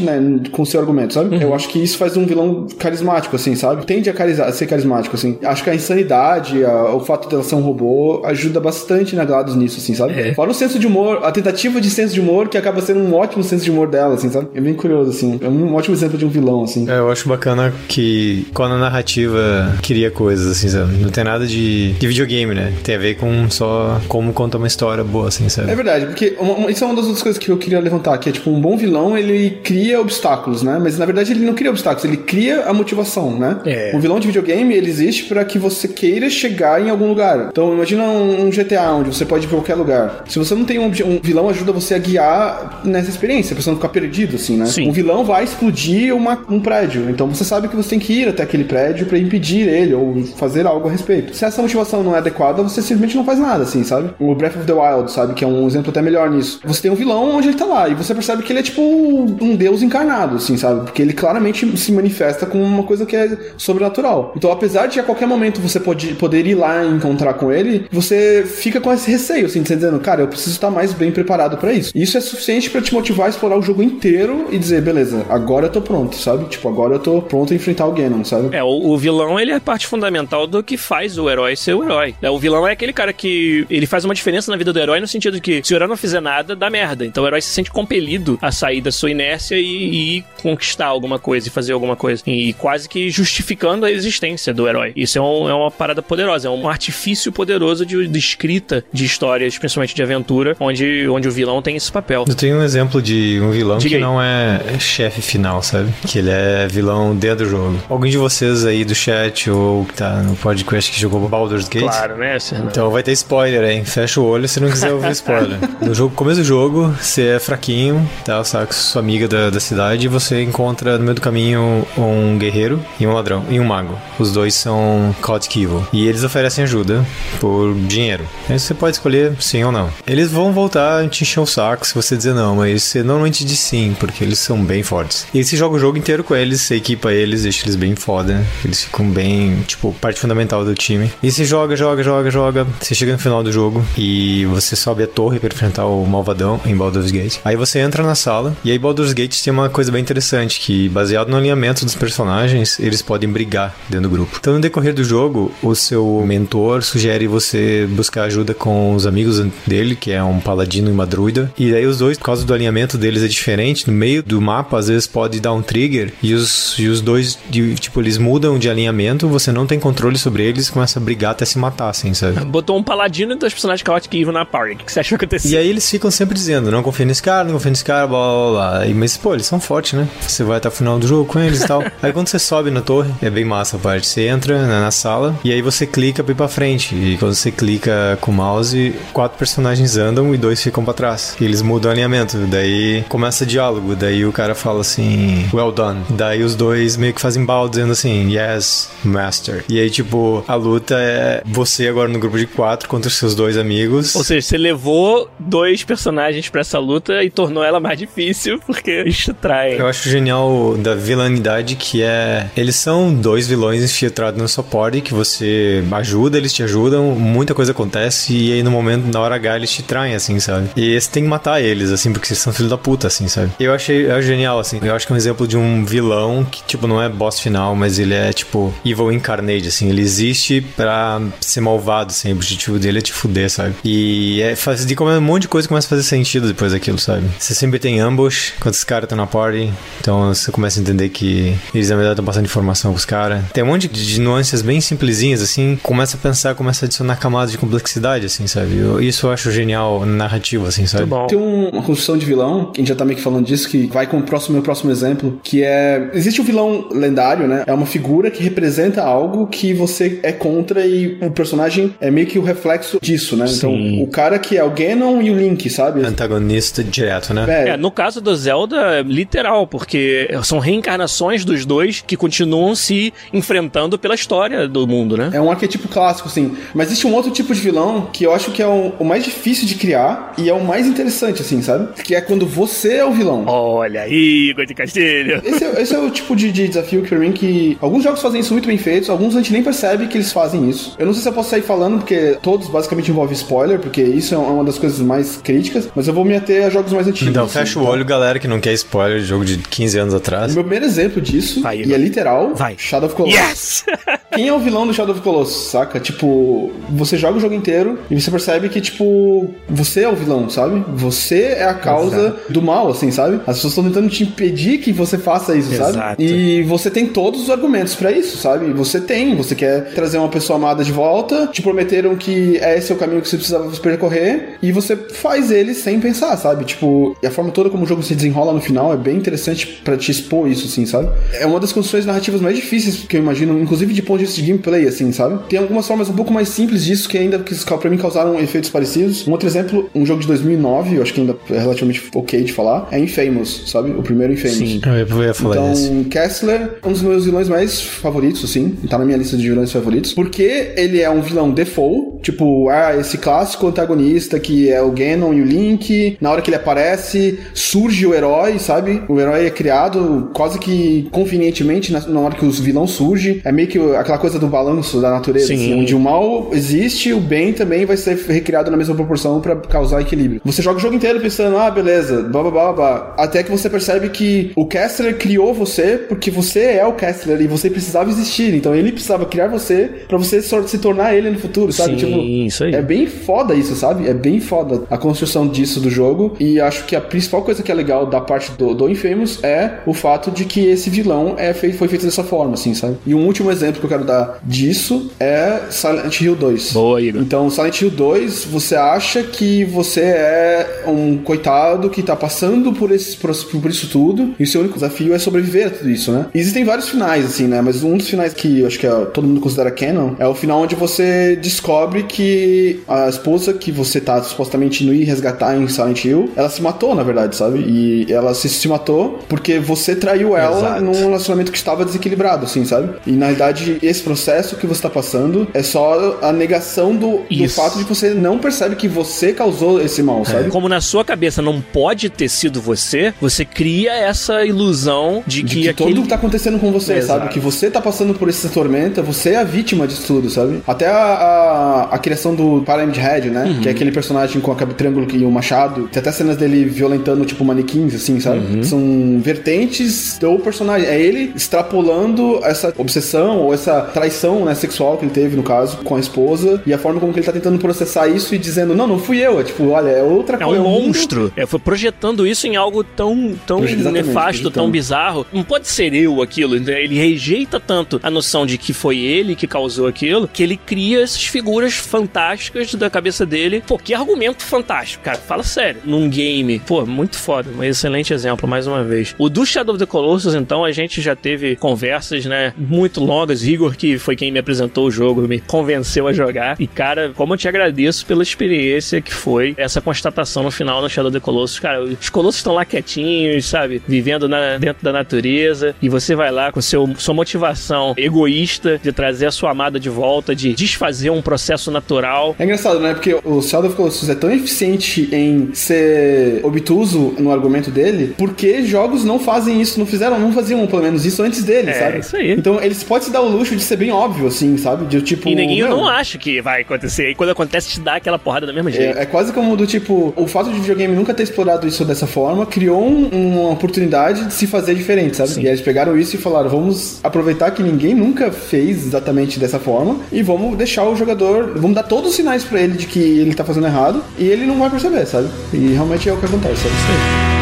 né, 0.03 0.41
com 0.51 0.63
o 0.63 0.67
seu 0.67 0.81
argumento, 0.81 1.15
sabe? 1.15 1.43
Eu 1.43 1.55
acho 1.55 1.69
que 1.69 1.79
isso 1.83 1.97
faz 1.99 2.17
um 2.17 2.25
vilão 2.27 2.67
carismático, 2.79 3.37
assim, 3.37 3.55
sabe? 3.55 3.85
Tende 3.87 4.09
a, 4.09 4.13
carisar- 4.13 4.49
a 4.49 4.53
ser 4.53 4.67
carismático, 4.67 5.17
assim. 5.17 5.39
Acho 5.43 5.65
que 5.65 5.71
a 5.71 5.75
insanidade, 5.75 6.65
a- 6.65 6.95
o 6.95 7.01
fato 7.01 7.29
dela 7.29 7.43
ser 7.43 7.55
um 7.55 7.61
robô, 7.61 8.23
ajuda 8.25 8.61
bastante 8.61 9.15
na 9.17 9.25
GLaDOS 9.25 9.57
nisso, 9.57 9.79
assim, 9.79 9.95
sabe? 9.95 10.19
É. 10.19 10.35
Fora 10.35 10.51
o 10.51 10.55
senso 10.55 10.79
de 10.79 10.87
humor, 10.87 11.21
a 11.23 11.31
tentativa 11.33 11.81
de 11.81 11.91
senso 11.91 12.15
de 12.15 12.21
humor, 12.21 12.49
que 12.49 12.57
acaba 12.59 12.81
sendo 12.81 13.01
um 13.01 13.15
ótimo 13.15 13.43
senso 13.43 13.65
de 13.65 13.71
humor 13.71 13.89
dela, 13.89 14.15
assim, 14.15 14.31
sabe? 14.31 14.49
É 14.55 14.61
bem 14.61 14.75
curioso, 14.75 15.11
assim. 15.11 15.39
É 15.43 15.49
um 15.49 15.75
ótimo 15.75 15.95
exemplo 15.95 16.17
de 16.19 16.25
um 16.25 16.29
vilão, 16.29 16.63
assim. 16.65 16.89
É, 16.91 16.99
eu 16.99 17.11
acho 17.11 17.29
bacana 17.29 17.73
que 17.89 18.47
quando 18.55 18.75
a 18.75 18.79
narrativa 18.79 19.75
cria 19.83 20.11
coisas, 20.11 20.51
assim, 20.53 20.69
sabe? 20.69 20.97
Não 20.99 21.11
tem 21.11 21.25
nada 21.25 21.47
de, 21.47 21.93
de 21.93 22.07
videogame, 22.07 22.55
né? 22.55 22.73
Tem 22.83 22.95
a 22.95 22.99
ver 22.99 23.17
com 23.17 23.51
só 23.51 24.01
como 24.09 24.33
conta 24.33 24.59
uma 24.59 24.67
história 24.67 25.05
boa, 25.05 25.29
assim, 25.29 25.49
sabe? 25.49 25.71
É 25.71 25.75
verdade, 25.75 26.07
porque 26.07 26.37
uma- 26.39 26.55
uma- 26.55 26.71
isso 26.71 26.85
é 26.85 26.87
uma 26.87 26.97
das 26.97 27.05
outras 27.05 27.23
coisas 27.23 27.39
que 27.43 27.51
eu 27.51 27.57
queria 27.57 27.81
levantar, 27.81 28.17
que 28.19 28.29
é 28.29 28.33
tipo, 28.33 28.51
um 28.51 28.61
bom 28.61 28.77
vilão, 28.77 29.17
ele 29.17 29.32
cria 29.63 30.01
obstáculos, 30.01 30.63
né? 30.63 30.79
Mas 30.83 30.99
na 30.99 31.05
verdade 31.05 31.33
ele 31.33 31.45
não 31.45 31.55
cria 31.55 31.71
obstáculos, 31.71 32.05
ele 32.05 32.17
cria 32.17 32.63
a 32.65 32.73
motivação, 32.73 33.33
né? 33.39 33.59
É. 33.65 33.93
O 33.95 34.01
vilão 34.01 34.19
de 34.21 34.27
videogame, 34.27 34.75
ele 34.75 34.89
existe 34.91 35.25
para 35.25 35.45
que 35.45 35.59
você 35.59 35.89
queira 35.89 36.29
chegar 36.31 36.81
em 36.85 36.91
algum 36.91 37.09
lugar. 37.09 37.49
Então 37.51 37.73
imagina 37.73 38.05
um, 38.05 38.51
GTA 38.51 38.93
onde 38.93 39.15
você 39.15 39.25
pode 39.25 39.45
ir 39.45 39.49
pra 39.49 39.59
qualquer 39.59 39.75
lugar. 39.75 40.25
Se 40.29 40.39
você 40.39 40.55
não 40.55 40.65
tem 40.65 40.79
um, 40.79 40.87
um 40.87 41.21
vilão, 41.23 41.49
ajuda 41.49 41.73
você 41.73 41.95
a 41.95 41.99
guiar 41.99 42.81
nessa 42.85 43.11
experiência, 43.11 43.55
pra 43.55 43.63
você 43.63 43.71
não 43.71 43.77
ficar 43.77 43.89
perdido, 43.89 44.37
assim, 44.37 44.57
né? 44.57 44.67
Sim. 44.67 44.89
O 44.89 44.93
vilão 44.93 45.25
vai 45.25 45.45
explodir 45.45 46.15
uma- 46.15 46.39
um 46.49 46.61
prédio, 46.61 47.09
então 47.11 47.27
você 47.29 47.45
sabe 47.45 47.69
que 47.69 47.77
você 47.77 47.91
tem 47.91 47.99
que 47.99 48.13
ir 48.13 48.29
até 48.29 48.43
aquele 48.43 48.65
prédio 48.65 49.07
pra 49.07 49.19
impedir 49.19 49.69
ele 49.69 49.95
ou 49.95 50.23
fazer 50.37 50.67
algo 50.67 50.89
a 50.89 50.91
respeito. 50.93 51.35
Se 51.35 51.45
essa 51.45 51.61
motivação 51.63 52.03
não 52.03 52.15
é 52.15 52.19
adequada, 52.19 52.63
você 52.63 52.81
simplesmente 52.83 53.17
não 53.17 53.25
faz 53.25 53.39
nada, 53.39 53.63
assim, 53.65 53.83
sabe? 53.85 54.11
O 54.19 54.35
Breath 54.35 54.57
of 54.57 54.67
the 54.67 54.73
Wild, 54.73 55.11
sabe? 55.11 55.35
Que 55.35 55.45
é 55.45 55.47
um 55.49 55.67
exemplo 55.67 55.91
até 55.91 56.03
melhor 56.03 56.31
nisso. 56.31 56.61
Você 56.65 56.83
tem 56.83 56.91
um 56.91 56.95
vilão 56.95 57.37
onde 57.37 57.49
ele 57.49 57.57
tá 57.57 57.65
lá 57.65 57.89
e 57.89 57.95
você 57.95 58.15
percebe 58.15 58.43
que 58.43 58.53
ele 58.53 58.61
é 58.61 58.63
tipo 58.63 59.22
um 59.23 59.57
deus 59.57 59.83
encarnado, 59.83 60.37
assim, 60.37 60.57
sabe? 60.57 60.83
Porque 60.83 61.03
ele 61.03 61.13
claramente 61.13 61.77
se 61.77 61.93
manifesta 61.93 62.47
como 62.47 62.63
uma 62.63 62.83
coisa 62.83 63.07
que 63.07 63.17
é 63.17 63.37
sobrenatural. 63.57 64.33
Então, 64.37 64.51
apesar 64.51 64.87
de 64.87 65.01
a 65.01 65.03
qualquer 65.03 65.27
momento 65.27 65.61
você 65.61 65.81
pode, 65.81 66.15
poder 66.15 66.47
ir 66.47 66.55
lá 66.55 66.85
e 66.85 66.89
encontrar 66.89 67.35
com 67.35 67.53
ele, 67.53 67.87
você 67.91 68.45
fica 68.47 68.81
com 68.81 68.93
esse 68.93 69.11
receio, 69.11 69.47
assim, 69.47 69.63
dizendo, 69.63 69.99
cara, 70.01 70.23
eu 70.23 70.29
preciso 70.29 70.53
estar 70.53 70.71
mais 70.71 70.93
bem 70.93 71.11
preparado 71.11 71.57
pra 71.57 71.73
isso. 71.73 71.93
E 71.95 72.03
isso 72.03 72.17
é 72.17 72.21
suficiente 72.21 72.71
pra 72.71 72.81
te 72.81 72.93
motivar 72.93 73.27
a 73.27 73.31
explorar 73.31 73.59
o 73.59 73.63
jogo 73.63 73.83
inteiro 73.83 74.49
e 74.51 74.59
dizer, 74.59 74.83
beleza, 74.83 75.25
agora 75.29 75.67
eu 75.67 75.71
tô 75.71 75.81
pronto, 75.81 76.17
sabe? 76.17 76.45
Tipo, 76.47 76.69
agora 76.69 76.95
eu 76.95 76.99
tô 76.99 77.23
pronto 77.23 77.53
a 77.53 77.57
enfrentar 77.57 77.87
o 77.87 77.93
Ganon, 77.93 78.25
sabe? 78.25 78.55
É, 78.55 78.63
o, 78.63 78.69
o 78.69 78.99
vilão, 78.99 79.39
ele 79.39 79.53
é 79.53 79.61
parte 79.61 79.87
fundamental 79.87 80.47
do 80.47 80.63
que 80.63 80.77
faz 80.77 81.19
o 81.19 81.29
herói 81.31 81.57
ser 81.57 81.75
o 81.75 81.85
herói. 81.85 82.15
É, 82.21 82.31
o 82.31 82.39
vilão 82.39 82.67
é 82.67 82.73
aquele 82.73 82.93
cara 82.93 83.13
que 83.13 83.67
ele 83.71 83.87
faz 83.87 84.05
uma 84.05 84.15
diferença 84.15 84.51
na 84.51 84.57
vida 84.57 84.73
do 84.73 84.79
herói 84.79 85.01
no 85.01 85.07
sentido 85.07 85.35
de 85.35 85.41
que 85.41 85.63
se 85.65 85.73
o 85.73 85.77
herói 85.77 85.89
não 85.89 85.97
fizer 85.97 86.21
nada, 86.21 86.57
dá 86.57 86.69
merda. 86.69 87.05
Então 87.07 87.25
o 87.25 87.27
herói 87.27 87.41
se 87.41 87.49
sente 87.49 87.71
compelido 87.71 88.39
a 88.43 88.51
sair 88.51 88.81
da 88.81 88.91
sua 88.91 89.11
inércia 89.13 89.57
e, 89.57 90.19
e 90.19 90.25
conquistar 90.43 90.87
alguma 90.87 91.19
coisa 91.19 91.49
e 91.49 91.51
fazer 91.51 91.73
alguma 91.73 91.97
coisa. 91.97 92.23
E 92.27 92.53
quase 92.55 92.89
que 92.89 93.11
justificando 93.11 93.87
a 93.87 93.91
existência 93.91 94.53
do 94.53 94.69
herói. 94.69 94.93
Isso 94.97 95.19
é, 95.19 95.21
um- 95.21 95.49
é 95.49 95.55
uma 95.55 95.71
parada 95.71 96.03
poderosa, 96.03 96.49
é 96.49 96.51
um 96.51 96.69
artifício 96.69 97.31
poderoso 97.33 97.87
de, 97.87 98.07
de 98.09 98.19
escrita 98.19 98.85
de 98.93 99.05
histórias, 99.05 99.57
principalmente 99.59 99.95
de 99.95 100.03
aventura, 100.03 100.57
onde, 100.59 101.09
onde 101.09 101.29
o 101.29 101.31
vilão 101.33 101.63
tem 101.63 101.77
esse 101.77 101.91
papel. 101.91 102.25
Eu 102.29 102.35
tenho 102.35 102.59
um 102.59 102.63
exemplo 102.63 103.01
de 103.01 103.41
um 103.41 103.51
vilão 103.51 103.79
Diga 103.79 103.91
que 103.91 103.95
aí. 103.97 104.01
não 104.01 104.21
é 104.21 104.61
chefe 104.79 105.21
final, 105.23 105.63
sabe? 105.63 105.93
Que 106.07 106.19
ele 106.19 106.31
é 106.31 106.67
vilão 106.69 107.15
dentro 107.15 107.45
do 107.45 107.51
jogo. 107.51 107.79
Alguém 107.89 108.11
de 108.11 108.19
vocês 108.19 108.65
aí 108.65 108.85
do 108.85 108.95
chat 108.95 109.51
ou 109.51 109.85
que 109.85 109.95
tá 109.95 110.23
no 110.23 110.35
podcast 110.37 110.91
que 110.91 111.01
jogou 111.01 111.29
Baldur's 111.29 111.69
Gate? 111.69 111.83
Claro, 111.85 112.17
né, 112.17 112.39
Fernando? 112.41 112.71
Então 112.71 112.91
vai 112.91 113.03
ter 113.03 113.13
spoiler, 113.13 113.63
hein? 113.71 113.85
Fecha 113.85 114.21
o 114.21 114.25
olho 114.25 114.49
se 114.49 114.61
não 114.61 114.71
quiser 114.71 114.93
ouvir 114.93 115.11
spoiler. 115.13 115.59
No 115.83 115.95
jogo, 115.95 116.15
começo 116.15 116.41
do 116.41 116.45
jogo, 116.45 116.89
você 117.01 117.29
é 117.29 117.39
fraquinho, 117.41 118.09
tá? 118.25 118.39
Você 118.43 118.57
com 118.65 118.73
sua 118.93 119.01
amiga 119.01 119.27
da, 119.27 119.49
da 119.49 119.59
cidade 119.59 120.05
e 120.05 120.09
você 120.09 120.43
encontra 120.43 120.99
no 120.99 121.05
meio 121.05 121.15
do 121.15 121.21
caminho 121.21 121.87
um 121.97 122.37
guerreiro 122.37 122.85
e 123.01 123.07
um 123.07 123.15
ladrão 123.15 123.43
e 123.49 123.59
um 123.59 123.65
mago. 123.65 123.99
Os 124.19 124.33
dois 124.33 124.55
são 124.55 125.15
Chaotic 125.25 125.57
Evil. 125.57 125.87
E 125.95 126.07
eles 126.07 126.23
oferecem 126.23 126.65
ajuda 126.65 127.05
por 127.41 127.75
dinheiro. 127.75 128.25
Aí 128.51 128.59
você 128.59 128.75
pode 128.75 128.97
escolher 128.97 129.35
sim 129.41 129.65
ou 129.65 129.73
não. 129.73 129.89
Eles 130.07 130.31
vão 130.31 130.53
voltar 130.53 131.03
a 131.03 131.09
te 131.09 131.23
encher 131.23 131.41
o 131.41 131.47
saco 131.47 131.87
se 131.87 131.95
você 131.95 132.19
dizer 132.19 132.35
não, 132.35 132.57
mas 132.57 132.83
você 132.83 133.03
normalmente 133.03 133.47
diz 133.47 133.59
sim, 133.59 133.97
porque 133.99 134.23
eles 134.23 134.39
são 134.39 134.63
bem 134.63 134.83
fortes. 134.83 135.27
E 135.33 135.43
você 135.43 135.57
joga 135.57 135.77
o 135.77 135.79
jogo 135.79 135.97
inteiro 135.97 136.23
com 136.23 136.37
eles, 136.37 136.61
você 136.61 136.77
equipa 136.77 137.13
eles, 137.13 137.45
deixa 137.45 137.65
eles 137.65 137.77
bem 137.77 137.97
foda. 137.97 138.45
Eles 138.63 138.85
ficam 138.85 139.09
bem, 139.09 139.63
tipo, 139.63 139.95
parte 140.03 140.21
fundamental 140.21 140.67
do 140.67 140.75
time. 140.75 141.11
E 141.23 141.33
você 141.33 141.47
joga, 141.47 141.75
joga, 141.77 142.03
joga, 142.03 142.31
joga. 142.31 142.67
Você 142.79 142.95
chega 142.95 143.13
no 143.13 143.19
final 143.19 143.43
do 143.43 143.51
jogo 143.51 143.83
e 143.97 144.45
você 144.47 144.77
sobe 144.77 145.03
a 145.03 145.07
torre 145.07 145.41
para 145.41 145.55
enfrentar 145.55 145.87
o 145.87 146.05
malvadão 146.05 146.61
em 146.67 146.77
Baldur's 146.77 147.11
Gate. 147.11 147.39
Aí 147.43 147.57
você 147.57 147.79
entra 147.79 148.03
na 148.03 148.15
sala 148.15 148.55
e 148.63 148.71
aí 148.71 148.82
Baldur's 148.83 149.13
Gate 149.13 149.41
tem 149.43 149.53
uma 149.53 149.69
coisa 149.71 149.93
bem 149.93 150.01
interessante 150.03 150.61
que 150.61 150.89
baseado 150.89 151.29
no 151.29 151.37
alinhamento 151.37 151.85
dos 151.85 151.95
personagens, 151.95 152.79
eles 152.81 153.01
podem 153.01 153.29
brigar 153.29 153.75
dentro 153.89 154.09
do 154.09 154.15
grupo. 154.15 154.37
Então 154.41 154.55
no 154.55 154.61
decorrer 154.61 154.93
do 154.93 155.05
jogo, 155.05 155.53
o 155.63 155.75
seu 155.75 156.23
mentor 156.27 156.83
sugere 156.83 157.27
você 157.27 157.87
buscar 157.91 158.25
ajuda 158.25 158.53
com 158.55 158.95
os 158.95 159.07
amigos 159.07 159.39
dele, 159.67 159.95
que 159.95 160.11
é 160.11 160.23
um 160.23 160.41
paladino 160.41 160.89
e 160.89 160.93
uma 160.93 161.07
druida. 161.07 161.53
E 161.57 161.75
aí 161.75 161.87
os 161.87 161.99
dois, 161.99 162.19
por 162.19 162.25
causa 162.25 162.45
do 162.45 162.53
alinhamento 162.53 162.99
deles 162.99 163.23
é 163.23 163.29
diferente, 163.29 163.89
no 163.89 163.93
meio 163.97 164.23
do 164.23 164.41
mapa 164.41 164.79
às 164.79 164.89
vezes 164.89 165.07
pode 165.07 165.39
dar 165.41 165.53
um 165.53 165.63
trigger 165.63 166.13
e 166.23 166.35
os, 166.35 166.77
e 166.79 166.89
os 166.89 167.01
dois, 167.01 167.39
de- 167.49 167.75
tipo, 167.77 168.01
eles 168.01 168.19
mudam 168.19 168.59
de 168.59 168.69
alinhamento, 168.69 169.29
você 169.29 169.53
não 169.53 169.67
tem 169.67 169.79
controle 169.79 170.19
sobre 170.19 170.43
eles, 170.43 170.69
começa 170.69 170.99
a 170.99 171.03
brigar 171.03 171.31
até 171.33 171.45
se 171.45 171.59
matar, 171.59 171.89
assim, 171.91 172.13
sabe? 172.15 172.45
Botou 172.45 172.77
um 172.77 172.83
paladino 172.83 173.33
e 173.33 173.37
dois 173.37 173.53
personagens 173.53 173.85
Chaotic 173.87 174.13
Evil 174.15 174.33
na 174.33 174.45
party. 174.45 174.75
O 174.75 174.77
que 174.79 174.85
que 174.87 174.93
você 174.93 175.01
acha 175.01 175.09
que 175.09 175.15
vai 175.15 175.25
acontecer? 175.27 175.49
E 175.49 175.57
aí 175.57 175.69
eles 175.69 175.89
ficam 175.89 176.11
sempre 176.11 176.35
dizendo, 176.35 176.71
não 176.71 176.83
confia 176.83 177.07
nesse 177.07 177.23
cara, 177.23 177.45
não 177.45 177.53
confia 177.55 177.71
nesse 177.71 177.85
cara, 177.85 178.07
blá 178.07 178.19
blá 178.19 178.51
blá. 178.51 178.72
E, 178.87 178.95
mas, 178.95 179.17
pô, 179.17 179.35
eles 179.35 179.47
são 179.47 179.61
fortes, 179.61 179.95
né? 179.95 180.09
Você 180.21 180.45
vai 180.45 180.59
até 180.59 180.69
o 180.69 180.73
final 180.73 180.99
do 180.99 181.07
jogo 181.07 181.25
com 181.25 181.39
eles 181.39 181.63
e 181.63 181.67
tal. 181.67 181.83
aí 182.03 182.13
quando 182.13 182.29
você 182.29 182.39
sobe 182.39 182.71
na 182.71 182.81
torre, 182.81 183.13
é 183.21 183.31
bem 183.31 183.45
massa 183.45 183.77
a 183.77 183.81
parte. 183.81 184.07
Você 184.07 184.27
entra 184.27 184.67
na, 184.67 184.81
na 184.81 184.91
sala 184.91 185.35
e 185.45 185.53
aí 185.53 185.63
você 185.63 185.87
clica 185.87 186.23
pra 186.23 186.33
ir 186.33 186.37
pra 186.37 186.49
frente. 186.49 186.95
E 186.95 187.17
quando 187.19 187.35
você 187.35 187.51
clica 187.51 188.19
com 188.21 188.31
o 188.31 188.35
mouse, 188.35 188.95
quatro 189.13 189.39
personagens 189.39 189.97
andam 189.97 190.35
e 190.35 190.39
dois 190.39 190.63
ficam 190.63 190.85
pra 190.85 190.95
trás. 190.95 191.37
E 191.41 191.45
eles 191.45 191.63
mudam 191.63 191.91
o 191.91 191.93
alinhamento. 191.93 192.39
Daí 192.47 193.05
começa 193.09 193.45
diálogo. 193.45 193.95
Daí 193.95 194.25
o 194.25 194.33
cara 194.33 194.55
fala 194.55 194.81
assim, 194.81 195.49
well 195.53 195.73
done. 195.73 196.01
Daí 196.11 196.43
os 196.43 196.55
dois 196.55 196.97
meio 196.97 197.15
que 197.15 197.21
fazem 197.21 197.45
balde 197.45 197.73
dizendo 197.73 197.93
assim, 197.93 198.33
yes, 198.33 198.91
master. 199.05 199.65
E 199.69 199.79
aí, 199.81 199.91
tipo, 199.91 200.45
a 200.47 200.55
luta 200.55 200.97
é 200.99 201.43
você 201.45 201.89
agora 201.89 202.09
no 202.09 202.19
grupo 202.19 202.39
de 202.39 202.47
quatro 202.47 202.89
contra 202.89 203.09
os 203.09 203.17
seus 203.17 203.35
dois 203.35 203.57
amigos. 203.57 204.15
Ou 204.15 204.25
seja, 204.25 204.47
você 204.47 204.59
levou 204.59 205.29
dois 205.39 205.83
personagens 205.85 206.49
pra 206.49 206.61
essa 206.61 206.79
luta 206.79 207.23
e 207.23 207.31
tornou 207.31 207.65
ela 207.65 207.81
mais 207.81 207.99
difícil, 207.99 208.61
porque 208.67 208.91
eles 208.91 209.17
te 209.17 209.33
traem. 209.33 209.75
Eu 209.79 209.87
acho 209.87 210.09
genial 210.09 210.77
da 210.79 210.95
vilanidade 210.95 211.77
que 211.77 212.03
é. 212.03 212.49
Eles 212.57 212.77
são 212.77 213.13
dois 213.13 213.47
vilões 213.47 213.83
infiltrados 213.83 214.41
no 214.41 214.49
sua 214.49 214.65
party 214.65 215.01
que 215.01 215.15
você 215.15 215.83
ajuda, 215.93 216.37
eles 216.37 216.53
te 216.53 216.63
ajudam, 216.63 217.13
muita 217.13 217.55
coisa 217.55 217.73
acontece 217.73 218.35
e 218.35 218.53
aí 218.53 218.63
no 218.63 218.71
momento, 218.71 219.07
na 219.07 219.21
hora 219.21 219.35
H, 219.37 219.57
eles 219.57 219.71
te 219.71 219.83
traem, 219.83 220.15
assim, 220.15 220.39
sabe? 220.39 220.69
E 220.77 221.01
você 221.01 221.11
tem 221.11 221.23
que 221.23 221.29
matar 221.29 221.61
eles, 221.61 221.91
assim, 221.91 222.13
porque 222.13 222.27
vocês 222.27 222.39
são 222.39 222.53
filhos 222.53 222.71
da 222.71 222.79
puta, 222.79 223.07
assim, 223.07 223.29
sabe? 223.29 223.51
Eu 223.59 223.73
achei 223.73 224.07
eu 224.07 224.17
acho 224.17 224.27
genial, 224.27 224.59
assim. 224.59 224.81
Eu 224.83 224.95
acho 224.95 225.07
que 225.07 225.13
é 225.13 225.15
um 225.15 225.17
exemplo 225.17 225.47
de 225.47 225.57
um 225.57 225.85
vilão 225.85 226.45
que, 226.45 226.63
tipo, 226.65 226.87
não 226.87 227.01
é 227.01 227.09
boss 227.09 227.41
final, 227.41 227.75
mas 227.75 227.99
ele 227.99 228.15
é, 228.15 228.33
tipo, 228.33 228.73
evil 228.85 229.13
incarnate, 229.13 229.69
assim. 229.69 229.89
Ele 229.89 230.01
existe 230.01 230.61
pra 230.77 231.21
ser 231.41 231.61
malvado, 231.61 232.11
assim. 232.11 232.31
O 232.31 232.37
objetivo 232.37 232.79
dele 232.79 232.99
é 232.99 233.03
te 233.03 233.13
fuder, 233.13 233.51
sabe? 233.51 233.75
E 233.85 234.41
é 234.43 234.55
faz 234.57 234.85
de 234.85 234.95
como 234.95 235.11
um 235.11 235.21
monte 235.21 235.43
de 235.43 235.49
coisa 235.49 235.69
começa 235.69 235.87
a 235.87 235.91
fazer 235.91 236.03
sentido 236.03 236.49
depois 236.49 236.73
daquilo, 236.73 236.99
sabe? 236.99 237.27
Você 237.39 237.55
sempre 237.55 237.79
tem 237.79 238.01
ambush 238.01 238.52
quando 238.61 238.75
os 238.75 238.85
caras 238.85 239.05
estão 239.05 239.17
na 239.17 239.27
party. 239.27 239.73
Então 240.01 240.29
você 240.35 240.51
começa 240.51 240.79
a 240.79 240.83
entender 240.83 241.09
que 241.09 241.55
eles 241.75 241.91
na 241.91 241.97
verdade 241.97 242.15
estão 242.15 242.25
passando 242.25 242.45
informação 242.45 242.93
pros 242.93 243.05
caras. 243.05 243.43
Tem 243.53 243.63
um 243.63 243.67
monte 243.69 243.89
de, 243.89 244.21
nuances 244.21 244.63
bem 244.63 244.81
simplesinhas, 244.81 245.43
assim. 245.43 245.79
Começa 245.83 246.17
a 246.17 246.21
pensar, 246.21 246.55
começa 246.55 246.85
a 246.85 246.87
adicionar 246.87 247.17
camadas 247.17 247.51
de 247.53 247.59
complexidade, 247.59 248.27
assim, 248.27 248.47
sabe? 248.47 248.77
Eu- 248.79 249.01
isso 249.01 249.27
eu 249.27 249.33
acho 249.33 249.51
genial 249.51 250.05
narrativo, 250.07 250.67
assim, 250.67 250.87
sabe? 250.87 251.11
Tem 251.29 251.39
um- 251.39 251.69
uma 251.71 251.83
construção 251.83 252.17
de 252.17 252.25
vilão, 252.27 252.67
que 252.73 252.81
a 252.81 252.83
gente 252.83 252.89
já 252.89 252.95
tá 252.95 253.05
meio 253.05 253.17
que 253.17 253.23
falando 253.23 253.45
disso, 253.47 253.69
que 253.69 253.87
vai 253.87 254.07
com 254.07 254.19
o 254.19 254.23
próximo, 254.23 254.55
meu 254.55 254.63
próximo 254.63 254.91
exemplo, 254.91 255.41
que 255.43 255.63
é... 255.63 256.11
Existe 256.15 256.41
um 256.41 256.45
vilão 256.45 256.89
lendário, 256.93 257.47
né? 257.49 257.65
É 257.67 257.73
uma 257.73 257.87
figura 257.87 258.31
que 258.31 258.43
representa 258.43 259.03
algo 259.03 259.47
que 259.47 259.73
você 259.75 260.21
é 260.23 260.33
contra 260.33 260.85
e 260.87 261.19
o 261.21 261.31
personagem 261.31 261.95
é 262.01 262.11
meio 262.11 262.27
que 262.27 262.39
o 262.39 262.43
reflexo 262.43 262.99
disso, 263.01 263.37
né? 263.37 263.47
Sim. 263.47 263.57
Então, 263.57 264.03
o 264.03 264.07
cara 264.09 264.39
que 264.39 264.57
é 264.57 264.65
o 264.65 264.71
Ganon 264.71 265.21
e 265.23 265.31
o 265.31 265.35
Link, 265.39 265.69
sabe? 265.71 266.05
Antagonista 266.05 266.83
direto, 266.85 267.33
né? 267.35 267.45
É, 267.49 267.69
É, 267.71 267.77
no 267.77 267.91
caso 267.91 268.21
do 268.21 268.31
Zelda 268.43 269.03
literal, 269.03 269.67
porque 269.67 270.29
são 270.43 270.59
reencarnações 270.59 271.45
dos 271.45 271.65
dois 271.65 272.03
que 272.07 272.17
continuam 272.17 272.75
se 272.75 273.13
enfrentando 273.33 273.99
pela 273.99 274.15
história 274.15 274.69
do 274.69 274.87
mundo, 274.87 275.17
né? 275.17 275.31
É 275.33 275.41
um 275.41 275.51
arquetipo 275.51 275.89
clássico, 275.89 276.29
assim. 276.29 276.57
Mas 276.75 276.89
existe 276.89 277.07
um 277.07 277.15
outro 277.15 277.31
tipo 277.31 277.55
de 277.55 277.61
vilão 277.61 278.09
que 278.13 278.25
eu 278.25 278.35
acho 278.35 278.51
que 278.51 278.63
é 278.63 278.67
o, 278.67 278.93
o 278.99 279.05
mais 279.05 279.25
difícil 279.25 279.67
de 279.67 279.75
criar 279.75 280.35
e 280.37 280.49
é 280.49 280.55
o 280.55 280.65
mais 280.65 280.87
interessante, 280.87 281.43
assim, 281.43 281.63
sabe? 281.63 281.93
Que 282.03 282.15
é 282.15 282.21
quando 282.21 282.47
você 282.47 282.97
é 282.97 283.05
o 283.05 283.13
vilão. 283.13 283.45
Olha 283.47 284.03
aí, 284.03 284.51
Igor 284.51 284.67
de 284.67 284.75
Castilho. 284.75 285.41
Esse 285.45 285.65
é, 285.65 285.83
esse 285.83 285.95
é 285.95 285.99
o 285.99 286.11
tipo 286.11 286.35
de, 286.35 286.51
de 286.51 286.69
desafio 286.69 287.03
que 287.03 287.09
pra 287.09 287.19
mim 287.19 287.33
que 287.33 287.77
alguns 287.81 288.03
jogos 288.03 288.23
fazem 288.23 288.41
isso 288.41 288.53
muito 288.53 288.67
bem 288.67 288.79
feitos, 288.79 289.11
alguns 289.11 289.35
a 289.35 289.39
gente 289.39 289.53
nem 289.53 289.63
percebe 289.63 290.07
que 290.07 290.17
eles 290.17 290.33
fazem 290.33 290.69
isso. 290.69 290.95
Eu 290.99 291.07
não 291.07 291.13
sei 291.13 291.23
se 291.23 291.29
eu 291.29 291.33
posso 291.33 291.51
sair 291.51 291.63
falando, 291.63 291.99
porque 291.99 292.39
todos 292.43 292.69
basicamente 292.69 293.11
envolvem 293.11 293.35
spoiler, 293.35 293.79
porque 293.79 294.03
isso 294.03 294.35
é 294.35 294.39
uma 294.39 294.65
das 294.65 294.79
coisas 294.79 294.99
mais 295.01 295.37
críticas, 295.37 295.89
mas 295.95 296.09
eu 296.09 296.15
vou 296.15 296.25
me 296.25 296.35
ater 296.35 296.67
a 296.67 296.71
jogos 296.71 296.93
mais 296.93 297.07
antigos. 297.07 297.29
Então, 297.29 297.45
assim, 297.45 297.59
fecha 297.59 297.79
o 297.79 297.85
tá? 297.85 297.91
olho, 297.91 298.05
galera, 298.05 298.32
que 298.39 298.49
não 298.49 298.61
quer 298.61 298.73
spoiler 298.75 299.21
de 299.21 299.27
jogo 299.27 299.45
de 299.45 299.59
15 299.59 299.99
anos 299.99 300.15
O 300.15 300.17
atrás. 300.19 300.55
meu 300.55 300.63
primeiro 300.65 300.85
exemplo 300.85 301.21
disso, 301.21 301.61
Vai, 301.63 301.83
e 301.83 301.93
é 301.93 301.97
literal, 301.97 302.55
Vai. 302.55 302.75
Shadow 302.79 303.09
of 303.09 303.17
Colossus. 303.17 303.39
Yes! 303.39 303.85
Quem 304.35 304.49
é 304.49 304.53
o 304.53 304.59
vilão 304.59 304.87
do 304.87 304.95
Shadow 304.95 305.15
of 305.15 305.23
Colossus, 305.23 305.71
saca? 305.71 306.01
Tipo, 306.01 306.73
você 306.89 307.19
joga 307.19 307.37
o 307.37 307.41
jogo 307.41 307.55
inteiro 307.55 307.99
e 308.11 308.19
você 308.19 308.31
percebe 308.31 308.69
que, 308.71 308.81
tipo, 308.81 309.53
você 309.69 310.03
é 310.05 310.09
o 310.09 310.15
vilão, 310.17 310.49
sabe? 310.49 310.83
Você 310.95 311.43
é 311.59 311.65
a 311.65 311.75
causa 311.75 312.37
do 312.49 312.63
mal, 312.63 312.89
assim, 312.89 313.11
sabe? 313.11 313.37
As 313.47 313.57
pessoas 313.57 313.73
estão 313.73 313.85
tentando 313.85 314.09
te 314.09 314.23
impedir 314.23 314.79
que 314.79 314.91
você 314.91 315.19
faça 315.19 315.55
isso, 315.55 315.73
Exato. 315.75 315.93
sabe? 315.93 316.25
E 316.25 316.63
você 316.63 316.91
tem 316.91 317.07
todos 317.07 317.43
os 317.43 317.51
argumentos 317.51 317.95
pra 317.95 318.11
isso, 318.11 318.39
sabe? 318.39 318.73
Você 318.73 319.01
tem, 319.03 319.37
você 319.37 319.55
quer 319.55 319.93
trazer 319.93 320.17
uma 320.17 320.29
pessoa 320.31 320.57
amada 320.57 320.83
de 320.83 320.93
volta, 320.93 321.49
te 321.49 321.61
prometeram 321.61 322.17
que 322.17 322.57
esse 322.57 322.91
é 322.91 322.95
o 322.95 322.99
caminho 322.99 323.21
que 323.21 323.29
você 323.29 323.37
precisava 323.37 323.69
percorrer 323.83 324.57
e 324.63 324.73
você 324.73 324.97
faz 324.97 325.51
ele 325.51 325.75
sem 325.75 326.01
pensar, 326.01 326.35
sabe? 326.39 326.65
Tipo, 326.65 327.15
e 327.23 327.27
a 327.27 327.31
forma 327.31 327.51
toda 327.51 327.69
como 327.69 327.85
o 327.85 327.87
jogo 327.87 328.03
se 328.03 328.15
desenrola 328.23 328.53
no 328.53 328.61
final 328.61 328.93
é 328.93 328.97
bem 328.97 329.17
interessante 329.17 329.81
pra 329.85 329.97
te 329.97 330.11
expor 330.11 330.49
isso, 330.49 330.67
assim, 330.67 330.87
sabe? 330.87 331.09
É 331.35 331.47
uma 331.47 331.59
das 331.61 331.73
construções 331.73 332.07
narrativas 332.07 332.41
mais 332.41 332.57
difíceis 332.57 332.97
que 333.09 333.17
eu 333.17 333.21
imagino, 333.21 333.61
inclusive 333.61 333.93
de 333.93 334.03
ponto 334.03 334.19
de 334.19 334.25
vista 334.27 334.41
de 334.41 334.47
gameplay, 334.49 334.87
assim, 334.87 335.11
sabe? 335.13 335.39
Tem 335.49 335.59
algumas 335.59 335.87
formas 335.87 336.09
um 336.09 336.13
pouco 336.15 336.33
mais 336.33 336.49
simples 336.49 336.85
disso 336.85 337.09
que 337.09 337.19
ainda 337.19 337.39
que 337.39 337.55
pra 337.79 337.91
mim 337.91 337.97
causaram 337.97 338.39
efeitos 338.39 338.71
parecidos. 338.71 339.27
Um 339.27 339.33
outro 339.33 339.49
exemplo, 339.49 339.91
um 339.95 340.05
jogo 340.07 340.21
de 340.21 340.27
2009, 340.29 340.97
eu 340.97 341.03
acho 341.03 341.13
que 341.15 341.21
ainda 341.21 341.37
é 341.51 341.59
relativamente 341.59 342.03
ok 342.15 342.43
de 342.45 342.53
falar, 342.53 342.89
é 342.93 342.99
Infamous, 342.99 343.65
sabe? 343.67 343.91
O 343.91 344.03
primeiro 344.03 344.33
Infamous. 344.33 344.57
Sim. 344.59 344.81
Eu 344.87 345.23
ia- 345.23 345.35
falar 345.35 345.57
Então, 345.57 345.73
isso. 345.73 346.05
Kessler 346.11 346.79
um 346.85 346.93
dos 346.93 347.03
meus 347.03 347.25
vilões 347.25 347.49
mais 347.49 347.81
favoritos, 347.81 348.45
assim. 348.45 348.71
Tá 348.89 348.99
na 348.99 349.05
minha 349.05 349.17
lista 349.17 349.37
de 349.37 349.49
vilões 349.49 349.73
favoritos. 349.73 350.13
Porque 350.13 350.73
ele 350.77 351.01
é 351.01 351.09
um 351.11 351.21
vilão 351.23 351.51
default. 351.51 352.21
Tipo, 352.23 352.69
ah, 352.69 352.95
esse 352.99 353.19
clássico 353.19 353.67
antagonista 353.67 354.39
que 354.39 354.69
é 354.71 354.81
o 354.83 354.91
Ganon 354.93 355.33
e 355.35 355.41
o 355.41 355.45
Link. 355.45 356.17
Na 356.21 356.31
hora 356.31 356.41
que 356.43 356.51
ele 356.51 356.57
aparece, 356.57 357.39
surge 357.55 358.02
o 358.07 358.15
herói, 358.15 358.59
sabe? 358.59 359.03
O 359.09 359.21
herói 359.21 359.47
é 359.47 359.51
criado 359.51 360.31
quase 360.33 360.59
que 360.59 361.09
convenientemente 361.11 361.93
na, 361.93 362.01
na 362.01 362.21
hora 362.21 362.35
que 362.35 362.45
os 362.45 362.59
vilão 362.61 362.87
surge. 362.87 363.41
É 363.45 363.53
meio 363.53 363.69
que 363.69 363.79
aquela 363.97 364.19
coisa 364.19 364.39
do 364.39 364.47
balanço 364.47 365.01
da 365.01 365.11
natureza, 365.11 365.49
Sim. 365.49 365.55
assim, 365.55 365.81
onde 365.81 365.95
o 365.95 366.01
mal 366.01 366.51
existe, 366.53 367.13
o 367.13 367.21
bem 367.21 367.53
também 367.53 367.85
vai 367.85 367.97
ser 367.97 368.17
recriado 368.17 368.71
na 368.71 368.77
mesma 368.77 368.95
proporção 368.95 369.41
pra 369.41 369.57
causar 369.57 370.01
equilíbrio. 370.01 370.41
Você 370.45 370.63
joga 370.63 370.79
o 370.79 370.81
jogo 370.81 370.95
inteiro 370.95 371.21
pensando, 371.21 371.57
ah, 371.57 371.71
beleza, 371.71 372.23
blá 372.23 372.43
blá 372.43 372.51
blá 372.51 372.73
blá. 372.73 373.15
Até 373.19 373.43
que 373.43 373.51
você 373.51 373.69
percebe 373.69 374.09
que 374.11 374.53
o 374.57 374.67
Kessler 374.67 375.17
criou 375.17 375.55
você 375.55 375.99
porque 376.09 376.31
você 376.31 376.61
é 376.61 376.87
o 376.87 376.95
Kessler 376.95 377.41
e 377.41 377.47
você 377.47 377.71
precisava 377.71 378.11
existir. 378.11 378.55
Então 378.55 378.75
ele 378.75 378.93
precisava 378.93 379.27
criar 379.27 379.49
você 379.49 379.91
pra 380.09 380.19
você 380.19 380.41
se 380.43 380.79
tornar 380.79 381.15
ele 381.15 381.31
no 381.31 381.39
futuro, 381.39 381.73
sabe? 381.73 381.99
Sim, 381.99 382.07
tipo, 382.07 382.19
isso 382.21 382.65
aí. 382.65 382.75
É 382.75 382.83
bem 382.83 383.07
foda 383.07 383.55
isso, 383.55 383.75
sabe? 383.75 384.09
É 384.09 384.15
bem 384.15 384.41
foda 384.41 384.83
a 384.91 384.99
construção 384.99 385.47
disso 385.47 385.81
do 385.81 385.91
jogo. 385.91 386.37
E 386.39 386.61
acho 386.61 386.85
que 386.85 386.97
a 386.97 387.01
principal 387.01 387.43
coisa 387.43 387.63
que 387.63 387.71
é 387.71 387.75
legal 387.75 387.92
da 388.07 388.21
parte 388.21 388.51
do, 388.53 388.75
do 388.75 388.89
Infamous 388.89 389.39
é 389.43 389.79
o 389.87 389.95
fato 389.95 390.31
de 390.31 390.45
que 390.45 390.67
esse 390.67 390.91
vilão 390.91 391.35
é 391.39 391.53
fei- 391.53 391.73
foi 391.73 391.89
feito 391.89 392.05
dessa 392.05 392.25
forma, 392.25 392.55
assim, 392.55 392.75
sabe? 392.75 392.97
E 393.07 393.15
um 393.15 393.25
último 393.27 393.51
exemplo 393.51 393.81
que 393.81 393.87
eu 393.87 393.91
quero 393.91 394.05
dar 394.05 394.39
disso 394.45 395.11
é 395.21 395.61
Silent 395.71 396.21
Hill 396.21 396.35
2. 396.37 396.73
Boa, 396.73 397.01
Igor. 397.01 397.21
Então, 397.23 397.49
Silent 397.51 397.81
Hill 397.81 397.91
2, 397.91 398.45
você 398.47 398.75
acha 398.77 399.23
que 399.23 399.65
você 399.65 400.01
é 400.01 400.85
um 400.87 401.19
coitado 401.19 401.89
que 401.91 402.03
tá 402.03 402.17
passando 402.17 402.73
por, 402.73 402.91
esse, 402.91 403.17
por, 403.17 403.33
por 403.35 403.71
isso 403.71 403.89
tudo, 403.89 404.35
e 404.39 404.45
o 404.45 404.47
seu 404.47 404.61
único 404.61 404.75
desafio 404.75 405.15
é 405.15 405.19
sobreviver 405.19 405.67
a 405.69 405.71
tudo 405.71 405.91
isso, 405.91 406.13
né? 406.13 406.27
E 406.35 406.39
existem 406.39 406.65
vários 406.65 406.89
finais, 406.89 407.25
assim, 407.25 407.47
né? 407.47 407.61
Mas 407.61 407.83
um 407.83 407.97
dos 407.97 408.09
finais 408.09 408.33
que 408.35 408.61
eu 408.61 408.67
acho 408.67 408.79
que 408.79 408.87
é- 408.87 409.05
todo 409.07 409.27
mundo 409.27 409.41
considera 409.41 409.71
canon 409.71 410.13
é 410.19 410.27
o 410.27 410.35
final 410.35 410.61
onde 410.63 410.75
você 410.75 411.37
descobre 411.37 412.05
que 412.05 412.81
a 412.89 413.09
esposa 413.09 413.53
que 413.53 413.71
você 413.73 414.01
tá 414.01 414.23
supostamente 414.23 414.85
indo 414.85 414.95
ir 414.95 415.05
resgatar 415.05 415.57
em 415.57 415.67
Silent 415.69 416.05
Hill, 416.05 416.31
ela 416.37 416.49
se 416.49 416.63
matou, 416.63 416.95
na 416.95 417.03
verdade, 417.03 417.37
sabe? 417.37 417.59
E 417.61 417.82
ela 418.09 418.35
se, 418.35 418.49
se 418.49 418.69
matou 418.69 419.21
porque 419.29 419.59
você 419.59 419.95
traiu 419.95 420.37
ela 420.37 420.59
Exato. 420.59 420.83
num 420.83 420.93
relacionamento 420.93 421.51
que 421.53 421.59
estava 421.59 421.85
desequilibrado, 421.85 422.45
assim, 422.47 422.65
sabe? 422.65 422.95
E 423.07 423.13
na 423.13 423.27
verdade, 423.29 423.79
esse 423.83 424.03
processo 424.03 424.57
que 424.57 424.67
você 424.67 424.83
tá 424.83 424.91
passando 424.91 425.49
é 425.55 425.63
só 425.63 426.19
a 426.23 426.33
negação 426.33 426.95
do, 426.95 427.21
do 427.31 427.49
fato 427.49 427.79
de 427.79 427.85
que 427.85 427.95
você 427.95 428.11
não 428.11 428.39
percebe 428.39 428.77
que 428.77 428.89
você 428.89 429.33
causou 429.33 429.81
esse 429.81 430.03
mal, 430.03 430.25
sabe? 430.25 430.51
Como 430.51 430.69
na 430.69 430.81
sua 430.81 431.05
cabeça 431.05 431.41
não 431.43 431.61
pode 431.61 432.09
ter 432.11 432.29
sido 432.29 432.61
você, 432.61 433.13
você 433.21 433.45
cria 433.45 433.93
essa 433.93 434.45
ilusão 434.45 435.23
de 435.27 435.43
De 435.43 435.55
que, 435.55 435.63
que 435.63 435.69
aquele... 435.69 435.95
tudo 435.95 436.09
tá 436.09 436.15
acontecendo 436.15 436.59
com 436.59 436.71
você, 436.73 436.95
Exato. 436.95 437.21
sabe? 437.21 437.33
Que 437.33 437.41
você 437.41 437.71
tá 437.71 437.81
passando 437.81 438.15
por 438.15 438.29
essa 438.29 438.49
tormenta, 438.49 439.03
você 439.03 439.31
é 439.31 439.37
a 439.37 439.45
vítima 439.45 439.87
disso 439.87 440.05
tudo, 440.07 440.31
sabe? 440.31 440.63
Até 440.67 440.87
a, 440.89 440.97
a, 440.97 441.83
a 441.95 441.99
criação 441.99 442.35
do 442.35 442.63
Pyramid 442.65 442.99
Head, 442.99 443.31
né? 443.31 443.45
Uhum. 443.45 443.61
Que 443.61 443.69
é 443.69 443.73
aquele 443.73 443.93
personagem 443.93 444.41
com 444.41 444.53
aquele 444.53 444.75
triângulo 444.75 445.07
e 445.13 445.25
o 445.25 445.31
machado. 445.31 445.89
Tem 445.89 446.01
até 446.01 446.13
cenas 446.13 446.37
dele 446.37 446.65
violentando, 446.65 447.25
tipo, 447.25 447.45
manequins, 447.75 447.95
assim, 447.95 448.21
sabe? 448.21 448.39
Uhum. 448.57 448.63
São 448.63 449.21
vertentes 449.21 450.19
do 450.19 450.39
personagem. 450.39 450.89
É 450.89 451.01
ele 451.01 451.33
extrapolando 451.35 452.41
essa 452.45 452.73
obsessão 452.77 453.39
ou 453.39 453.55
essa 453.55 453.81
traição, 453.83 454.45
né, 454.45 454.55
sexual 454.55 454.97
que 454.99 455.05
ele 455.05 455.13
teve, 455.13 455.37
no 455.37 455.43
caso, 455.43 455.79
com 455.79 455.97
a 455.97 456.01
esposa. 456.01 456.63
E 456.67 456.73
a 456.73 456.79
forma 456.79 457.01
como 457.01 457.13
ele 457.13 457.23
tá 457.23 457.33
tentando 457.33 457.59
processar 457.59 458.09
isso 458.09 458.35
e 458.35 458.39
dizendo, 458.39 458.75
não, 458.75 458.87
não 458.87 458.99
fui 458.99 459.19
eu. 459.19 459.41
É 459.41 459.45
tipo, 459.45 459.69
olha, 459.69 459.91
é 459.91 460.03
outra 460.03 460.37
É 460.37 460.45
coisa. 460.45 460.61
um 460.63 460.67
o 460.67 460.71
mundo- 460.71 460.87
monstro. 460.87 461.33
É, 461.37 461.47
foi 461.47 461.59
projetando 461.59 462.27
isso 462.27 462.47
em 462.47 462.57
algo 462.57 462.83
tão, 462.85 463.35
tão 463.47 463.65
Exatamente, 463.65 464.07
nefasto, 464.09 464.43
tão 464.43 464.51
projetando. 464.53 464.71
bizarro. 464.73 465.27
Não 465.33 465.43
pode 465.43 465.69
ser 465.69 465.95
eu 465.95 466.21
aquilo. 466.23 466.57
entendeu? 466.57 466.77
Ele 466.79 466.97
rejeita 466.97 467.59
tanto 467.61 468.01
a 468.03 468.11
noção 468.11 468.45
de 468.47 468.59
que 468.59 468.73
foi 468.73 468.99
ele 468.99 469.35
que 469.35 469.47
causou 469.47 469.87
aquilo, 469.87 470.29
que 470.29 470.43
ele 470.43 470.57
cria 470.57 471.03
essas 471.03 471.25
figuras 471.25 471.75
fantásticas 471.75 472.75
da 472.75 472.91
cabeça 472.91 473.25
dele. 473.25 473.63
Pô, 473.67 473.79
que 473.79 473.95
argumento 473.95 474.43
fantástico, 474.43 475.05
cara. 475.05 475.19
Fala 475.19 475.43
sério. 475.43 475.81
Num 475.85 476.09
game. 476.09 476.59
Pô, 476.61 476.85
muito 476.85 477.17
foda. 477.17 477.51
Excelente 477.65 478.13
exemplo, 478.13 478.49
mais 478.49 478.67
uma 478.67 478.83
vez. 478.85 479.15
O 479.19 479.29
do 479.29 479.45
Shadow 479.47 479.75
of 479.75 479.85
the 479.85 479.87
Colossus, 479.91 480.35
então, 480.35 480.65
a 480.65 480.73
gente 480.73 481.01
já 481.01 481.15
teve 481.17 481.57
conversas, 481.57 482.25
né, 482.27 482.53
muito 482.57 483.03
longas. 483.03 483.47
Igor, 483.47 483.77
que 483.77 483.99
foi 483.99 484.17
quem 484.17 484.31
me 484.31 484.39
apresentou 484.39 484.87
o 484.87 484.91
jogo, 484.91 485.23
me 485.29 485.41
convenceu 485.41 486.07
a 486.07 486.13
jogar. 486.13 486.57
E, 486.61 486.67
cara, 486.67 487.13
como 487.15 487.35
eu 487.35 487.39
te 487.39 487.49
agradeço 487.49 488.05
pela 488.07 488.23
experiência 488.23 489.01
que 489.01 489.13
foi 489.13 489.55
essa 489.57 489.81
constatação 489.81 490.43
no 490.43 490.51
final 490.51 490.81
no 490.83 490.89
Shadow 490.89 491.09
of 491.11 491.19
the 491.19 491.25
Colossus. 491.25 491.59
Cara, 491.61 491.83
os 491.83 492.09
colossos 492.11 492.37
estão 492.39 492.55
lá 492.55 492.65
quietinhos, 492.65 493.47
sabe? 493.47 493.83
Vivendo 493.87 494.29
na- 494.29 494.59
dentro 494.59 494.83
da 494.83 494.93
natureza. 494.93 495.75
E 495.81 495.89
você 495.89 496.15
vai 496.15 496.31
lá 496.31 496.53
com 496.53 496.61
seu, 496.61 496.89
sua 496.99 497.15
motivação 497.15 497.95
egoísta 497.97 498.79
de 498.83 498.93
trazer 498.93 499.27
a 499.27 499.31
sua 499.31 499.51
amada 499.51 499.79
de 499.79 499.89
volta, 499.89 500.35
de 500.35 500.53
desfazer 500.55 501.11
um 501.11 501.23
processo 501.23 501.71
natural. 501.71 502.35
É 502.39 502.45
engraçado, 502.45 502.81
né? 502.81 502.93
Porque 502.95 503.15
o 503.25 503.41
Shadow 503.43 503.69
of 503.69 503.77
Colossus 503.77 504.09
é 504.09 504.15
tão 504.15 504.31
eficiente 504.31 505.09
em 505.13 505.55
ser 505.55 506.41
obtuso 506.43 507.15
no 507.19 507.31
argumento 507.31 507.52
dele, 507.71 508.15
porque 508.17 508.63
jogos 508.65 509.05
não 509.05 509.19
fazem 509.19 509.61
isso, 509.61 509.79
não 509.79 509.87
fizeram, 509.87 510.19
não 510.19 510.33
faziam 510.33 510.67
pelo 510.67 510.83
menos 510.83 511.05
isso 511.05 511.23
antes 511.23 511.43
dele, 511.45 511.71
É, 511.71 511.75
sabe? 511.75 511.99
isso 512.01 512.17
aí. 512.17 512.33
Então 512.33 512.61
eles 512.63 512.83
podem 512.83 513.07
se 513.07 513.13
dar 513.13 513.21
o 513.21 513.29
luxo 513.29 513.55
de 513.57 513.63
ser 513.63 513.77
bem 513.77 513.91
óbvio, 513.91 514.27
assim, 514.27 514.57
sabe? 514.57 514.87
De 514.87 515.01
tipo. 515.03 515.29
E 515.29 515.35
ninguém 515.35 515.61
não 515.63 515.87
acha 515.89 516.19
que 516.19 516.41
vai 516.41 516.63
acontecer. 516.63 517.11
E 517.11 517.15
quando 517.15 517.31
acontece, 517.31 517.69
te 517.69 517.81
dá 517.81 517.97
aquela 517.97 518.19
porrada 518.19 518.47
do 518.47 518.55
mesmo 518.55 518.71
jeito. 518.71 518.99
É, 518.99 519.03
é 519.03 519.07
quase 519.07 519.33
como 519.33 519.57
do 519.57 519.67
tipo, 519.67 520.13
o 520.17 520.27
fato 520.27 520.51
de 520.51 520.59
videogame 520.61 520.95
nunca 520.95 521.13
ter 521.15 521.23
explorado 521.25 521.67
isso 521.67 521.85
dessa 521.85 522.07
forma 522.07 522.47
criou 522.47 522.83
um- 522.87 523.09
uma 523.09 523.51
oportunidade 523.51 524.25
de 524.27 524.33
se 524.35 524.47
fazer 524.47 524.75
diferente, 524.75 525.17
sabe? 525.17 525.31
Sim. 525.31 525.43
E 525.43 525.47
eles 525.47 525.61
pegaram 525.61 525.97
isso 525.99 526.17
e 526.17 526.19
falaram: 526.19 526.49
vamos 526.49 527.01
aproveitar 527.03 527.51
que 527.51 527.63
ninguém 527.63 527.95
nunca 527.95 528.31
fez 528.31 528.87
exatamente 528.87 529.39
dessa 529.39 529.59
forma 529.59 529.97
e 530.11 530.23
vamos 530.23 530.57
deixar 530.57 530.85
o 530.89 530.97
jogador, 530.97 531.53
vamos 531.57 531.75
dar 531.75 531.83
todos 531.83 532.11
os 532.11 532.17
sinais 532.17 532.45
pra 532.45 532.61
ele 532.61 532.75
de 532.77 532.87
que 532.87 532.99
ele 532.99 533.35
tá 533.35 533.45
fazendo 533.45 533.67
errado 533.67 534.03
e 534.19 534.25
ele 534.27 534.47
não 534.47 534.59
vai 534.59 534.71
perceber, 534.71 535.07
sabe? 535.07 535.29
E 535.53 535.73
realmente 535.73 536.09
é 536.09 536.13
o 536.13 536.17
que 536.17 536.27
acontece, 536.27 536.63
sabe? 536.63 536.75
Isso 536.75 537.42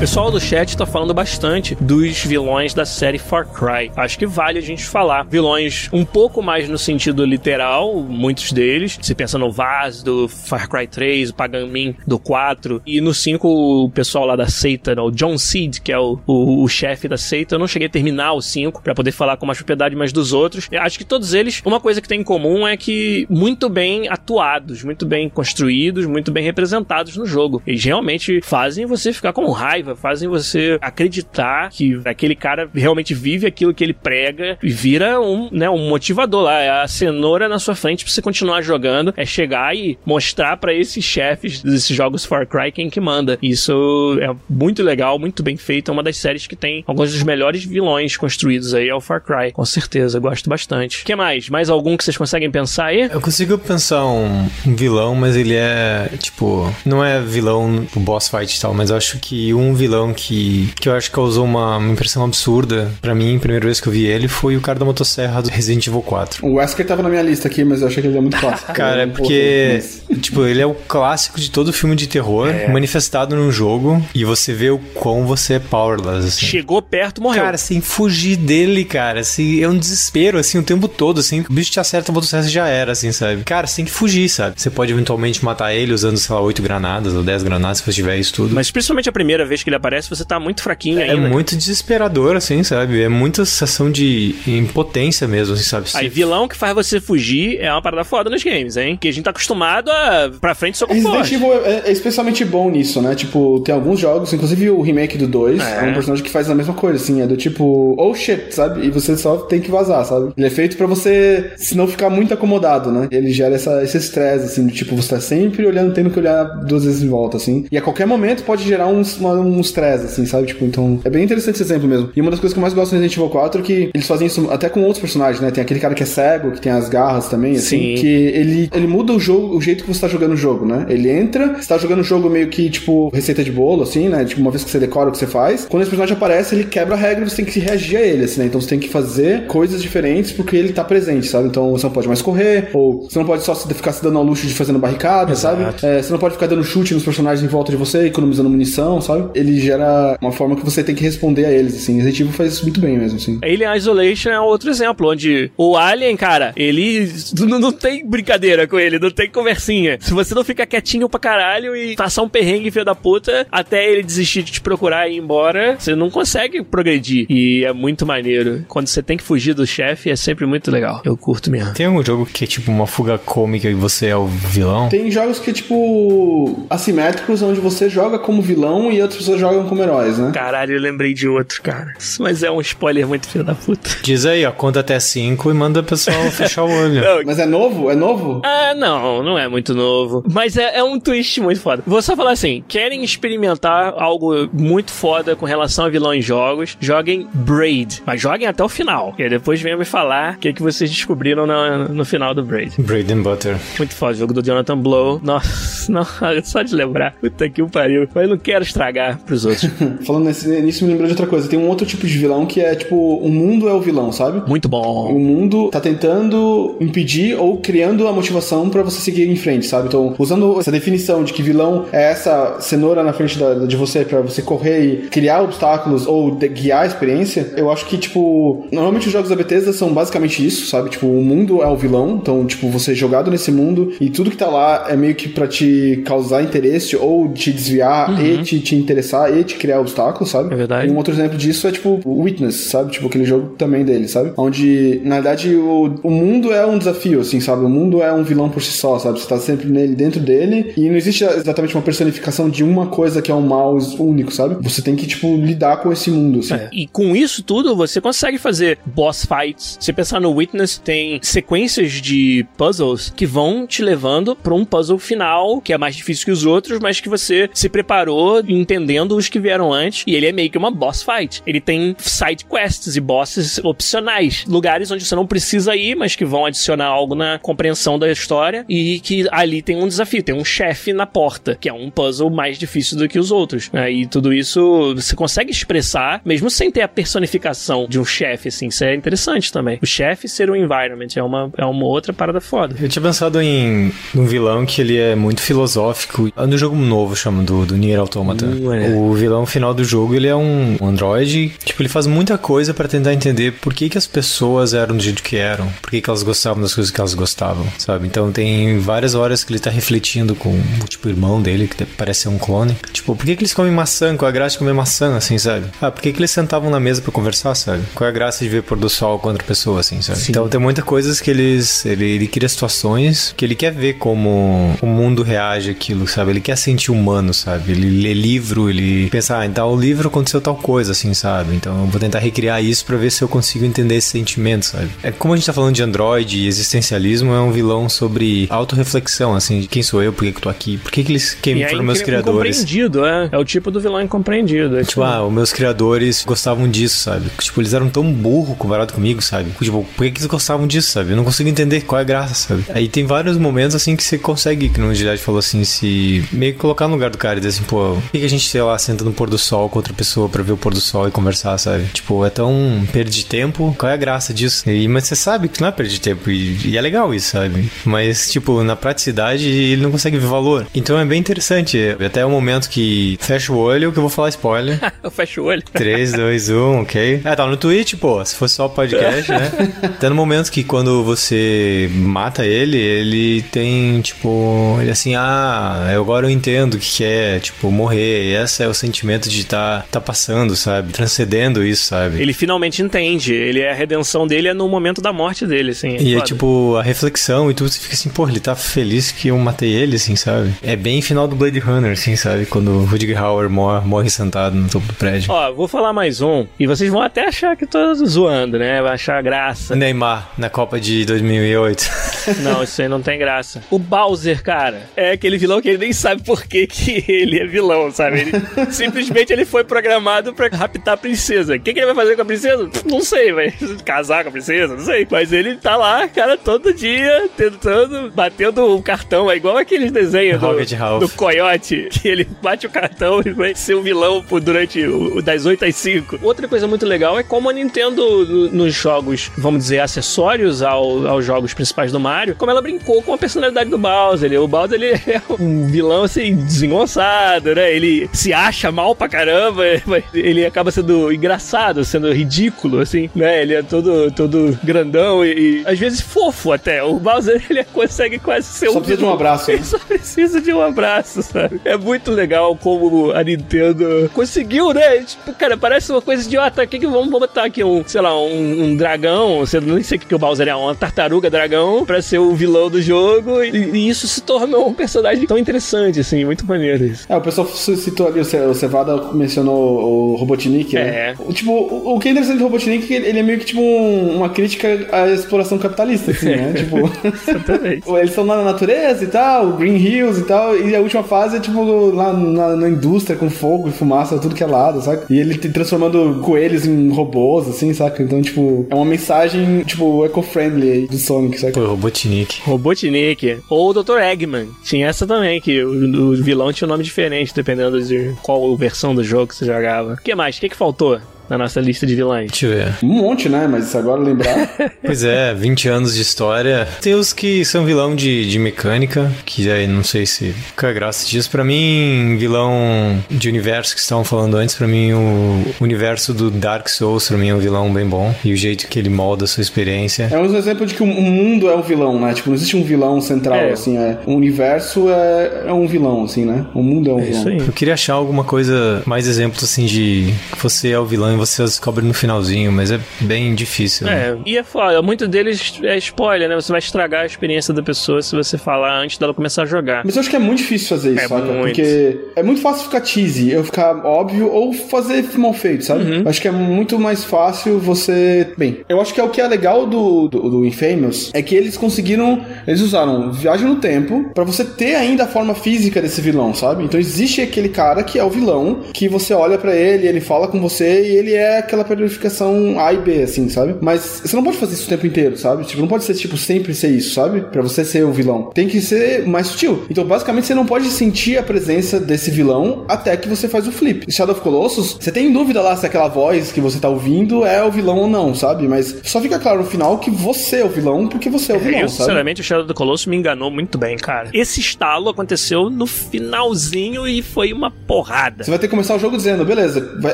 pessoal 0.00 0.30
do 0.30 0.40
chat 0.40 0.78
tá 0.78 0.86
falando 0.86 1.12
bastante 1.12 1.74
dos 1.74 2.24
vilões 2.24 2.72
da 2.72 2.86
série 2.86 3.18
Far 3.18 3.46
Cry. 3.46 3.92
Acho 3.94 4.18
que 4.18 4.26
vale 4.26 4.58
a 4.58 4.62
gente 4.62 4.82
falar. 4.82 5.24
Vilões 5.24 5.90
um 5.92 6.06
pouco 6.06 6.40
mais 6.40 6.66
no 6.70 6.78
sentido 6.78 7.22
literal, 7.22 7.96
muitos 7.96 8.50
deles. 8.50 8.98
Você 8.98 9.14
pensa 9.14 9.36
no 9.36 9.52
Vaz 9.52 10.02
do 10.02 10.26
Far 10.26 10.70
Cry 10.70 10.86
3, 10.86 11.28
o 11.28 11.34
Pagamin 11.34 11.94
do 12.06 12.18
4. 12.18 12.80
E 12.86 12.98
no 12.98 13.12
5, 13.12 13.46
o 13.46 13.90
pessoal 13.90 14.24
lá 14.24 14.36
da 14.36 14.48
seita, 14.48 14.98
o 15.02 15.10
John 15.10 15.36
Seed, 15.36 15.80
que 15.80 15.92
é 15.92 15.98
o, 15.98 16.18
o, 16.26 16.64
o 16.64 16.68
chefe 16.68 17.06
da 17.06 17.18
seita. 17.18 17.56
Eu 17.56 17.58
não 17.58 17.68
cheguei 17.68 17.86
a 17.86 17.90
terminar 17.90 18.32
o 18.32 18.40
5 18.40 18.82
para 18.82 18.94
poder 18.94 19.12
falar 19.12 19.36
com 19.36 19.44
mais 19.44 19.58
propriedade, 19.58 19.94
mas 19.94 20.14
dos 20.14 20.32
outros. 20.32 20.66
Eu 20.72 20.80
acho 20.80 20.96
que 20.96 21.04
todos 21.04 21.34
eles, 21.34 21.60
uma 21.62 21.78
coisa 21.78 22.00
que 22.00 22.08
tem 22.08 22.22
em 22.22 22.24
comum 22.24 22.66
é 22.66 22.74
que 22.74 23.26
muito 23.28 23.68
bem 23.68 24.08
atuados, 24.08 24.82
muito 24.82 25.04
bem 25.04 25.28
construídos, 25.28 26.06
muito 26.06 26.32
bem 26.32 26.42
representados 26.42 27.18
no 27.18 27.26
jogo. 27.26 27.62
Eles 27.66 27.84
realmente 27.84 28.40
fazem 28.40 28.86
você 28.86 29.12
ficar 29.12 29.34
com 29.34 29.50
raiva, 29.50 29.89
fazem 29.96 30.28
você 30.28 30.78
acreditar 30.80 31.70
que 31.70 32.00
aquele 32.04 32.34
cara 32.34 32.68
realmente 32.74 33.14
vive 33.14 33.46
aquilo 33.46 33.74
que 33.74 33.82
ele 33.82 33.92
prega 33.92 34.58
e 34.62 34.70
vira 34.70 35.20
um, 35.20 35.48
né, 35.50 35.68
um 35.68 35.88
motivador 35.88 36.42
lá. 36.42 36.60
É 36.60 36.70
a 36.82 36.88
cenoura 36.88 37.48
na 37.48 37.58
sua 37.58 37.74
frente 37.74 38.04
pra 38.04 38.12
você 38.12 38.22
continuar 38.22 38.62
jogando. 38.62 39.12
É 39.16 39.24
chegar 39.24 39.74
e 39.76 39.98
mostrar 40.04 40.56
para 40.56 40.72
esses 40.72 41.04
chefes 41.04 41.62
desses 41.62 41.94
jogos 41.94 42.24
Far 42.24 42.46
Cry 42.46 42.72
quem 42.72 42.90
que 42.90 43.00
manda. 43.00 43.38
Isso 43.42 44.18
é 44.20 44.34
muito 44.48 44.82
legal, 44.82 45.18
muito 45.18 45.42
bem 45.42 45.56
feito. 45.56 45.90
É 45.90 45.92
uma 45.92 46.02
das 46.02 46.16
séries 46.16 46.46
que 46.46 46.56
tem 46.56 46.84
alguns 46.86 47.12
dos 47.12 47.22
melhores 47.22 47.64
vilões 47.64 48.16
construídos 48.16 48.74
aí, 48.74 48.88
é 48.88 48.94
o 48.94 49.00
Far 49.00 49.22
Cry. 49.22 49.52
Com 49.52 49.64
certeza, 49.64 50.18
gosto 50.18 50.48
bastante. 50.48 51.02
O 51.02 51.04
que 51.04 51.14
mais? 51.14 51.48
Mais 51.48 51.68
algum 51.70 51.96
que 51.96 52.04
vocês 52.04 52.16
conseguem 52.16 52.50
pensar 52.50 52.86
aí? 52.86 53.02
Eu 53.02 53.20
consigo 53.20 53.58
pensar 53.58 54.06
um, 54.06 54.48
vilão, 54.66 55.14
mas 55.14 55.36
ele 55.36 55.54
é, 55.54 56.10
tipo, 56.18 56.72
não 56.84 57.04
é 57.04 57.20
vilão 57.20 57.86
o 57.94 58.00
boss 58.00 58.28
fight 58.28 58.56
e 58.56 58.60
tal, 58.60 58.74
mas 58.74 58.90
eu 58.90 58.96
acho 58.96 59.18
que 59.18 59.52
um 59.54 59.74
vilão 59.80 60.12
que, 60.12 60.72
que 60.80 60.88
eu 60.88 60.94
acho 60.94 61.08
que 61.08 61.14
causou 61.14 61.44
uma, 61.44 61.76
uma 61.78 61.92
impressão 61.92 62.24
absurda 62.24 62.90
pra 63.00 63.14
mim, 63.14 63.36
a 63.36 63.40
primeira 63.40 63.64
vez 63.64 63.80
que 63.80 63.88
eu 63.88 63.92
vi 63.92 64.06
ele, 64.06 64.28
foi 64.28 64.56
o 64.56 64.60
cara 64.60 64.78
da 64.78 64.84
motosserra 64.84 65.42
do 65.42 65.48
Resident 65.48 65.86
Evil 65.86 66.02
4. 66.02 66.46
O 66.46 66.54
Wesker 66.54 66.86
tava 66.86 67.02
na 67.02 67.08
minha 67.08 67.22
lista 67.22 67.48
aqui, 67.48 67.64
mas 67.64 67.80
eu 67.80 67.88
achei 67.88 68.02
que 68.02 68.08
ele 68.08 68.18
é 68.18 68.20
muito 68.20 68.36
clássico. 68.38 68.72
Cara, 68.74 69.02
é 69.02 69.06
porque, 69.06 69.82
tipo, 70.20 70.44
ele 70.46 70.60
é 70.60 70.66
o 70.66 70.74
clássico 70.74 71.40
de 71.40 71.50
todo 71.50 71.72
filme 71.72 71.96
de 71.96 72.06
terror 72.06 72.48
É. 72.48 72.68
manifestado 72.68 73.34
num 73.34 73.50
jogo 73.50 74.04
e 74.14 74.24
você 74.24 74.52
vê 74.52 74.70
o 74.70 74.78
quão 74.94 75.24
você 75.26 75.54
é 75.54 75.58
powerless, 75.58 76.28
assim. 76.28 76.46
Chegou 76.46 76.80
perto, 76.82 77.22
morreu. 77.22 77.42
Cara, 77.42 77.56
sem 77.56 77.80
fugir 77.80 78.36
dele, 78.36 78.84
cara, 78.84 79.20
assim, 79.20 79.62
é 79.62 79.68
um 79.68 79.76
desespero, 79.78 80.38
assim, 80.38 80.58
o 80.58 80.62
tempo 80.62 80.88
todo, 80.88 81.20
assim, 81.20 81.40
o 81.48 81.52
bicho 81.52 81.70
te 81.70 81.80
acerta, 81.80 82.12
a 82.12 82.14
motosserra 82.14 82.42
já 82.44 82.66
era, 82.68 82.92
assim, 82.92 83.12
sabe? 83.12 83.42
Cara, 83.44 83.66
você 83.66 83.76
tem 83.76 83.84
que 83.84 83.90
fugir, 83.90 84.28
sabe? 84.28 84.54
Você 84.60 84.68
pode 84.70 84.92
eventualmente 84.92 85.44
matar 85.44 85.72
ele 85.74 85.92
usando, 85.92 86.16
sei 86.18 86.34
lá, 86.34 86.40
oito 86.42 86.62
granadas 86.62 87.14
ou 87.14 87.22
10 87.22 87.42
granadas, 87.42 87.78
se 87.78 87.84
você 87.84 87.92
tiver 87.92 88.18
isso 88.18 88.34
tudo. 88.34 88.54
Mas 88.54 88.70
principalmente 88.70 89.08
a 89.08 89.12
primeira 89.12 89.44
vez 89.46 89.62
que 89.62 89.69
ele 89.70 89.76
aparece, 89.76 90.08
você 90.10 90.24
tá 90.24 90.38
muito 90.38 90.62
fraquinho 90.62 91.00
é 91.00 91.10
ainda. 91.10 91.28
muito 91.28 91.56
desesperador, 91.56 92.36
assim, 92.36 92.62
sabe? 92.62 93.02
É 93.02 93.08
muita 93.08 93.44
sensação 93.44 93.90
de 93.90 94.34
impotência 94.46 95.26
mesmo, 95.26 95.54
assim, 95.54 95.64
sabe? 95.64 95.86
Aí, 95.94 96.08
vilão 96.08 96.48
que 96.48 96.56
faz 96.56 96.74
você 96.74 97.00
fugir 97.00 97.58
é 97.60 97.70
uma 97.72 97.82
parada 97.82 98.04
foda 98.04 98.30
nos 98.30 98.42
games, 98.42 98.76
hein? 98.76 98.96
Que 99.00 99.08
a 99.08 99.12
gente 99.12 99.24
tá 99.24 99.30
acostumado 99.30 99.90
a 99.90 100.30
pra 100.40 100.54
frente 100.54 100.78
soco 100.78 100.92
Resident 100.92 101.14
forte. 101.14 101.34
Evil 101.34 101.52
é, 101.64 101.82
é 101.86 101.92
especialmente 101.92 102.44
bom 102.44 102.70
nisso, 102.70 103.00
né? 103.00 103.14
Tipo, 103.14 103.60
tem 103.60 103.74
alguns 103.74 103.98
jogos, 103.98 104.32
inclusive 104.32 104.70
o 104.70 104.80
remake 104.80 105.16
do 105.16 105.26
2, 105.26 105.60
é. 105.60 105.82
um 105.82 105.94
personagem 105.94 106.24
que 106.24 106.30
faz 106.30 106.50
a 106.50 106.54
mesma 106.54 106.74
coisa, 106.74 106.96
assim, 106.96 107.20
é 107.22 107.26
do 107.26 107.36
tipo, 107.36 107.94
oh 107.98 108.14
shit, 108.14 108.54
sabe? 108.54 108.86
E 108.86 108.90
você 108.90 109.16
só 109.16 109.36
tem 109.38 109.60
que 109.60 109.70
vazar, 109.70 110.04
sabe? 110.04 110.32
Ele 110.36 110.46
é 110.46 110.50
feito 110.50 110.76
pra 110.76 110.86
você, 110.86 111.52
se 111.56 111.76
não 111.76 111.86
ficar 111.86 112.10
muito 112.10 112.34
acomodado, 112.34 112.90
né? 112.90 113.08
Ele 113.10 113.30
gera 113.30 113.54
essa, 113.54 113.82
esse 113.82 113.96
estresse, 113.96 114.44
assim, 114.46 114.66
do 114.66 114.72
tipo, 114.72 114.96
você 114.96 115.14
tá 115.14 115.20
sempre 115.20 115.66
olhando, 115.66 115.92
tendo 115.92 116.10
que 116.10 116.18
olhar 116.18 116.44
duas 116.44 116.84
vezes 116.84 117.02
em 117.02 117.08
volta, 117.08 117.36
assim. 117.36 117.66
E 117.70 117.78
a 117.78 117.82
qualquer 117.82 118.06
momento 118.06 118.42
pode 118.44 118.64
gerar 118.64 118.86
uns, 118.86 119.16
uma, 119.18 119.32
um 119.34 119.59
estresse, 119.60 120.06
assim, 120.06 120.26
sabe? 120.26 120.46
Tipo, 120.46 120.64
então, 120.64 121.00
é 121.04 121.10
bem 121.10 121.24
interessante 121.24 121.54
esse 121.56 121.62
exemplo 121.62 121.88
mesmo. 121.88 122.10
E 122.14 122.20
uma 122.20 122.30
das 122.30 122.40
coisas 122.40 122.54
que 122.54 122.58
eu 122.58 122.62
mais 122.62 122.74
gosto 122.74 122.92
no 122.92 123.00
Resident 123.00 123.16
Evil 123.16 123.30
4 123.30 123.60
é 123.60 123.64
que 123.64 123.90
eles 123.94 124.06
fazem 124.06 124.26
isso 124.26 124.48
até 124.50 124.68
com 124.68 124.80
outros 124.82 125.00
personagens, 125.00 125.40
né? 125.40 125.50
Tem 125.50 125.62
aquele 125.62 125.80
cara 125.80 125.94
que 125.94 126.02
é 126.02 126.06
cego, 126.06 126.52
que 126.52 126.60
tem 126.60 126.72
as 126.72 126.88
garras 126.88 127.28
também, 127.28 127.52
assim, 127.52 127.96
Sim. 127.96 128.00
que 128.00 128.06
ele, 128.06 128.70
ele 128.74 128.86
muda 128.86 129.12
o 129.12 129.20
jogo, 129.20 129.56
o 129.56 129.60
jeito 129.60 129.84
que 129.84 129.92
você 129.92 130.00
tá 130.00 130.08
jogando 130.08 130.32
o 130.32 130.36
jogo, 130.36 130.66
né? 130.66 130.86
Ele 130.88 131.10
entra, 131.10 131.54
você 131.54 131.68
tá 131.68 131.78
jogando 131.78 132.00
o 132.00 132.04
jogo 132.04 132.28
meio 132.28 132.48
que, 132.48 132.70
tipo, 132.70 133.10
receita 133.12 133.42
de 133.42 133.52
bolo, 133.52 133.82
assim, 133.82 134.08
né? 134.08 134.24
Tipo, 134.24 134.40
uma 134.40 134.50
vez 134.50 134.64
que 134.64 134.70
você 134.70 134.78
decora 134.78 135.08
o 135.08 135.12
que 135.12 135.18
você 135.18 135.26
faz, 135.26 135.66
quando 135.68 135.82
esse 135.82 135.90
personagem 135.90 136.16
aparece, 136.16 136.54
ele 136.54 136.64
quebra 136.64 136.94
a 136.94 136.98
regra 136.98 137.24
e 137.24 137.30
você 137.30 137.36
tem 137.36 137.44
que 137.44 137.58
reagir 137.60 137.96
a 137.96 138.02
ele, 138.02 138.24
assim, 138.24 138.40
né? 138.40 138.46
Então 138.46 138.60
você 138.60 138.68
tem 138.68 138.78
que 138.78 138.88
fazer 138.88 139.46
coisas 139.46 139.82
diferentes 139.82 140.32
porque 140.32 140.56
ele 140.56 140.72
tá 140.72 140.84
presente, 140.84 141.26
sabe? 141.26 141.48
Então 141.48 141.72
você 141.72 141.86
não 141.86 141.92
pode 141.92 142.08
mais 142.08 142.22
correr, 142.22 142.70
ou 142.72 143.02
você 143.02 143.18
não 143.18 143.26
pode 143.26 143.42
só 143.42 143.54
ficar 143.54 143.92
se 143.92 144.02
dando 144.02 144.18
ao 144.18 144.24
luxo 144.24 144.46
de 144.46 144.54
fazendo 144.54 144.78
barricada, 144.78 145.34
sabe? 145.34 145.64
É, 145.82 146.02
você 146.02 146.10
não 146.10 146.18
pode 146.18 146.34
ficar 146.34 146.46
dando 146.46 146.62
chute 146.64 146.94
nos 146.94 147.04
personagens 147.04 147.44
em 147.44 147.48
volta 147.48 147.70
de 147.70 147.76
você, 147.76 148.06
economizando 148.06 148.48
munição, 148.48 149.00
sabe? 149.00 149.30
Ele 149.34 149.49
gera 149.58 150.18
uma 150.20 150.32
forma 150.32 150.54
que 150.54 150.64
você 150.64 150.84
tem 150.84 150.94
que 150.94 151.02
responder 151.02 151.46
a 151.46 151.50
eles, 151.50 151.74
assim. 151.74 151.96
Resident 151.96 152.20
Evil 152.20 152.32
faz 152.32 152.52
isso 152.52 152.62
muito 152.64 152.80
bem 152.80 152.98
mesmo, 152.98 153.16
assim. 153.16 153.38
Alien 153.42 153.76
Isolation 153.76 154.30
é 154.30 154.40
outro 154.40 154.70
exemplo, 154.70 155.10
onde 155.10 155.50
o 155.56 155.76
Alien, 155.76 156.16
cara, 156.16 156.52
ele 156.56 157.10
não, 157.38 157.72
tem 157.72 158.06
brincadeira 158.06 158.66
com 158.66 158.78
ele, 158.78 158.98
não 158.98 159.10
tem 159.10 159.30
conversinha. 159.30 159.98
Se 160.00 160.12
você 160.12 160.34
não 160.34 160.44
ficar 160.44 160.66
quietinho 160.66 161.08
pra 161.08 161.18
caralho 161.18 161.74
e 161.74 161.96
passar 161.96 162.22
um 162.22 162.28
perrengue, 162.28 162.70
filho 162.70 162.84
da 162.84 162.94
puta, 162.94 163.46
até 163.50 163.90
ele 163.90 164.02
desistir 164.02 164.42
de 164.42 164.52
te 164.52 164.60
procurar 164.60 165.08
e 165.08 165.14
ir 165.14 165.18
embora, 165.18 165.76
você 165.78 165.94
não 165.94 166.10
consegue 166.10 166.62
progredir. 166.62 167.26
E 167.28 167.64
é 167.64 167.72
muito 167.72 168.06
maneiro. 168.06 168.64
Quando 168.68 168.86
você 168.86 169.02
tem 169.02 169.16
que 169.16 169.22
fugir 169.22 169.54
do 169.54 169.66
chefe, 169.66 170.10
é 170.10 170.16
sempre 170.16 170.46
muito 170.46 170.70
legal. 170.70 171.00
Eu 171.04 171.16
curto 171.16 171.50
mesmo. 171.50 171.72
Tem 171.74 171.86
algum 171.86 172.04
jogo 172.04 172.26
que 172.26 172.44
é 172.44 172.46
tipo 172.46 172.70
uma 172.70 172.86
fuga 172.86 173.18
cômica 173.18 173.68
e 173.68 173.74
você 173.74 174.08
é 174.08 174.16
o 174.16 174.26
vilão? 174.26 174.88
Tem 174.88 175.10
jogos 175.10 175.38
que, 175.38 175.52
tipo, 175.52 176.66
assimétricos, 176.68 177.42
onde 177.42 177.60
você 177.60 177.88
joga 177.88 178.18
como 178.18 178.42
vilão 178.42 178.90
e 178.92 179.00
outras 179.00 179.20
pessoas 179.20 179.39
jogam 179.40 179.66
como 179.66 179.82
heróis, 179.82 180.18
né? 180.18 180.30
Caralho, 180.32 180.74
eu 180.74 180.80
lembrei 180.80 181.14
de 181.14 181.28
outro, 181.28 181.62
cara. 181.62 181.94
Mas 182.18 182.42
é 182.42 182.50
um 182.50 182.60
spoiler 182.60 183.06
muito 183.06 183.28
filho 183.28 183.44
da 183.44 183.54
puta. 183.54 183.90
Diz 184.02 184.26
aí, 184.26 184.44
ó, 184.44 184.52
conta 184.52 184.80
até 184.80 184.98
5 184.98 185.50
e 185.50 185.54
manda 185.54 185.80
o 185.80 185.84
pessoal 185.84 186.22
fechar 186.30 186.64
o 186.64 186.70
olho. 186.70 187.00
Não, 187.02 187.24
Mas 187.24 187.38
é 187.38 187.46
novo? 187.46 187.90
É 187.90 187.94
novo? 187.94 188.42
Ah, 188.44 188.74
não, 188.74 189.22
não 189.22 189.38
é 189.38 189.48
muito 189.48 189.74
novo. 189.74 190.22
Mas 190.30 190.56
é, 190.56 190.78
é 190.78 190.84
um 190.84 190.98
twist 190.98 191.40
muito 191.40 191.60
foda. 191.60 191.82
Vou 191.86 192.02
só 192.02 192.14
falar 192.16 192.32
assim: 192.32 192.62
querem 192.68 193.02
experimentar 193.04 193.94
algo 193.96 194.48
muito 194.52 194.90
foda 194.90 195.34
com 195.34 195.46
relação 195.46 195.84
a 195.86 195.88
vilão 195.88 196.14
em 196.14 196.22
jogos? 196.22 196.76
Joguem 196.80 197.28
Braid. 197.32 198.02
Mas 198.06 198.20
joguem 198.20 198.46
até 198.46 198.62
o 198.62 198.68
final. 198.68 199.14
E 199.18 199.22
aí 199.22 199.30
depois 199.30 199.60
venham 199.60 199.78
me 199.78 199.84
falar 199.84 200.34
o 200.34 200.38
que, 200.38 200.52
que 200.52 200.62
vocês 200.62 200.90
descobriram 200.90 201.46
no, 201.46 201.88
no 201.88 202.04
final 202.04 202.34
do 202.34 202.42
Braid. 202.42 202.74
Bread 202.78 203.12
and 203.12 203.22
Butter. 203.22 203.56
Muito 203.78 203.94
foda. 203.94 204.14
Jogo 204.14 204.34
do 204.34 204.42
Jonathan 204.42 204.76
Blow. 204.78 205.20
Nossa, 205.22 205.90
não, 205.92 206.04
só 206.44 206.62
de 206.62 206.74
lembrar. 206.74 207.12
Puta 207.20 207.48
que 207.48 207.62
o 207.62 207.68
pariu. 207.68 208.08
Mas 208.14 208.24
eu 208.24 208.30
não 208.30 208.38
quero 208.38 208.64
estragar 208.64 209.18
pros 209.30 209.44
outros. 209.44 209.70
Falando 210.04 210.24
nesse, 210.24 210.48
nisso, 210.60 210.84
me 210.84 210.90
lembrou 210.90 211.06
de 211.06 211.12
outra 211.12 211.26
coisa. 211.26 211.48
Tem 211.48 211.58
um 211.58 211.68
outro 211.68 211.86
tipo 211.86 212.04
de 212.06 212.18
vilão 212.18 212.44
que 212.46 212.60
é, 212.60 212.74
tipo, 212.74 212.96
o 212.96 213.28
mundo 213.28 213.68
é 213.68 213.72
o 213.72 213.80
vilão, 213.80 214.10
sabe? 214.10 214.42
Muito 214.48 214.68
bom. 214.68 215.12
O 215.14 215.18
mundo 215.20 215.68
tá 215.70 215.80
tentando 215.80 216.76
impedir 216.80 217.38
ou 217.38 217.58
criando 217.58 218.06
a 218.08 218.12
motivação 218.12 218.68
pra 218.68 218.82
você 218.82 219.00
seguir 219.00 219.28
em 219.28 219.36
frente, 219.36 219.66
sabe? 219.66 219.86
Então, 219.88 220.14
usando 220.18 220.58
essa 220.58 220.72
definição 220.72 221.22
de 221.22 221.32
que 221.32 221.42
vilão 221.42 221.86
é 221.92 222.10
essa 222.10 222.56
cenoura 222.60 223.02
na 223.02 223.12
frente 223.12 223.38
da- 223.38 223.54
de 223.66 223.76
você 223.76 224.04
pra 224.04 224.20
você 224.20 224.42
correr 224.42 224.84
e 224.84 224.96
criar 225.08 225.42
obstáculos 225.42 226.06
ou 226.06 226.32
guiar 226.34 226.82
a 226.82 226.86
experiência, 226.86 227.52
eu 227.56 227.70
acho 227.70 227.86
que, 227.86 227.96
tipo, 227.96 228.66
normalmente 228.72 229.06
os 229.06 229.12
jogos 229.12 229.28
da 229.30 229.36
Bethesda 229.36 229.72
são 229.72 229.92
basicamente 229.92 230.44
isso, 230.44 230.66
sabe? 230.66 230.90
Tipo, 230.90 231.06
o 231.06 231.22
mundo 231.22 231.62
é 231.62 231.66
o 231.66 231.76
vilão, 231.76 232.18
então, 232.20 232.44
tipo, 232.46 232.68
você 232.68 232.92
é 232.92 232.94
jogado 232.94 233.30
nesse 233.30 233.52
mundo 233.52 233.92
e 234.00 234.10
tudo 234.10 234.30
que 234.30 234.36
tá 234.36 234.48
lá 234.48 234.86
é 234.88 234.96
meio 234.96 235.14
que 235.14 235.28
pra 235.28 235.46
te 235.46 236.02
causar 236.04 236.42
interesse 236.42 236.96
ou 236.96 237.28
te 237.32 237.52
desviar 237.52 238.20
e 238.24 238.42
te, 238.42 238.58
te 238.60 238.74
interessar 238.74 239.19
e 239.28 239.44
te 239.44 239.56
criar 239.56 239.80
obstáculos, 239.80 240.30
sabe? 240.30 240.52
É 240.52 240.56
verdade. 240.56 240.88
E 240.88 240.90
um 240.90 240.96
outro 240.96 241.12
exemplo 241.12 241.36
disso 241.36 241.66
é, 241.66 241.72
tipo, 241.72 242.00
o 242.04 242.22
Witness, 242.22 242.54
sabe? 242.70 242.92
Tipo, 242.92 243.08
aquele 243.08 243.24
jogo 243.24 243.54
também 243.56 243.84
dele, 243.84 244.08
sabe? 244.08 244.32
Onde, 244.36 245.00
na 245.04 245.16
verdade, 245.16 245.54
o, 245.54 245.94
o 246.02 246.10
mundo 246.10 246.52
é 246.52 246.64
um 246.64 246.78
desafio, 246.78 247.20
assim, 247.20 247.40
sabe? 247.40 247.64
O 247.64 247.68
mundo 247.68 248.02
é 248.02 248.12
um 248.12 248.22
vilão 248.22 248.48
por 248.48 248.62
si 248.62 248.72
só, 248.72 248.98
sabe? 248.98 249.20
Você 249.20 249.28
tá 249.28 249.38
sempre 249.38 249.68
nele, 249.68 249.94
dentro 249.94 250.20
dele, 250.20 250.72
e 250.76 250.88
não 250.88 250.96
existe 250.96 251.24
exatamente 251.24 251.74
uma 251.74 251.82
personificação 251.82 252.48
de 252.48 252.62
uma 252.62 252.86
coisa 252.86 253.20
que 253.20 253.30
é 253.30 253.34
um 253.34 253.40
mal 253.40 253.76
único, 253.98 254.32
sabe? 254.32 254.56
Você 254.62 254.82
tem 254.82 254.94
que, 254.94 255.06
tipo, 255.06 255.36
lidar 255.36 255.78
com 255.78 255.92
esse 255.92 256.10
mundo, 256.10 256.40
assim. 256.40 256.54
É. 256.54 256.70
E 256.72 256.86
com 256.86 257.16
isso 257.16 257.42
tudo, 257.42 257.74
você 257.74 258.00
consegue 258.00 258.38
fazer 258.38 258.78
boss 258.84 259.26
fights. 259.26 259.76
Se 259.80 259.92
pensar 259.92 260.20
no 260.20 260.32
Witness, 260.32 260.78
tem 260.78 261.18
sequências 261.22 261.92
de 261.92 262.46
puzzles 262.56 263.12
que 263.14 263.26
vão 263.26 263.66
te 263.66 263.82
levando 263.82 264.36
pra 264.36 264.54
um 264.54 264.64
puzzle 264.64 264.98
final, 264.98 265.60
que 265.60 265.72
é 265.72 265.78
mais 265.78 265.96
difícil 265.96 266.26
que 266.26 266.30
os 266.30 266.44
outros, 266.44 266.78
mas 266.80 267.00
que 267.00 267.08
você 267.08 267.48
se 267.52 267.68
preparou 267.68 268.40
entendendo 268.48 268.99
os 269.08 269.28
que 269.28 269.38
vieram 269.38 269.72
antes. 269.72 270.04
E 270.06 270.14
ele 270.14 270.26
é 270.26 270.32
meio 270.32 270.50
que 270.50 270.58
uma 270.58 270.70
boss 270.70 271.02
fight. 271.02 271.42
Ele 271.46 271.60
tem 271.60 271.94
side 271.98 272.44
quests 272.44 272.96
e 272.96 273.00
bosses 273.00 273.58
opcionais. 273.58 274.44
Lugares 274.46 274.90
onde 274.90 275.04
você 275.04 275.14
não 275.14 275.26
precisa 275.26 275.74
ir, 275.76 275.94
mas 275.96 276.14
que 276.16 276.24
vão 276.24 276.46
adicionar 276.46 276.86
algo 276.86 277.14
na 277.14 277.38
compreensão 277.38 277.98
da 277.98 278.10
história. 278.10 278.64
E 278.68 279.00
que 279.00 279.26
ali 279.30 279.62
tem 279.62 279.76
um 279.76 279.88
desafio, 279.88 280.22
tem 280.22 280.34
um 280.34 280.44
chefe 280.44 280.92
na 280.92 281.06
porta, 281.06 281.56
que 281.60 281.68
é 281.68 281.72
um 281.72 281.90
puzzle 281.90 282.30
mais 282.30 282.58
difícil 282.58 282.96
do 282.98 283.08
que 283.08 283.18
os 283.18 283.30
outros. 283.30 283.70
né? 283.72 283.90
E 283.90 284.06
tudo 284.06 284.32
isso 284.32 284.94
você 284.94 285.14
consegue 285.14 285.50
expressar, 285.50 286.20
mesmo 286.24 286.50
sem 286.50 286.70
ter 286.70 286.82
a 286.82 286.88
personificação 286.88 287.86
de 287.88 287.98
um 287.98 288.04
chefe, 288.04 288.48
assim. 288.48 288.68
Isso 288.68 288.84
é 288.84 288.94
interessante 288.94 289.52
também. 289.52 289.78
O 289.82 289.86
chefe 289.86 290.28
ser 290.28 290.50
um 290.50 290.56
environment 290.56 291.08
é 291.16 291.22
uma, 291.22 291.50
é 291.56 291.64
uma 291.64 291.84
outra 291.84 292.12
parada 292.12 292.40
foda. 292.40 292.74
Eu 292.80 292.88
tinha 292.88 293.02
pensado 293.02 293.40
em 293.40 293.92
um 294.14 294.24
vilão 294.24 294.64
que 294.66 294.80
ele 294.80 294.96
é 294.96 295.14
muito 295.14 295.40
filosófico. 295.40 296.30
É 296.36 296.42
um 296.42 296.58
jogo 296.58 296.76
novo, 296.76 297.16
chama, 297.16 297.42
do, 297.42 297.64
do 297.66 297.76
Nier 297.76 297.98
Automata. 297.98 298.46
Hum, 298.46 298.72
é. 298.72 298.89
O 298.92 299.14
vilão 299.14 299.46
final 299.46 299.74
do 299.74 299.84
jogo, 299.84 300.14
ele 300.14 300.26
é 300.26 300.36
um 300.36 300.76
androide. 300.80 301.52
Tipo, 301.64 301.82
ele 301.82 301.88
faz 301.88 302.06
muita 302.06 302.36
coisa 302.38 302.72
para 302.74 302.88
tentar 302.88 303.12
entender 303.12 303.52
por 303.60 303.74
que, 303.74 303.88
que 303.88 303.98
as 303.98 304.06
pessoas 304.06 304.74
eram 304.74 304.96
do 304.96 305.02
jeito 305.02 305.22
que 305.22 305.36
eram. 305.36 305.68
Por 305.80 305.90
que, 305.90 306.00
que 306.00 306.10
elas 306.10 306.22
gostavam 306.22 306.62
das 306.62 306.74
coisas 306.74 306.90
que 306.90 307.00
elas 307.00 307.14
gostavam, 307.14 307.66
sabe? 307.78 308.06
Então 308.06 308.30
tem 308.32 308.78
várias 308.78 309.14
horas 309.14 309.44
que 309.44 309.52
ele 309.52 309.60
tá 309.60 309.70
refletindo 309.70 310.34
com 310.34 310.50
o 310.50 310.88
tipo 310.88 311.08
irmão 311.08 311.40
dele, 311.40 311.68
que 311.68 311.84
parece 311.84 312.20
ser 312.20 312.28
um 312.28 312.38
clone. 312.38 312.76
Tipo, 312.92 313.14
por 313.14 313.24
que, 313.24 313.36
que 313.36 313.42
eles 313.42 313.54
comem 313.54 313.72
maçã? 313.72 314.16
Qual 314.16 314.28
é 314.28 314.30
a 314.30 314.34
graça 314.34 314.54
de 314.54 314.58
comer 314.58 314.72
maçã, 314.72 315.16
assim, 315.16 315.38
sabe? 315.38 315.66
Ah, 315.80 315.90
por 315.90 316.02
que, 316.02 316.12
que 316.12 316.18
eles 316.18 316.30
sentavam 316.30 316.70
na 316.70 316.80
mesa 316.80 317.00
para 317.02 317.12
conversar, 317.12 317.54
sabe? 317.54 317.82
Qual 317.94 318.06
é 318.06 318.10
a 318.10 318.14
graça 318.14 318.44
de 318.44 318.50
ver 318.50 318.62
pôr 318.62 318.78
do 318.78 318.88
sol 318.88 319.18
com 319.18 319.28
outra 319.28 319.44
pessoa, 319.44 319.80
assim, 319.80 320.00
sabe? 320.02 320.18
Sim. 320.18 320.32
Então 320.32 320.48
tem 320.48 320.60
muitas 320.60 320.84
coisas 320.84 321.20
que 321.20 321.30
eles. 321.30 321.84
Ele, 321.84 322.04
ele 322.04 322.26
cria 322.26 322.48
situações 322.48 323.34
que 323.36 323.44
ele 323.44 323.54
quer 323.54 323.72
ver 323.72 323.94
como 323.94 324.76
o 324.80 324.86
mundo 324.86 325.22
reage 325.22 325.70
aquilo, 325.70 326.06
sabe? 326.06 326.32
Ele 326.32 326.40
quer 326.40 326.56
sentir 326.56 326.90
humano, 326.90 327.32
sabe? 327.32 327.72
Ele 327.72 328.02
lê 328.02 328.14
livro, 328.14 328.68
ele 328.68 328.79
pensa, 329.10 329.38
ah, 329.38 329.46
então 329.46 329.72
o 329.72 329.80
livro 329.80 330.08
aconteceu 330.08 330.40
tal 330.40 330.56
coisa, 330.56 330.92
assim, 330.92 331.12
sabe? 331.14 331.54
Então 331.56 331.80
eu 331.80 331.86
vou 331.86 332.00
tentar 332.00 332.18
recriar 332.18 332.62
isso 332.62 332.84
para 332.84 332.96
ver 332.96 333.10
se 333.10 333.22
eu 333.22 333.28
consigo 333.28 333.64
entender 333.64 333.96
esse 333.96 334.08
sentimento, 334.08 334.66
sabe? 334.66 334.90
É 335.02 335.10
como 335.10 335.34
a 335.34 335.36
gente 335.36 335.46
tá 335.46 335.52
falando 335.52 335.74
de 335.74 335.82
Android 335.82 336.38
e 336.38 336.46
existencialismo, 336.46 337.32
é 337.32 337.40
um 337.40 337.50
vilão 337.50 337.88
sobre 337.88 338.46
autorreflexão, 338.50 339.34
assim, 339.34 339.60
de 339.60 339.66
quem 339.66 339.82
sou 339.82 340.02
eu, 340.02 340.12
por 340.12 340.24
que, 340.24 340.32
que 340.32 340.38
eu 340.38 340.42
tô 340.42 340.48
aqui, 340.48 340.78
por 340.78 340.90
que, 340.90 341.02
que 341.02 341.12
eles 341.12 341.34
quem 341.34 341.66
foram 341.68 341.82
meus 341.82 342.02
criadores. 342.02 342.58
Incompreendido, 342.58 343.04
é. 343.04 343.28
É 343.32 343.38
o 343.38 343.44
tipo 343.44 343.70
do 343.70 343.80
vilão 343.80 344.00
incompreendido. 344.00 344.76
É 344.76 344.80
tipo, 344.80 345.00
tipo, 345.00 345.02
ah, 345.02 345.26
os 345.26 345.32
meus 345.32 345.52
criadores 345.52 346.24
gostavam 346.24 346.68
disso, 346.68 346.98
sabe? 346.98 347.30
Tipo, 347.38 347.60
eles 347.60 347.74
eram 347.74 347.88
tão 347.88 348.12
burro 348.12 348.54
comparado 348.54 348.92
comigo, 348.92 349.22
sabe? 349.22 349.50
Tipo, 349.60 349.84
por 349.96 350.04
que, 350.04 350.12
que 350.12 350.18
eles 350.18 350.26
gostavam 350.26 350.66
disso, 350.66 350.90
sabe? 350.90 351.10
Eu 351.10 351.16
não 351.16 351.24
consigo 351.24 351.48
entender 351.48 351.82
qual 351.82 351.98
é 351.98 352.02
a 352.02 352.04
graça, 352.04 352.34
sabe? 352.34 352.64
Aí 352.70 352.88
tem 352.88 353.04
vários 353.04 353.36
momentos 353.36 353.74
assim 353.74 353.96
que 353.96 354.02
você 354.02 354.18
consegue, 354.18 354.68
que 354.68 354.80
no 354.80 354.94
Gillette 354.94 355.22
falou 355.22 355.38
assim, 355.38 355.64
se 355.64 356.24
meio 356.32 356.52
que 356.52 356.58
colocar 356.58 356.86
no 356.86 356.94
lugar 356.94 357.10
do 357.10 357.18
cara 357.18 357.38
e 357.38 357.40
dizer 357.40 357.56
assim, 357.56 357.64
pô, 357.64 357.94
por 357.94 358.10
que, 358.12 358.18
que 358.20 358.24
a 358.24 358.28
gente, 358.28 358.48
sei 358.48 358.62
lá, 358.62 358.69
senta 358.78 359.04
no 359.04 359.12
pôr 359.12 359.28
do 359.28 359.38
sol 359.38 359.68
com 359.68 359.78
outra 359.78 359.92
pessoa 359.92 360.28
pra 360.28 360.42
ver 360.42 360.52
o 360.52 360.56
pôr 360.56 360.72
do 360.72 360.80
sol 360.80 361.08
e 361.08 361.10
conversar, 361.10 361.56
sabe? 361.58 361.84
Tipo, 361.92 362.24
é 362.24 362.30
tão 362.30 362.86
perder 362.92 363.24
tempo, 363.24 363.74
qual 363.78 363.90
é 363.90 363.94
a 363.94 363.98
graça 363.98 364.32
disso? 364.32 364.68
E, 364.68 364.88
mas 364.88 365.04
você 365.04 365.16
sabe 365.16 365.48
que 365.48 365.60
não 365.60 365.68
é 365.68 365.72
perder 365.72 365.98
tempo 365.98 366.30
e, 366.30 366.58
e, 366.66 366.76
é 366.76 366.80
legal 366.80 367.14
isso, 367.14 367.30
sabe? 367.30 367.70
Mas, 367.84 368.30
tipo, 368.30 368.62
na 368.62 368.76
praticidade 368.76 369.48
ele 369.48 369.82
não 369.82 369.90
consegue 369.90 370.18
ver 370.18 370.26
valor. 370.26 370.66
Então 370.74 370.98
é 370.98 371.04
bem 371.04 371.20
interessante. 371.20 371.96
Até 372.04 372.24
o 372.24 372.30
momento 372.30 372.68
que 372.68 373.18
fecha 373.20 373.52
o 373.52 373.58
olho 373.58 373.92
que 373.92 373.98
eu 373.98 374.02
vou 374.02 374.10
falar 374.10 374.28
spoiler. 374.28 374.78
fecha 375.10 375.40
o 375.40 375.44
olho. 375.44 375.62
3, 375.72 376.12
2, 376.12 376.50
1, 376.50 376.80
ok? 376.82 377.20
É, 377.24 377.36
tá 377.36 377.46
no 377.46 377.56
Twitch, 377.56 377.94
pô. 377.94 378.24
Se 378.24 378.34
fosse 378.34 378.54
só 378.54 378.68
podcast, 378.68 379.30
né? 379.30 379.50
Até 379.82 380.08
no 380.08 380.14
momento 380.14 380.50
que 380.50 380.64
quando 380.64 381.04
você 381.04 381.90
mata 381.92 382.44
ele, 382.44 382.76
ele 382.76 383.42
tem, 383.42 384.00
tipo, 384.00 384.78
ele 384.80 384.90
assim, 384.90 385.14
ah, 385.14 385.88
agora 385.96 386.26
eu 386.26 386.30
entendo 386.30 386.74
o 386.74 386.78
que 386.78 387.04
é, 387.04 387.38
tipo, 387.38 387.70
morrer. 387.70 388.30
E 388.30 388.36
esse 388.60 388.64
é 388.64 388.68
o 388.68 388.74
sentimento 388.74 389.28
de 389.28 389.40
estar 389.40 389.82
tá, 389.82 389.86
tá 389.92 390.00
passando, 390.00 390.54
sabe? 390.54 390.92
Transcendendo 390.92 391.64
isso, 391.64 391.84
sabe? 391.84 392.20
Ele 392.20 392.32
finalmente 392.32 392.82
entende. 392.82 393.32
Ele 393.32 393.60
é 393.60 393.70
a 393.70 393.74
redenção 393.74 394.26
dele 394.26 394.48
é 394.48 394.54
no 394.54 394.68
momento 394.68 395.00
da 395.00 395.12
morte 395.12 395.46
dele, 395.46 395.70
assim. 395.70 395.96
É 395.96 396.02
e 396.02 396.12
foda. 396.12 396.18
é 396.18 396.20
tipo, 396.20 396.76
a 396.76 396.82
reflexão 396.82 397.50
e 397.50 397.54
tudo, 397.54 397.70
você 397.70 397.80
fica 397.80 397.94
assim, 397.94 398.10
pô, 398.10 398.28
ele 398.28 398.40
tá 398.40 398.54
feliz 398.54 399.10
que 399.10 399.28
eu 399.28 399.38
matei 399.38 399.72
ele, 399.72 399.96
assim, 399.96 400.16
sabe? 400.16 400.54
É 400.62 400.76
bem 400.76 401.00
final 401.00 401.26
do 401.26 401.34
Blade 401.34 401.58
Runner, 401.58 401.92
assim, 401.92 402.16
sabe? 402.16 402.46
Quando 402.46 402.70
o 402.70 402.84
Rudiger 402.84 403.22
Hauer 403.22 403.48
morre, 403.48 403.86
morre 403.86 404.10
sentado 404.10 404.54
no 404.56 404.68
topo 404.68 404.86
do 404.86 404.94
prédio. 404.94 405.32
Ó, 405.32 405.52
vou 405.52 405.68
falar 405.68 405.92
mais 405.92 406.20
um, 406.20 406.46
e 406.58 406.66
vocês 406.66 406.90
vão 406.90 407.00
até 407.00 407.26
achar 407.26 407.56
que 407.56 407.66
tô 407.66 407.94
zoando, 407.94 408.58
né? 408.58 408.82
Vai 408.82 408.94
achar 408.94 409.22
graça. 409.22 409.74
Neymar, 409.74 410.30
na 410.36 410.50
Copa 410.50 410.78
de 410.80 411.04
2008. 411.04 411.90
Não, 412.42 412.62
isso 412.62 412.82
aí 412.82 412.88
não 412.88 413.00
tem 413.00 413.18
graça. 413.18 413.62
O 413.70 413.78
Bowser, 413.78 414.42
cara, 414.42 414.82
é 414.96 415.12
aquele 415.12 415.38
vilão 415.38 415.60
que 415.60 415.68
ele 415.68 415.78
nem 415.78 415.92
sabe 415.92 416.22
por 416.22 416.44
que, 416.44 416.66
que 416.66 417.04
ele 417.08 417.38
é 417.38 417.46
vilão, 417.46 417.90
sabe? 417.90 418.20
Ele, 418.20 418.32
simplesmente 418.70 419.32
ele 419.32 419.44
foi 419.44 419.64
programado 419.64 420.32
pra 420.32 420.48
raptar 420.48 420.94
a 420.94 420.96
princesa. 420.96 421.56
O 421.56 421.60
que, 421.60 421.72
que 421.72 421.78
ele 421.78 421.86
vai 421.86 421.94
fazer 421.94 422.16
com 422.16 422.22
a 422.22 422.24
princesa? 422.24 422.70
Não 422.84 423.00
sei, 423.00 423.32
vai 423.32 423.50
casar 423.84 424.22
com 424.22 424.28
a 424.28 424.32
princesa, 424.32 424.74
não 424.74 424.84
sei. 424.84 425.06
Mas 425.10 425.32
ele 425.32 425.56
tá 425.56 425.76
lá, 425.76 426.06
cara, 426.08 426.36
todo 426.36 426.72
dia 426.72 427.28
tentando, 427.36 428.10
batendo 428.10 428.76
o 428.76 428.82
cartão. 428.82 429.30
É 429.30 429.36
igual 429.36 429.56
aqueles 429.56 429.92
desenhos 429.92 430.40
do, 430.40 431.00
do 431.00 431.08
Coyote, 431.10 431.88
que 431.92 432.08
ele 432.08 432.26
bate 432.42 432.66
o 432.66 432.70
cartão 432.70 433.20
e 433.24 433.30
vai 433.30 433.54
ser 433.54 433.74
o 433.74 433.82
vilão 433.82 434.22
por, 434.22 434.40
durante 434.40 434.84
o, 434.84 435.22
das 435.22 435.46
8 435.46 435.64
às 435.64 435.76
5. 435.76 436.18
Outra 436.22 436.48
coisa 436.48 436.66
muito 436.66 436.86
legal 436.86 437.18
é 437.18 437.22
como 437.22 437.48
a 437.48 437.52
Nintendo, 437.52 438.50
nos 438.50 438.74
jogos, 438.74 439.30
vamos 439.36 439.62
dizer, 439.62 439.80
acessórios 439.80 440.62
ao, 440.62 441.06
aos 441.06 441.24
jogos 441.24 441.54
principais 441.54 441.92
do 441.92 442.00
Mario, 442.00 442.34
como 442.36 442.50
ela 442.50 442.62
brincou 442.62 443.02
com 443.02 443.14
a 443.14 443.18
personalidade 443.18 443.70
do 443.70 443.78
Bowser. 443.78 444.40
O 444.40 444.48
Bowser, 444.48 444.80
ele 444.80 445.00
é 445.06 445.22
um 445.38 445.66
vilão, 445.66 446.04
assim, 446.04 446.34
desengonçado, 446.34 447.54
né? 447.54 447.74
Ele 447.74 448.08
se 448.12 448.32
acha 448.46 448.72
mal 448.72 448.94
pra 448.94 449.08
caramba, 449.08 449.62
mas 449.86 450.04
ele 450.14 450.44
acaba 450.44 450.70
sendo 450.70 451.12
engraçado, 451.12 451.84
sendo 451.84 452.12
ridículo, 452.12 452.80
assim, 452.80 453.10
né? 453.14 453.42
Ele 453.42 453.54
é 453.54 453.62
todo, 453.62 454.10
todo 454.10 454.58
grandão 454.62 455.24
e, 455.24 455.62
e 455.62 455.66
às 455.66 455.78
vezes 455.78 456.00
fofo 456.00 456.52
até. 456.52 456.82
O 456.82 456.98
Bowser, 456.98 457.42
ele 457.50 457.64
consegue 457.64 458.18
quase 458.18 458.46
ser 458.46 458.66
só 458.66 458.72
um... 458.72 458.74
Só 458.74 458.80
precisa 458.80 458.98
de 458.98 459.04
um 459.04 459.12
abraço. 459.12 459.50
Ele 459.50 459.64
só 459.64 459.78
precisa 459.78 460.40
de 460.40 460.52
um 460.52 460.60
abraço, 460.60 461.22
sabe? 461.22 461.60
É 461.64 461.76
muito 461.76 462.10
legal 462.10 462.56
como 462.56 463.12
a 463.12 463.22
Nintendo 463.22 464.10
conseguiu, 464.14 464.72
né? 464.72 464.98
Tipo, 464.98 465.32
cara, 465.34 465.56
parece 465.56 465.92
uma 465.92 466.02
coisa 466.02 466.24
idiota. 466.24 466.62
O 466.62 466.66
que 466.66 466.78
que 466.78 466.86
vamos 466.86 467.10
botar 467.10 467.44
aqui? 467.44 467.62
Um, 467.62 467.84
sei 467.86 468.00
lá, 468.00 468.18
um, 468.18 468.64
um 468.64 468.76
dragão, 468.76 469.44
sei, 469.46 469.60
não 469.60 469.82
sei 469.82 469.98
o 469.98 470.00
que, 470.00 470.06
que 470.06 470.14
o 470.14 470.18
Bowser 470.18 470.48
é, 470.48 470.54
uma 470.54 470.74
tartaruga 470.74 471.30
dragão 471.30 471.84
pra 471.84 472.00
ser 472.02 472.18
o 472.18 472.34
vilão 472.34 472.70
do 472.70 472.80
jogo 472.80 473.42
e, 473.42 473.50
e 473.50 473.88
isso 473.88 474.06
se 474.08 474.20
tornou 474.22 474.68
um 474.68 474.74
personagem 474.74 475.26
tão 475.26 475.38
interessante, 475.38 476.00
assim, 476.00 476.24
muito 476.24 476.44
maneiro 476.46 476.84
isso. 476.84 477.06
É, 477.08 477.16
o 477.16 477.20
pessoal 477.20 477.46
citou 477.48 478.08
ali, 478.08 478.20
o 478.36 478.54
Cevada 478.54 479.12
mencionou 479.12 480.12
o 480.12 480.16
Robotnik, 480.16 480.74
né? 480.74 481.10
É. 481.10 481.32
Tipo, 481.32 481.52
o, 481.52 481.96
o 481.96 481.98
que 481.98 482.08
é 482.08 482.10
interessante 482.12 482.38
do 482.38 482.44
Robotnik 482.44 482.84
é 482.84 482.86
que 482.86 482.94
ele 482.94 483.18
é 483.18 483.22
meio 483.22 483.38
que 483.38 483.46
tipo 483.46 483.60
um, 483.60 484.16
uma 484.16 484.28
crítica 484.28 484.88
à 484.92 485.08
exploração 485.08 485.58
capitalista, 485.58 486.10
assim, 486.10 486.26
né? 486.26 486.52
tipo, 486.56 486.78
eles 487.96 488.10
estão 488.10 488.26
lá 488.26 488.38
na 488.38 488.44
natureza 488.44 489.04
e 489.04 489.06
tal, 489.06 489.52
Green 489.52 489.76
Hills 489.76 490.20
e 490.20 490.24
tal, 490.24 490.56
e 490.56 490.74
a 490.74 490.80
última 490.80 491.02
fase 491.02 491.36
é 491.36 491.40
tipo 491.40 491.62
lá 491.92 492.12
na, 492.12 492.56
na 492.56 492.68
indústria 492.68 493.16
com 493.16 493.30
fogo 493.30 493.68
e 493.68 493.72
fumaça, 493.72 494.18
tudo 494.18 494.34
que 494.34 494.42
é 494.42 494.46
lado, 494.46 494.80
saca? 494.82 495.06
E 495.10 495.18
ele 495.18 495.36
transformando 495.38 496.20
coelhos 496.22 496.66
em 496.66 496.90
robôs, 496.90 497.48
assim, 497.48 497.72
saca? 497.72 498.02
Então, 498.02 498.20
tipo, 498.22 498.66
é 498.70 498.74
uma 498.74 498.84
mensagem, 498.84 499.62
tipo, 499.64 500.04
eco-friendly 500.04 500.86
do 500.86 500.98
Sonic, 500.98 501.38
saca? 501.38 501.52
Pô, 501.52 501.66
Robotnik. 501.66 502.40
Robotnik. 502.44 503.38
Ou 503.48 503.70
o 503.70 503.82
Dr. 503.82 503.98
Eggman. 504.00 504.48
Tinha 504.62 504.88
essa 504.88 505.06
também, 505.06 505.40
que 505.40 505.62
o, 505.62 506.10
o 506.10 506.16
vilão 506.16 506.52
tinha 506.52 506.66
um 506.66 506.70
nome 506.70 506.84
diferente, 506.84 507.34
dependendo 507.34 507.80
de 507.82 508.09
qual 508.14 508.56
versão 508.56 508.94
do 508.94 509.02
jogo 509.04 509.28
que 509.28 509.34
você 509.34 509.44
jogava. 509.44 509.94
O 509.94 509.96
que 509.96 510.14
mais? 510.14 510.36
O 510.36 510.40
que, 510.40 510.48
que 510.48 510.56
faltou? 510.56 511.00
Na 511.30 511.38
nossa 511.38 511.60
lista 511.60 511.86
de 511.86 511.94
vilões? 511.94 512.30
Deixa 512.30 512.46
eu 512.46 512.50
ver. 512.50 512.74
Um 512.82 512.88
monte, 512.88 513.28
né? 513.28 513.46
Mas 513.48 513.74
agora 513.76 514.00
lembrar. 514.00 514.50
pois 514.84 515.04
é, 515.04 515.32
20 515.32 515.68
anos 515.68 515.94
de 515.94 516.02
história. 516.02 516.66
Tem 516.82 516.94
os 516.94 517.12
que 517.12 517.44
são 517.44 517.64
vilão 517.64 517.94
de, 517.94 518.28
de 518.28 518.38
mecânica, 518.38 519.10
que 519.24 519.48
aí 519.48 519.66
não 519.66 519.84
sei 519.84 520.04
se 520.04 520.32
fica 520.32 520.68
a 520.68 520.72
graça 520.72 521.06
disso. 521.06 521.30
Pra 521.30 521.44
mim, 521.44 522.16
vilão 522.18 522.98
de 523.08 523.28
universo 523.28 523.74
que 523.74 523.80
estavam 523.80 524.04
falando 524.04 524.36
antes, 524.36 524.56
pra 524.56 524.66
mim, 524.66 524.92
o 524.92 525.44
universo 525.60 526.12
do 526.12 526.30
Dark 526.30 526.68
Souls, 526.68 527.06
pra 527.08 527.16
mim, 527.16 527.28
é 527.28 527.34
um 527.34 527.38
vilão 527.38 527.72
bem 527.72 527.86
bom. 527.86 528.12
E 528.24 528.32
o 528.32 528.36
jeito 528.36 528.66
que 528.66 528.78
ele 528.78 528.88
molda 528.88 529.24
a 529.24 529.28
sua 529.28 529.40
experiência. 529.40 530.08
É 530.10 530.18
um 530.18 530.36
exemplo 530.36 530.66
de 530.66 530.74
que 530.74 530.82
o 530.82 530.86
mundo 530.86 531.48
é 531.48 531.54
o 531.54 531.62
vilão, 531.62 532.00
né? 532.00 532.12
Tipo, 532.12 532.30
não 532.30 532.36
existe 532.36 532.56
um 532.56 532.64
vilão 532.64 533.00
central, 533.00 533.36
é. 533.36 533.52
assim. 533.52 533.78
É, 533.78 533.98
o 534.04 534.14
universo 534.14 534.90
é, 534.90 535.44
é 535.46 535.52
um 535.52 535.66
vilão, 535.66 536.04
assim, 536.04 536.24
né? 536.24 536.44
O 536.54 536.62
mundo 536.62 536.90
é 536.90 536.94
um 536.94 536.98
é 536.98 537.04
vilão. 537.04 537.20
Isso 537.20 537.28
aí. 537.28 537.38
Eu 537.38 537.52
queria 537.52 537.74
achar 537.74 537.94
alguma 537.94 538.24
coisa, 538.24 538.82
mais 538.84 539.06
exemplos, 539.06 539.44
assim, 539.44 539.66
de 539.66 540.12
que 540.32 540.42
você 540.42 540.70
é 540.70 540.78
o 540.78 540.84
vilão 540.84 541.14
e 541.14 541.19
você 541.20 541.42
descobre 541.42 541.84
no 541.84 541.92
finalzinho, 541.92 542.50
mas 542.50 542.70
é 542.70 542.80
bem 543.00 543.34
difícil. 543.34 543.86
Né? 543.86 544.10
É, 544.10 544.18
e 544.24 544.38
é 544.38 544.42
foda. 544.42 544.80
Muito 544.82 545.06
deles 545.06 545.60
é 545.62 545.76
spoiler, 545.76 546.28
né? 546.28 546.34
Você 546.34 546.50
vai 546.50 546.58
estragar 546.58 547.02
a 547.02 547.06
experiência 547.06 547.52
da 547.52 547.62
pessoa 547.62 548.02
se 548.02 548.14
você 548.16 548.38
falar 548.38 548.80
antes 548.80 548.98
dela 548.98 549.12
começar 549.12 549.42
a 549.42 549.46
jogar. 549.46 549.82
Mas 549.84 549.96
eu 549.96 550.00
acho 550.00 550.10
que 550.10 550.16
é 550.16 550.20
muito 550.20 550.38
difícil 550.38 550.68
fazer 550.68 550.94
isso, 550.94 551.04
é 551.04 551.08
saca? 551.08 551.26
Muito. 551.26 551.54
Porque 551.54 552.00
é 552.16 552.22
muito 552.22 552.40
fácil 552.40 552.64
ficar 552.64 552.84
cheesy, 552.84 553.30
eu 553.30 553.44
ficar 553.44 553.84
óbvio, 553.84 554.30
ou 554.30 554.52
fazer 554.52 555.04
mal 555.18 555.32
feito, 555.32 555.64
sabe? 555.64 555.84
Uhum. 555.84 556.08
Acho 556.08 556.20
que 556.20 556.28
é 556.28 556.32
muito 556.32 556.78
mais 556.78 557.04
fácil 557.04 557.58
você. 557.58 558.32
Bem, 558.36 558.60
eu 558.68 558.80
acho 558.80 558.94
que 558.94 559.00
é 559.00 559.04
o 559.04 559.10
que 559.10 559.20
é 559.20 559.28
legal 559.28 559.66
do, 559.66 560.08
do, 560.08 560.30
do 560.30 560.46
Infamous 560.46 561.10
é 561.12 561.22
que 561.22 561.34
eles 561.34 561.56
conseguiram. 561.56 562.24
Eles 562.46 562.60
usaram 562.60 563.12
viagem 563.12 563.46
no 563.46 563.56
tempo 563.56 564.10
para 564.14 564.24
você 564.24 564.44
ter 564.44 564.74
ainda 564.74 565.04
a 565.04 565.06
forma 565.06 565.34
física 565.34 565.80
desse 565.82 566.00
vilão, 566.00 566.34
sabe? 566.34 566.64
Então 566.64 566.80
existe 566.80 567.20
aquele 567.20 567.48
cara 567.48 567.82
que 567.82 567.98
é 567.98 568.04
o 568.04 568.10
vilão, 568.10 568.60
que 568.72 568.88
você 568.88 569.12
olha 569.12 569.38
para 569.38 569.54
ele, 569.54 569.86
ele 569.86 570.00
fala 570.00 570.28
com 570.28 570.40
você 570.40 570.88
e 570.88 570.96
ele 570.96 571.09
ele 571.10 571.14
é 571.18 571.38
aquela 571.38 571.64
personificação 571.64 572.58
A 572.58 572.72
e 572.72 572.78
B, 572.78 573.02
assim, 573.02 573.28
sabe? 573.28 573.56
Mas 573.60 574.00
você 574.04 574.14
não 574.16 574.22
pode 574.24 574.36
fazer 574.36 574.54
isso 574.54 574.66
o 574.66 574.68
tempo 574.68 574.86
inteiro, 574.86 575.16
sabe? 575.16 575.44
Tipo, 575.44 575.60
não 575.60 575.68
pode 575.68 575.84
ser, 575.84 575.94
tipo, 575.94 576.16
sempre 576.16 576.54
ser 576.54 576.68
isso, 576.68 576.94
sabe? 576.94 577.20
Pra 577.22 577.42
você 577.42 577.64
ser 577.64 577.84
o 577.84 577.92
vilão. 577.92 578.30
Tem 578.34 578.48
que 578.48 578.60
ser 578.60 579.06
mais 579.06 579.26
sutil. 579.28 579.64
Então, 579.70 579.84
basicamente, 579.84 580.26
você 580.26 580.34
não 580.34 580.46
pode 580.46 580.68
sentir 580.70 581.18
a 581.18 581.22
presença 581.22 581.78
desse 581.80 582.10
vilão 582.10 582.64
até 582.68 582.96
que 582.96 583.08
você 583.08 583.28
faz 583.28 583.46
o 583.46 583.52
flip. 583.52 583.90
Shadow 583.92 584.14
of 584.14 584.22
Colossus, 584.22 584.76
você 584.80 584.90
tem 584.92 585.12
dúvida 585.12 585.40
lá 585.42 585.56
se 585.56 585.66
aquela 585.66 585.88
voz 585.88 586.32
que 586.32 586.40
você 586.40 586.58
tá 586.58 586.68
ouvindo 586.68 587.24
é 587.24 587.42
o 587.42 587.50
vilão 587.50 587.78
ou 587.78 587.88
não, 587.88 588.14
sabe? 588.14 588.46
Mas 588.48 588.76
só 588.84 589.00
fica 589.00 589.18
claro 589.18 589.38
no 589.40 589.44
final 589.46 589.78
que 589.78 589.90
você 589.90 590.36
é 590.40 590.44
o 590.44 590.48
vilão 590.48 590.86
porque 590.88 591.08
você 591.10 591.32
é 591.32 591.36
o 591.36 591.38
vilão, 591.38 591.60
Eu, 591.60 591.68
sabe? 591.68 591.78
sinceramente, 591.82 592.20
o 592.20 592.24
Shadow 592.24 592.44
do 592.46 592.54
Colossus 592.54 592.86
me 592.86 592.96
enganou 592.96 593.30
muito 593.30 593.58
bem, 593.58 593.76
cara. 593.76 594.10
Esse 594.12 594.40
estalo 594.40 594.88
aconteceu 594.88 595.50
no 595.50 595.66
finalzinho 595.66 596.86
e 596.86 597.02
foi 597.02 597.32
uma 597.32 597.50
porrada. 597.50 598.24
Você 598.24 598.30
vai 598.30 598.38
ter 598.38 598.46
que 598.46 598.50
começar 598.50 598.74
o 598.74 598.78
jogo 598.78 598.96
dizendo, 598.96 599.24
beleza, 599.24 599.76
vai- 599.80 599.92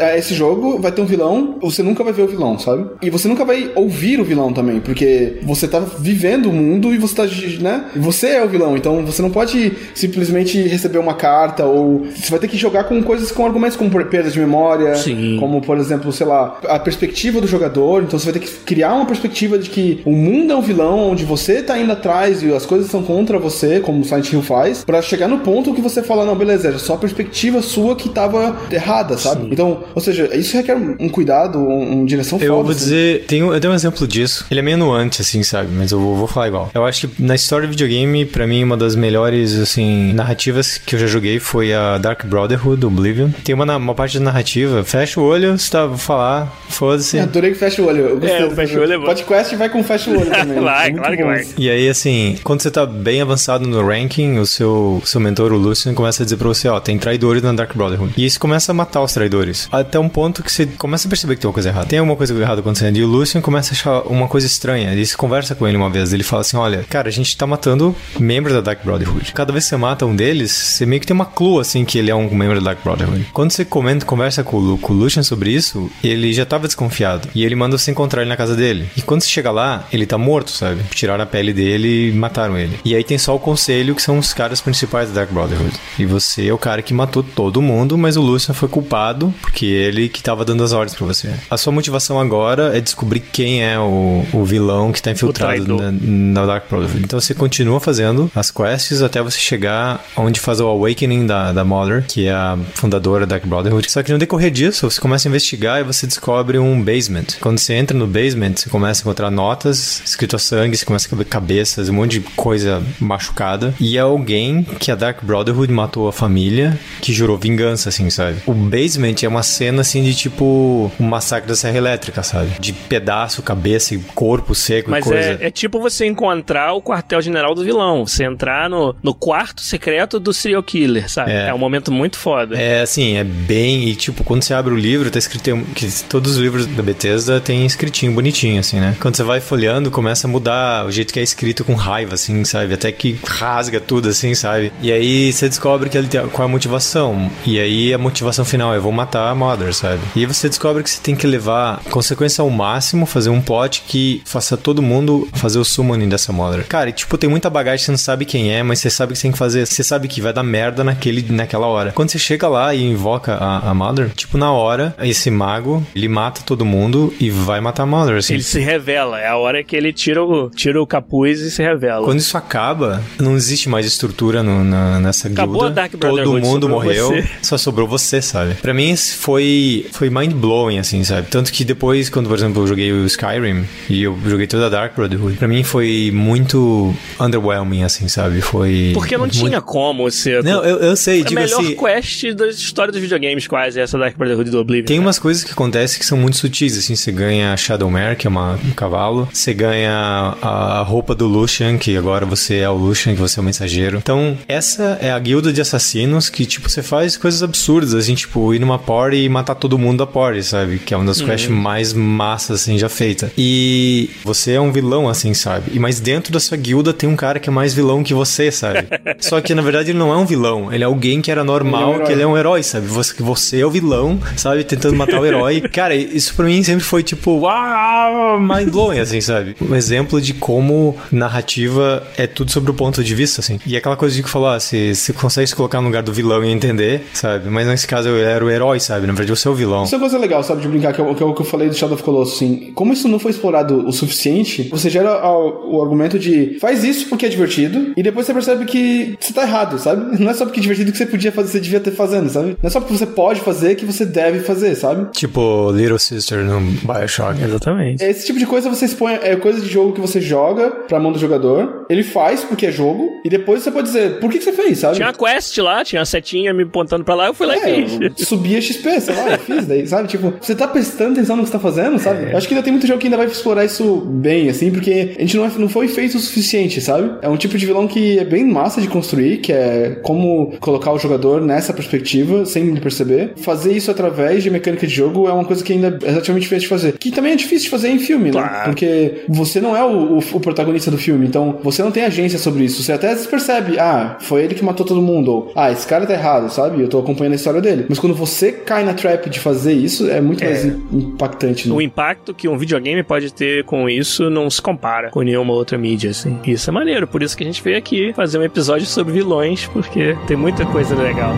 é, 0.00 0.18
esse 0.18 0.34
jogo 0.34 0.80
vai 0.80 0.92
ter 0.94 1.02
um 1.02 1.06
vilão, 1.06 1.56
você 1.60 1.82
nunca 1.82 2.02
vai 2.02 2.12
ver 2.12 2.22
o 2.22 2.26
vilão, 2.26 2.58
sabe? 2.58 2.86
E 3.02 3.10
você 3.10 3.28
nunca 3.28 3.44
vai 3.44 3.70
ouvir 3.74 4.20
o 4.20 4.24
vilão 4.24 4.52
também, 4.52 4.80
porque 4.80 5.38
você 5.42 5.66
tá 5.68 5.80
vivendo 5.80 6.46
o 6.48 6.52
mundo 6.52 6.92
e 6.94 6.98
você 6.98 7.14
tá, 7.14 7.24
né? 7.60 7.86
Você 7.96 8.28
é 8.28 8.44
o 8.44 8.48
vilão, 8.48 8.76
então 8.76 9.04
você 9.04 9.20
não 9.22 9.30
pode 9.30 9.72
simplesmente 9.94 10.60
receber 10.62 10.98
uma 10.98 11.14
carta 11.14 11.64
ou 11.64 12.04
você 12.14 12.30
vai 12.30 12.38
ter 12.38 12.48
que 12.48 12.56
jogar 12.56 12.84
com 12.84 13.02
coisas 13.02 13.30
com 13.30 13.44
argumentos 13.46 13.76
como 13.76 13.90
per- 13.90 14.06
perda 14.08 14.30
de 14.30 14.38
memória, 14.38 14.94
Sim. 14.96 15.36
como 15.38 15.60
por 15.60 15.78
exemplo, 15.78 16.12
sei 16.12 16.26
lá, 16.26 16.58
a 16.68 16.78
perspectiva 16.78 17.40
do 17.40 17.46
jogador, 17.46 18.02
então 18.02 18.18
você 18.18 18.30
vai 18.30 18.34
ter 18.40 18.46
que 18.46 18.52
criar 18.64 18.94
uma 18.94 19.06
perspectiva 19.06 19.58
de 19.58 19.70
que 19.70 20.00
o 20.04 20.12
mundo 20.12 20.52
é 20.52 20.56
um 20.56 20.60
vilão 20.62 21.10
onde 21.10 21.24
você 21.24 21.62
tá 21.62 21.78
indo 21.78 21.92
atrás 21.92 22.42
e 22.42 22.52
as 22.52 22.66
coisas 22.66 22.90
são 22.90 23.02
contra 23.02 23.38
você, 23.38 23.80
como 23.80 24.00
o 24.00 24.04
Silent 24.04 24.32
Hill 24.32 24.42
faz, 24.42 24.84
pra 24.84 25.00
chegar 25.02 25.28
no 25.28 25.38
ponto 25.38 25.72
que 25.74 25.80
você 25.80 26.02
fala, 26.02 26.24
não, 26.24 26.34
beleza, 26.36 26.68
é 26.68 26.78
só 26.78 26.94
a 26.94 26.98
perspectiva 26.98 27.62
sua 27.62 27.96
que 27.96 28.08
tava 28.08 28.56
errada, 28.70 29.16
sabe? 29.16 29.48
Então, 29.50 29.84
ou 29.94 30.00
seja, 30.00 30.30
isso 30.36 30.56
requer 30.56 30.76
um 30.98 31.08
cuidado, 31.08 31.58
um, 31.58 32.00
um 32.00 32.04
direção 32.04 32.38
Eu 32.40 32.48
foda, 32.54 32.62
vou 32.62 32.70
assim. 32.72 32.80
dizer, 32.80 33.24
um- 33.42 33.52
eu 33.54 33.60
tenho 33.60 33.72
um 33.72 33.76
exemplo 33.76 34.06
disso. 34.06 34.46
Ele 34.50 34.60
é 34.60 34.62
meio 34.62 34.76
nuante, 34.78 35.20
assim, 35.22 35.42
sabe? 35.42 35.68
Mas 35.72 35.90
eu 35.92 35.98
vou, 36.00 36.16
vou 36.16 36.26
falar 36.26 36.48
igual. 36.48 36.70
Eu 36.74 36.84
acho 36.84 37.08
que 37.08 37.22
na 37.22 37.34
história 37.34 37.66
do 37.66 37.70
videogame, 37.70 38.24
pra 38.24 38.46
mim, 38.46 38.62
uma 38.64 38.76
das 38.76 38.94
melhores, 38.94 39.58
assim, 39.58 40.12
narrativas 40.12 40.78
que 40.78 40.94
eu 40.94 40.98
já 40.98 41.06
joguei 41.06 41.38
foi 41.38 41.72
a 41.72 41.98
Dark 41.98 42.24
Brotherhood, 42.26 42.80
do 42.80 42.88
Oblivion. 42.88 43.28
Tem 43.44 43.54
uma, 43.54 43.76
uma 43.76 43.94
parte 43.94 44.18
da 44.18 44.24
narrativa, 44.24 44.82
fecha 44.84 45.20
o 45.20 45.24
olho, 45.24 45.56
você 45.58 45.70
tá, 45.70 45.86
vou 45.86 45.98
falar, 45.98 46.52
foda-se. 46.68 47.18
Adorei 47.18 47.52
que 47.52 47.58
fecha 47.58 47.82
o 47.82 47.86
olho. 47.86 48.08
Eu 48.08 48.18
gostei 48.18 48.38
É, 48.38 48.44
o 48.46 48.50
fecha 48.50 48.78
o 48.78 48.82
olho 48.82 48.92
é 48.92 48.98
bom. 48.98 49.04
Podcast 49.06 49.56
vai 49.56 49.68
com 49.68 49.82
fecha 49.82 50.10
o 50.10 50.18
olho 50.20 50.30
também. 50.30 50.60
Vai, 50.60 50.88
É 50.88 50.92
claro 50.92 51.16
que 51.16 51.24
vai. 51.24 51.46
E 51.58 51.70
aí, 51.70 51.88
assim, 51.88 52.38
quando 52.42 52.60
você 52.62 52.70
tá 52.70 52.84
bem 52.86 53.20
avançado 53.20 53.66
no 53.66 53.86
ranking, 53.86 54.38
o 54.38 54.46
seu, 54.46 55.02
seu 55.04 55.20
mentor, 55.20 55.52
o 55.52 55.56
Lucian, 55.56 55.94
começa 55.94 56.22
a 56.22 56.24
dizer 56.24 56.36
pra 56.36 56.48
você, 56.48 56.68
ó, 56.68 56.80
tem 56.80 56.98
traidores 56.98 57.42
na 57.42 57.52
Dark 57.52 57.74
Brotherhood. 57.74 58.12
E 58.16 58.24
isso 58.24 58.38
começa 58.40 58.72
a 58.72 58.74
matar 58.74 59.02
os 59.02 59.12
traidores. 59.12 59.68
Até 59.70 59.98
um 59.98 60.08
ponto 60.08 60.42
que 60.42 60.50
você 60.52 60.66
começa 60.78 61.08
a 61.08 61.10
perceber 61.10 61.34
que 61.34 61.40
tem 61.40 61.48
uma 61.48 61.54
coisa 61.54 61.68
errada. 61.68 61.86
Tem 61.86 61.98
alguma 61.98 62.16
coisa 62.16 62.34
errada 62.34 62.60
acontecendo. 62.60 62.96
E 62.96 63.04
o 63.04 63.06
Lucian 63.06 63.40
começa 63.40 63.72
a 63.72 63.74
achar 63.74 64.00
uma 64.02 64.28
coisa 64.28 64.46
estranha. 64.46 64.92
Ele 64.92 65.04
se 65.04 65.16
conversa 65.16 65.54
com 65.54 65.66
ele 65.66 65.76
uma 65.76 65.90
vez. 65.90 66.12
Ele 66.12 66.22
fala 66.22 66.42
assim, 66.42 66.56
olha, 66.56 66.84
cara, 66.88 67.08
a 67.08 67.12
gente 67.12 67.36
tá 67.36 67.46
matando 67.46 67.94
membros 68.18 68.54
da 68.54 68.60
Dark 68.60 68.84
Brotherhood. 68.84 69.32
Cada 69.32 69.52
vez 69.52 69.64
que 69.64 69.70
você 69.70 69.76
mata 69.76 70.06
um 70.06 70.14
deles, 70.14 70.50
você 70.50 70.86
meio 70.86 71.00
que 71.00 71.06
tem 71.06 71.14
uma 71.14 71.26
clue, 71.26 71.60
assim, 71.60 71.84
que 71.84 71.98
ele 71.98 72.10
é 72.10 72.14
um 72.14 72.28
membro 72.34 72.60
da 72.60 72.72
Dark 72.72 72.82
Brotherhood. 72.82 73.26
Quando 73.32 73.50
você 73.52 73.64
comenta, 73.64 74.04
conversa 74.04 74.42
com 74.42 74.56
o, 74.56 74.78
com 74.78 74.92
o 74.92 74.96
Lucian 74.96 75.22
sobre 75.22 75.50
isso, 75.50 75.90
ele 76.02 76.32
já 76.32 76.44
tava 76.44 76.66
desconfiado. 76.66 77.28
E 77.34 77.44
ele 77.44 77.54
manda 77.54 77.78
você 77.78 77.90
encontrar 77.90 78.22
ele 78.22 78.28
na 78.28 78.36
casa 78.36 78.54
dele. 78.56 78.88
E 78.96 79.02
quando 79.02 79.22
você 79.22 79.28
chega 79.28 79.50
lá, 79.50 79.86
ele 79.92 80.06
tá 80.06 80.18
morto, 80.18 80.50
sabe? 80.50 80.82
Tiraram 80.90 81.24
a 81.24 81.26
pele 81.26 81.52
dele 81.52 82.08
e 82.08 82.12
mataram 82.12 82.56
ele. 82.56 82.78
E 82.84 82.94
aí 82.94 83.04
tem 83.04 83.18
só 83.18 83.34
o 83.34 83.38
conselho, 83.38 83.94
que 83.94 84.02
são 84.02 84.18
os 84.18 84.32
caras 84.32 84.60
principais 84.60 85.08
da 85.08 85.20
Dark 85.20 85.32
Brotherhood. 85.32 85.74
E 85.98 86.04
você 86.04 86.48
é 86.48 86.52
o 86.52 86.58
cara 86.58 86.82
que 86.82 86.92
matou 86.92 87.22
todo 87.22 87.62
mundo, 87.62 87.96
mas 87.96 88.16
o 88.16 88.22
Lucian 88.22 88.54
foi 88.54 88.68
culpado, 88.68 89.32
porque 89.40 89.66
ele 89.66 90.08
que 90.08 90.22
tava 90.22 90.44
dando 90.44 90.63
as 90.64 90.72
ordens 90.72 90.96
pra 90.96 91.06
você. 91.06 91.30
A 91.50 91.56
sua 91.56 91.72
motivação 91.72 92.18
agora 92.18 92.76
é 92.76 92.80
descobrir 92.80 93.20
quem 93.20 93.64
é 93.64 93.78
o, 93.78 94.24
o 94.32 94.44
vilão 94.44 94.92
que 94.92 95.02
tá 95.02 95.10
infiltrado 95.10 95.76
na, 95.76 95.92
na 95.92 96.46
Dark 96.46 96.68
Brotherhood. 96.68 97.04
Então 97.04 97.20
você 97.20 97.34
continua 97.34 97.80
fazendo 97.80 98.30
as 98.34 98.50
quests 98.50 99.02
até 99.02 99.22
você 99.22 99.38
chegar 99.38 100.04
onde 100.16 100.40
faz 100.40 100.60
o 100.60 100.66
Awakening 100.66 101.26
da, 101.26 101.52
da 101.52 101.64
Mother, 101.64 102.04
que 102.06 102.26
é 102.26 102.32
a 102.32 102.58
fundadora 102.74 103.26
da 103.26 103.34
Dark 103.34 103.46
Brotherhood. 103.46 103.90
Só 103.90 104.02
que 104.02 104.12
no 104.12 104.18
decorrer 104.18 104.50
disso, 104.50 104.88
você 104.88 105.00
começa 105.00 105.28
a 105.28 105.30
investigar 105.30 105.80
e 105.80 105.84
você 105.84 106.06
descobre 106.06 106.58
um 106.58 106.80
basement. 106.82 107.38
Quando 107.40 107.58
você 107.58 107.74
entra 107.74 107.96
no 107.96 108.06
basement, 108.06 108.54
você 108.56 108.70
começa 108.70 109.00
a 109.00 109.02
encontrar 109.02 109.30
notas 109.30 110.02
escrito 110.04 110.36
a 110.36 110.38
sangue, 110.38 110.76
você 110.76 110.84
começa 110.84 111.08
a 111.10 111.16
ver 111.16 111.24
cabeças, 111.24 111.88
um 111.88 111.94
monte 111.94 112.18
de 112.18 112.20
coisa 112.20 112.82
machucada. 113.00 113.74
E 113.80 113.96
é 113.96 114.00
alguém 114.00 114.62
que 114.62 114.90
a 114.90 114.94
Dark 114.94 115.22
Brotherhood 115.22 115.72
matou 115.72 116.08
a 116.08 116.12
família, 116.12 116.78
que 117.00 117.12
jurou 117.12 117.36
vingança, 117.36 117.88
assim, 117.88 118.08
sabe? 118.10 118.38
O 118.46 118.54
basement 118.54 119.16
é 119.22 119.28
uma 119.28 119.42
cena, 119.42 119.80
assim, 119.80 120.02
de 120.02 120.14
tipo 120.14 120.44
um 120.54 121.04
massacre 121.04 121.48
da 121.48 121.54
Serra 121.54 121.76
Elétrica, 121.76 122.22
sabe? 122.22 122.52
De 122.58 122.72
pedaço, 122.72 123.42
cabeça 123.42 123.94
e 123.94 123.98
corpo 124.14 124.54
seco 124.54 124.90
Mas 124.90 125.04
e 125.04 125.08
coisa. 125.08 125.28
é, 125.40 125.46
é 125.46 125.50
tipo 125.50 125.80
você 125.80 126.06
encontrar 126.06 126.72
o 126.72 126.82
quartel-general 126.82 127.54
do 127.54 127.64
vilão. 127.64 128.06
Você 128.06 128.24
entrar 128.24 128.68
no, 128.68 128.94
no 129.02 129.14
quarto 129.14 129.62
secreto 129.62 130.18
do 130.18 130.32
serial 130.32 130.62
killer, 130.62 131.10
sabe? 131.10 131.32
É. 131.32 131.48
É, 131.48 131.54
um 131.54 131.58
momento 131.58 131.92
muito 131.92 132.18
foda. 132.18 132.56
É 132.56 132.80
assim, 132.80 133.16
é 133.16 133.24
bem. 133.24 133.88
E 133.88 133.96
tipo, 133.96 134.24
quando 134.24 134.42
você 134.42 134.54
abre 134.54 134.72
o 134.72 134.76
livro, 134.76 135.10
tá 135.10 135.18
escrito. 135.18 135.44
Que 135.74 135.90
todos 136.04 136.32
os 136.32 136.38
livros 136.38 136.66
da 136.66 136.82
Bethesda 136.82 137.40
tem 137.40 137.66
escritinho, 137.66 138.12
bonitinho, 138.12 138.60
assim, 138.60 138.80
né? 138.80 138.96
Quando 139.00 139.16
você 139.16 139.22
vai 139.22 139.40
folheando, 139.40 139.90
começa 139.90 140.26
a 140.26 140.30
mudar 140.30 140.86
o 140.86 140.90
jeito 140.90 141.12
que 141.12 141.20
é 141.20 141.22
escrito 141.22 141.64
com 141.64 141.74
raiva, 141.74 142.14
assim, 142.14 142.44
sabe? 142.44 142.74
Até 142.74 142.90
que 142.92 143.18
rasga 143.26 143.80
tudo, 143.80 144.08
assim, 144.08 144.34
sabe? 144.34 144.72
E 144.80 144.92
aí 144.92 145.32
você 145.32 145.48
descobre 145.48 145.88
que 145.88 145.98
ele 145.98 146.08
tem, 146.08 146.26
qual 146.28 146.46
é 146.46 146.48
a 146.48 146.52
motivação. 146.52 147.30
E 147.44 147.58
aí 147.58 147.92
a 147.92 147.98
motivação 147.98 148.44
final 148.44 148.74
é: 148.74 148.78
vou 148.78 148.92
matar 148.92 149.28
a 149.30 149.34
Mother, 149.34 149.74
sabe? 149.74 150.00
E 150.14 150.20
aí 150.20 150.26
você 150.44 150.48
descobre 150.50 150.82
que 150.82 150.90
você 150.90 151.00
tem 151.00 151.14
que 151.16 151.26
levar 151.26 151.82
consequência 151.90 152.42
ao 152.42 152.50
máximo, 152.50 153.06
fazer 153.06 153.30
um 153.30 153.40
plot 153.40 153.82
que 153.88 154.20
faça 154.26 154.56
todo 154.56 154.82
mundo 154.82 155.26
fazer 155.32 155.58
o 155.58 155.64
summoning 155.64 156.08
dessa 156.08 156.32
Mother. 156.32 156.66
Cara, 156.66 156.90
e 156.90 156.92
tipo, 156.92 157.16
tem 157.16 157.30
muita 157.30 157.48
bagagem, 157.48 157.84
você 157.84 157.90
não 157.90 157.98
sabe 157.98 158.24
quem 158.24 158.52
é, 158.52 158.62
mas 158.62 158.78
você 158.80 158.90
sabe 158.90 159.12
que 159.12 159.18
você 159.18 159.22
tem 159.22 159.32
que 159.32 159.38
fazer. 159.38 159.66
Você 159.66 159.82
sabe 159.82 160.06
que 160.08 160.20
vai 160.20 160.32
dar 160.32 160.42
merda 160.42 160.84
naquele, 160.84 161.22
naquela 161.32 161.66
hora. 161.66 161.92
Quando 161.92 162.10
você 162.10 162.18
chega 162.18 162.46
lá 162.48 162.74
e 162.74 162.82
invoca 162.82 163.34
a, 163.34 163.70
a 163.70 163.74
Mother, 163.74 164.10
tipo, 164.10 164.36
na 164.36 164.52
hora, 164.52 164.94
esse 165.02 165.30
mago, 165.30 165.84
ele 165.94 166.08
mata 166.08 166.42
todo 166.44 166.64
mundo 166.64 167.12
e 167.18 167.30
vai 167.30 167.60
matar 167.60 167.84
a 167.84 167.86
Mother, 167.86 168.16
assim. 168.16 168.34
Ele 168.34 168.42
se 168.42 168.60
revela. 168.60 169.18
É 169.20 169.28
a 169.28 169.36
hora 169.38 169.64
que 169.64 169.74
ele 169.74 169.92
tira 169.92 170.22
o, 170.22 170.50
tira 170.50 170.80
o 170.82 170.86
capuz 170.86 171.40
e 171.40 171.50
se 171.50 171.62
revela. 171.62 172.04
Quando 172.04 172.18
isso 172.18 172.36
acaba, 172.36 173.02
não 173.18 173.34
existe 173.36 173.68
mais 173.68 173.86
estrutura 173.86 174.42
no- 174.42 174.62
na- 174.64 175.00
nessa 175.00 175.28
Acabou 175.28 175.54
guilda. 175.62 175.66
a 175.68 175.70
Dark 175.70 175.92
Todo 175.92 176.00
Brotherhood, 176.00 176.40
mundo 176.42 176.62
sobrou 176.66 176.70
morreu, 176.82 177.08
você. 177.08 177.30
só 177.42 177.56
sobrou 177.56 177.88
você, 177.88 178.20
sabe? 178.20 178.54
Pra 178.56 178.74
mim 178.74 178.94
foi 178.96 179.86
foi 179.92 180.10
mind 180.10 180.32
blowing 180.34 180.78
assim, 180.78 181.02
sabe? 181.04 181.28
Tanto 181.30 181.52
que 181.52 181.64
depois 181.64 182.08
quando, 182.08 182.28
por 182.28 182.36
exemplo, 182.36 182.62
eu 182.62 182.66
joguei 182.66 182.92
o 182.92 183.04
Skyrim 183.06 183.64
e 183.88 184.02
eu 184.02 184.18
joguei 184.26 184.46
toda 184.46 184.66
a 184.66 184.68
Dark 184.68 184.94
Brotherhood, 184.96 185.36
pra 185.36 185.48
mim 185.48 185.62
foi 185.62 186.10
muito 186.12 186.94
underwhelming 187.20 187.82
assim, 187.82 188.08
sabe? 188.08 188.40
Foi 188.40 188.90
Porque 188.94 189.14
não 189.14 189.20
muito- 189.24 189.34
tinha 189.38 189.60
como 189.60 190.10
ser. 190.10 190.42
Não, 190.42 190.64
eu, 190.64 190.78
eu 190.78 190.96
sei, 190.96 191.18
É 191.18 191.22
a 191.22 191.24
tipo 191.26 191.40
melhor 191.40 191.60
assim, 191.60 191.74
quest 191.76 192.24
da 192.34 192.48
história 192.48 192.92
dos 192.92 193.00
videogames, 193.00 193.46
quase, 193.46 193.80
essa 193.80 193.98
Dark 193.98 194.16
Brotherhood 194.16 194.50
do 194.50 194.58
Oblivion. 194.58 194.86
Tem 194.86 194.98
umas 194.98 195.18
coisas 195.18 195.44
que 195.44 195.52
acontecem 195.52 195.98
que 195.98 196.06
são 196.06 196.18
muito 196.18 196.36
sutis, 196.36 196.76
assim, 196.76 196.94
você 196.96 197.12
ganha 197.12 197.56
Shadowmare, 197.56 198.16
que 198.16 198.26
é 198.26 198.30
uma, 198.30 198.54
um 198.64 198.70
cavalo, 198.72 199.28
você 199.32 199.52
ganha 199.54 200.34
a 200.42 200.82
roupa 200.82 201.14
do 201.14 201.26
Lucian, 201.26 201.78
que 201.78 201.96
agora 201.96 202.26
você 202.26 202.56
é 202.58 202.68
o 202.68 202.74
Lucian, 202.74 203.14
que 203.14 203.20
você 203.20 203.38
é 203.38 203.42
o 203.42 203.44
mensageiro. 203.44 203.98
Então, 203.98 204.36
essa 204.48 204.98
é 205.00 205.10
a 205.10 205.18
guilda 205.18 205.52
de 205.52 205.60
assassinos 205.60 206.28
que, 206.28 206.44
tipo, 206.46 206.68
você 206.68 206.82
faz 206.82 207.16
coisas 207.16 207.42
absurdas, 207.42 207.94
assim, 207.94 208.14
tipo, 208.14 208.52
ir 208.54 208.58
numa 208.58 208.78
party 208.78 209.16
e 209.18 209.28
matar 209.28 209.54
todo 209.54 209.78
mundo 209.78 209.98
da 209.98 210.06
party, 210.06 210.23
sabe? 210.42 210.78
Que 210.78 210.94
é 210.94 210.96
uma 210.96 211.06
das 211.06 211.20
quests 211.20 211.50
mais 211.50 211.92
massas, 211.92 212.62
assim, 212.62 212.78
já 212.78 212.88
feita. 212.88 213.30
E 213.36 214.10
você 214.24 214.52
é 214.52 214.60
um 214.60 214.72
vilão, 214.72 215.08
assim, 215.08 215.34
sabe? 215.34 215.72
E 215.72 215.78
mas 215.78 216.00
dentro 216.00 216.32
da 216.32 216.40
sua 216.40 216.56
guilda 216.56 216.92
tem 216.92 217.08
um 217.08 217.16
cara 217.16 217.38
que 217.38 217.48
é 217.48 217.52
mais 217.52 217.74
vilão 217.74 218.02
que 218.02 218.14
você, 218.14 218.50
sabe? 218.50 218.86
Só 219.18 219.40
que, 219.40 219.54
na 219.54 219.62
verdade, 219.62 219.90
ele 219.90 219.98
não 219.98 220.12
é 220.12 220.16
um 220.16 220.26
vilão, 220.26 220.72
ele 220.72 220.82
é 220.82 220.86
alguém 220.86 221.20
que 221.20 221.30
era 221.30 221.44
normal, 221.44 221.90
Ele 221.90 221.98
é 221.98 222.02
um 222.02 222.06
que 222.06 222.12
ele 222.12 222.22
é 222.22 222.26
um 222.26 222.36
herói, 222.36 222.62
sabe? 222.62 222.86
Você, 222.86 223.14
você 223.22 223.60
é 223.60 223.66
o 223.66 223.70
vilão, 223.70 224.18
sabe? 224.36 224.64
Tentando 224.64 224.96
matar 224.96 225.20
o 225.20 225.26
herói. 225.26 225.60
Cara, 225.72 225.94
isso 225.94 226.34
pra 226.34 226.46
mim 226.46 226.62
sempre 226.62 226.84
foi 226.84 227.02
tipo, 227.02 227.38
uau, 227.40 228.40
mind 228.40 228.70
blowing, 228.70 228.98
assim, 228.98 229.20
sabe? 229.20 229.56
Um 229.60 229.74
exemplo 229.74 230.20
de 230.20 230.32
como 230.34 230.96
narrativa 231.10 232.02
é 232.16 232.26
tudo 232.26 232.50
sobre 232.50 232.70
o 232.70 232.74
ponto 232.74 233.02
de 233.02 233.14
vista, 233.14 233.40
assim. 233.40 233.58
E 233.66 233.76
aquela 233.76 233.96
coisa 233.96 234.14
de 234.14 234.22
que 234.22 234.28
falou, 234.28 234.48
ah, 234.48 234.60
se 234.60 234.94
você 234.94 235.12
consegue 235.12 235.46
se 235.46 235.56
colocar 235.56 235.80
no 235.80 235.86
lugar 235.86 236.02
do 236.02 236.12
vilão 236.12 236.44
e 236.44 236.50
entender, 236.50 237.06
sabe? 237.12 237.48
Mas 237.50 237.66
nesse 237.66 237.86
caso 237.86 238.08
eu 238.08 238.16
era 238.16 238.44
o 238.44 238.50
herói, 238.50 238.80
sabe? 238.80 239.06
Na 239.06 239.12
verdade 239.12 239.38
você 239.38 239.48
é 239.48 239.50
o 239.50 239.54
vilão. 239.54 239.84
É 239.84 239.96
uma 239.96 240.08
coisa 240.14 240.18
legal, 240.18 240.42
sabe, 240.42 240.62
de 240.62 240.68
brincar, 240.68 240.92
que 240.92 241.00
é 241.00 241.04
o 241.04 241.14
que, 241.14 241.22
é 241.22 241.26
eu 241.26 241.44
falei 241.44 241.68
do 241.68 241.74
Shadow 241.74 241.94
of 241.94 242.02
Colossus, 242.02 242.36
assim. 242.36 242.72
Como 242.74 242.92
isso 242.92 243.08
não 243.08 243.18
foi 243.18 243.32
explorado 243.32 243.86
o 243.86 243.92
suficiente, 243.92 244.68
você 244.70 244.88
gera 244.88 245.26
o, 245.28 245.76
o 245.76 245.82
argumento 245.82 246.18
de 246.18 246.56
faz 246.60 246.84
isso 246.84 247.08
porque 247.08 247.26
é 247.26 247.28
divertido, 247.28 247.92
e 247.96 248.02
depois 248.02 248.26
você 248.26 248.32
percebe 248.32 248.64
que 248.64 249.16
você 249.20 249.32
tá 249.32 249.42
errado, 249.42 249.78
sabe? 249.78 250.18
Não 250.24 250.30
é 250.30 250.34
só 250.34 250.44
porque 250.44 250.60
é 250.60 250.62
divertido 250.62 250.92
que 250.92 250.98
você 250.98 251.06
podia 251.06 251.32
fazer, 251.32 251.50
você 251.50 251.60
devia 251.60 251.80
ter 251.80 251.90
fazendo, 251.90 252.28
sabe? 252.30 252.56
Não 252.62 252.66
é 252.68 252.70
só 252.70 252.80
porque 252.80 252.96
você 252.96 253.06
pode 253.06 253.40
fazer 253.40 253.74
que 253.74 253.84
você 253.84 254.04
deve 254.06 254.40
fazer, 254.40 254.74
sabe? 254.74 255.10
Tipo 255.12 255.70
Little 255.72 255.98
Sister 255.98 256.44
no 256.44 256.60
Bioshock. 256.60 257.42
Exatamente. 257.42 258.02
Esse 258.04 258.26
tipo 258.26 258.38
de 258.38 258.46
coisa 258.46 258.68
você 258.70 258.84
expõe, 258.84 259.14
é 259.22 259.36
coisa 259.36 259.60
de 259.60 259.68
jogo 259.68 259.92
que 259.92 260.00
você 260.00 260.20
joga 260.20 260.70
pra 260.70 260.98
mão 261.00 261.12
do 261.12 261.18
jogador, 261.18 261.84
ele 261.90 262.02
faz 262.02 262.42
porque 262.44 262.66
é 262.66 262.72
jogo, 262.72 263.08
e 263.24 263.28
depois 263.28 263.62
você 263.62 263.70
pode 263.70 263.88
dizer, 263.88 264.20
por 264.20 264.30
que, 264.30 264.38
que 264.38 264.44
você 264.44 264.52
fez, 264.52 264.78
sabe? 264.78 264.94
Tinha 264.96 265.08
uma 265.08 265.14
quest 265.14 265.56
lá, 265.58 265.84
tinha 265.84 266.00
uma 266.00 266.06
setinha 266.06 266.54
me 266.54 266.62
apontando 266.62 267.04
pra 267.04 267.14
lá, 267.14 267.26
eu 267.26 267.34
fui 267.34 267.46
lá 267.46 267.56
É, 267.56 267.80
e 267.80 267.88
fiz. 267.88 268.00
eu 268.20 268.26
subia 268.26 268.60
XP, 268.60 269.00
sei 269.00 269.14
lá, 269.14 269.30
eu 269.32 269.38
fiz 269.38 269.66
daí, 269.66 269.86
sabe? 269.96 270.08
Tipo, 270.08 270.34
você 270.40 270.54
tá 270.54 270.66
prestando 270.68 271.12
atenção 271.12 271.36
no 271.36 271.42
que 271.42 271.48
você 271.48 271.52
tá 271.52 271.58
fazendo, 271.60 271.98
sabe? 271.98 272.30
Eu 272.30 272.36
acho 272.36 272.46
que 272.48 272.54
ainda 272.54 272.64
tem 272.64 272.72
muito 272.72 272.86
jogo 272.86 272.98
que 273.00 273.06
ainda 273.06 273.16
vai 273.16 273.26
explorar 273.26 273.64
isso 273.64 273.96
bem, 274.06 274.48
assim, 274.48 274.70
porque 274.70 275.14
a 275.16 275.20
gente 275.20 275.36
não, 275.36 275.44
é, 275.44 275.50
não 275.58 275.68
foi 275.68 275.88
feito 275.88 276.16
o 276.16 276.20
suficiente, 276.20 276.80
sabe? 276.80 277.10
É 277.22 277.28
um 277.28 277.36
tipo 277.36 277.56
de 277.56 277.66
vilão 277.66 277.86
que 277.86 278.18
é 278.18 278.24
bem 278.24 278.44
massa 278.44 278.80
de 278.80 278.88
construir, 278.88 279.38
que 279.38 279.52
é 279.52 279.98
como 280.02 280.54
colocar 280.60 280.92
o 280.92 280.98
jogador 280.98 281.40
nessa 281.40 281.72
perspectiva, 281.72 282.44
sem 282.46 282.66
ele 282.66 282.80
perceber. 282.80 283.32
Fazer 283.36 283.72
isso 283.72 283.90
através 283.90 284.42
de 284.42 284.50
mecânica 284.50 284.86
de 284.86 284.94
jogo 284.94 285.28
é 285.28 285.32
uma 285.32 285.44
coisa 285.44 285.62
que 285.62 285.72
ainda 285.72 285.98
é 286.02 286.10
relativamente 286.10 286.42
difícil 286.44 286.60
de 286.62 286.68
fazer. 286.68 286.92
Que 286.98 287.10
também 287.10 287.32
é 287.32 287.36
difícil 287.36 287.64
de 287.64 287.70
fazer 287.70 287.88
em 287.88 287.98
filme, 287.98 288.26
né? 288.26 288.32
Claro. 288.32 288.64
Porque 288.70 289.22
você 289.28 289.60
não 289.60 289.76
é 289.76 289.84
o, 289.84 290.18
o- 290.18 290.24
o 290.34 290.40
protagonista 290.40 290.90
do 290.90 290.98
filme, 290.98 291.26
então 291.26 291.58
você 291.62 291.82
não 291.82 291.90
tem 291.90 292.04
agência 292.04 292.38
sobre 292.38 292.64
isso. 292.64 292.82
Você 292.82 292.92
até 292.92 293.14
percebe, 293.14 293.78
ah, 293.78 294.16
foi 294.20 294.42
ele 294.44 294.54
que 294.54 294.64
matou 294.64 294.84
todo 294.86 295.00
mundo, 295.02 295.30
ou 295.30 295.52
ah, 295.54 295.70
esse 295.70 295.86
cara 295.86 296.06
tá 296.06 296.12
errado, 296.14 296.50
sabe? 296.50 296.80
Eu 296.82 296.88
tô 296.88 296.98
acompanhando 296.98 297.32
a 297.34 297.36
história 297.36 297.60
dele. 297.60 297.86
Mas 297.88 297.98
quando 297.98 298.14
você 298.14 298.52
cai 298.52 298.84
na 298.84 298.94
trap 298.94 299.28
de 299.30 299.38
fazer 299.40 299.72
isso, 299.84 300.08
é 300.10 300.20
muito 300.20 300.42
mais 300.44 300.64
im- 300.64 300.82
impactante, 300.92 301.68
né? 301.68 301.74
O 301.74 301.80
impacto 301.80 302.32
que 302.34 302.48
um 302.48 302.56
videogame 302.56 303.02
pode 303.02 303.32
ter 303.32 303.64
com 303.64 303.88
isso 303.88 304.28
não 304.30 304.48
se 304.50 304.60
compara 304.60 305.10
com 305.10 305.22
nenhuma 305.22 305.52
outra 305.52 305.76
mídia, 305.78 306.10
assim. 306.10 306.38
Isso 306.46 306.70
é 306.70 306.72
maneiro, 306.72 307.06
por 307.06 307.22
isso 307.22 307.36
que 307.36 307.42
a 307.42 307.46
gente 307.46 307.62
veio 307.62 307.76
aqui 307.78 308.12
fazer 308.14 308.38
um 308.38 308.42
episódio 308.42 308.86
sobre 308.86 309.12
vilões, 309.12 309.66
porque 309.66 310.16
tem 310.26 310.36
muita 310.36 310.64
coisa 310.66 310.94
legal. 310.94 311.34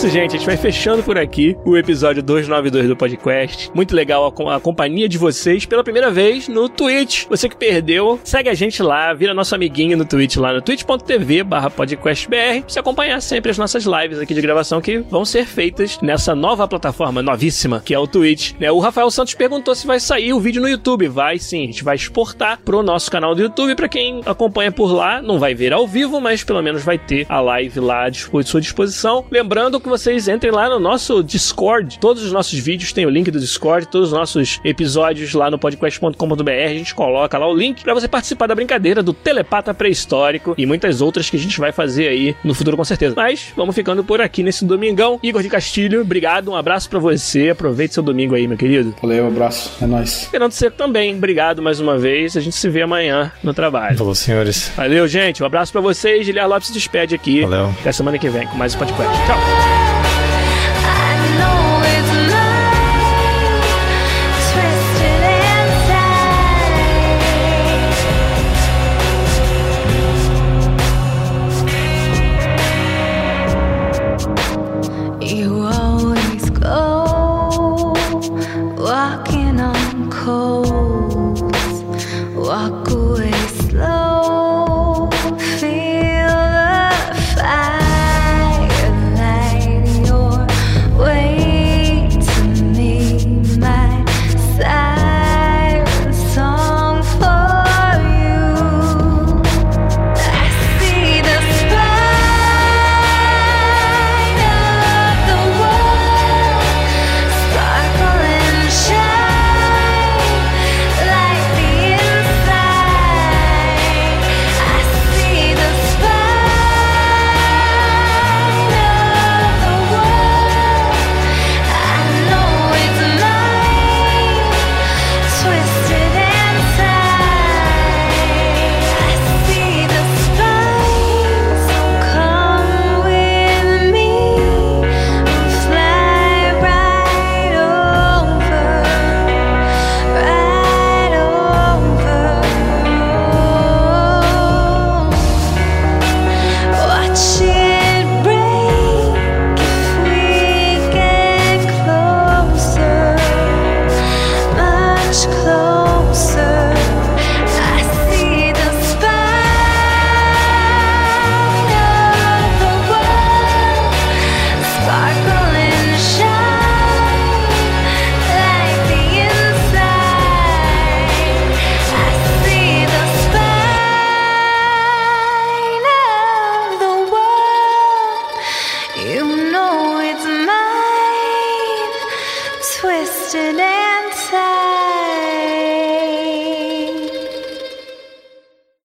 Isso, 0.00 0.08
gente. 0.08 0.34
A 0.34 0.38
gente 0.38 0.46
vai 0.46 0.56
fechando 0.56 1.02
por 1.02 1.18
aqui 1.18 1.54
o 1.62 1.76
episódio 1.76 2.22
292 2.22 2.88
do 2.88 2.96
podcast. 2.96 3.70
Muito 3.74 3.94
legal 3.94 4.24
a, 4.24 4.56
a 4.56 4.60
companhia 4.60 5.06
de 5.06 5.18
vocês 5.18 5.66
pela 5.66 5.84
primeira 5.84 6.10
vez 6.10 6.48
no 6.48 6.70
Twitch. 6.70 7.26
Você 7.28 7.50
que 7.50 7.56
perdeu, 7.56 8.18
segue 8.24 8.48
a 8.48 8.54
gente 8.54 8.82
lá, 8.82 9.12
vira 9.12 9.34
nosso 9.34 9.54
amiguinho 9.54 9.98
no 9.98 10.06
Twitch 10.06 10.36
lá 10.36 10.54
no 10.54 10.62
twitch.tv 10.62 11.44
barra 11.44 11.68
podcastbr. 11.68 12.64
Você 12.66 12.78
acompanhar 12.78 13.20
sempre 13.20 13.50
as 13.50 13.58
nossas 13.58 13.84
lives 13.84 14.18
aqui 14.18 14.32
de 14.32 14.40
gravação 14.40 14.80
que 14.80 15.00
vão 15.00 15.22
ser 15.22 15.44
feitas 15.44 15.98
nessa 16.00 16.34
nova 16.34 16.66
plataforma 16.66 17.20
novíssima 17.20 17.82
que 17.84 17.92
é 17.92 17.98
o 17.98 18.06
Twitch. 18.06 18.54
Né? 18.58 18.72
O 18.72 18.78
Rafael 18.78 19.10
Santos 19.10 19.34
perguntou 19.34 19.74
se 19.74 19.86
vai 19.86 20.00
sair 20.00 20.32
o 20.32 20.40
vídeo 20.40 20.62
no 20.62 20.68
YouTube. 20.68 21.08
Vai 21.08 21.38
sim, 21.38 21.64
a 21.64 21.66
gente 21.66 21.84
vai 21.84 21.96
exportar 21.96 22.58
pro 22.64 22.82
nosso 22.82 23.10
canal 23.10 23.34
do 23.34 23.42
YouTube. 23.42 23.74
Pra 23.74 23.88
quem 23.88 24.22
acompanha 24.24 24.72
por 24.72 24.94
lá, 24.94 25.20
não 25.20 25.38
vai 25.38 25.54
ver 25.54 25.74
ao 25.74 25.86
vivo, 25.86 26.22
mas 26.22 26.42
pelo 26.42 26.62
menos 26.62 26.82
vai 26.82 26.96
ter 26.96 27.26
a 27.28 27.38
live 27.42 27.80
lá 27.80 28.06
à 28.06 28.12
sua 28.42 28.62
disposição. 28.62 29.26
Lembrando 29.30 29.78
que 29.78 29.89
vocês 29.90 30.28
entrem 30.28 30.52
lá 30.52 30.68
no 30.68 30.78
nosso 30.78 31.22
Discord. 31.22 31.98
Todos 31.98 32.22
os 32.22 32.32
nossos 32.32 32.58
vídeos 32.58 32.92
têm 32.92 33.04
o 33.04 33.10
link 33.10 33.30
do 33.30 33.40
Discord, 33.40 33.88
todos 33.88 34.08
os 34.08 34.14
nossos 34.14 34.60
episódios 34.64 35.34
lá 35.34 35.50
no 35.50 35.58
podcast.com.br. 35.58 36.50
A 36.50 36.68
gente 36.68 36.94
coloca 36.94 37.36
lá 37.36 37.46
o 37.46 37.54
link 37.54 37.82
pra 37.82 37.92
você 37.92 38.08
participar 38.08 38.46
da 38.46 38.54
brincadeira 38.54 39.02
do 39.02 39.12
Telepata 39.12 39.74
Pré-Histórico 39.74 40.54
e 40.56 40.64
muitas 40.64 41.00
outras 41.00 41.28
que 41.28 41.36
a 41.36 41.40
gente 41.40 41.58
vai 41.58 41.72
fazer 41.72 42.08
aí 42.08 42.36
no 42.44 42.54
futuro 42.54 42.76
com 42.76 42.84
certeza. 42.84 43.14
Mas 43.16 43.52
vamos 43.56 43.74
ficando 43.74 44.02
por 44.04 44.20
aqui 44.20 44.42
nesse 44.42 44.64
domingão. 44.64 45.18
Igor 45.22 45.42
de 45.42 45.48
Castilho, 45.48 46.00
obrigado, 46.00 46.50
um 46.50 46.56
abraço 46.56 46.88
pra 46.88 46.98
você. 46.98 47.50
Aproveite 47.50 47.94
seu 47.94 48.02
domingo 48.02 48.34
aí, 48.34 48.46
meu 48.46 48.56
querido. 48.56 48.94
Valeu, 49.02 49.26
abraço. 49.26 49.72
É 49.82 49.86
nóis. 49.86 50.24
Fernando 50.30 50.52
Seco 50.52 50.76
também, 50.76 51.16
obrigado 51.16 51.60
mais 51.60 51.80
uma 51.80 51.98
vez. 51.98 52.36
A 52.36 52.40
gente 52.40 52.56
se 52.56 52.68
vê 52.68 52.82
amanhã 52.82 53.32
no 53.42 53.52
trabalho. 53.52 53.98
Falou, 53.98 54.14
senhores. 54.14 54.72
Valeu, 54.76 55.06
gente. 55.08 55.42
Um 55.42 55.46
abraço 55.46 55.72
pra 55.72 55.80
vocês. 55.80 56.24
Giliar 56.24 56.48
Lopes 56.48 56.68
se 56.68 56.72
despede 56.72 57.14
aqui. 57.14 57.42
Valeu. 57.42 57.74
Até 57.80 57.92
semana 57.92 58.18
que 58.18 58.28
vem 58.28 58.46
com 58.46 58.56
mais 58.56 58.74
um 58.74 58.78
podcast. 58.78 59.12
Tchau. 59.26 59.79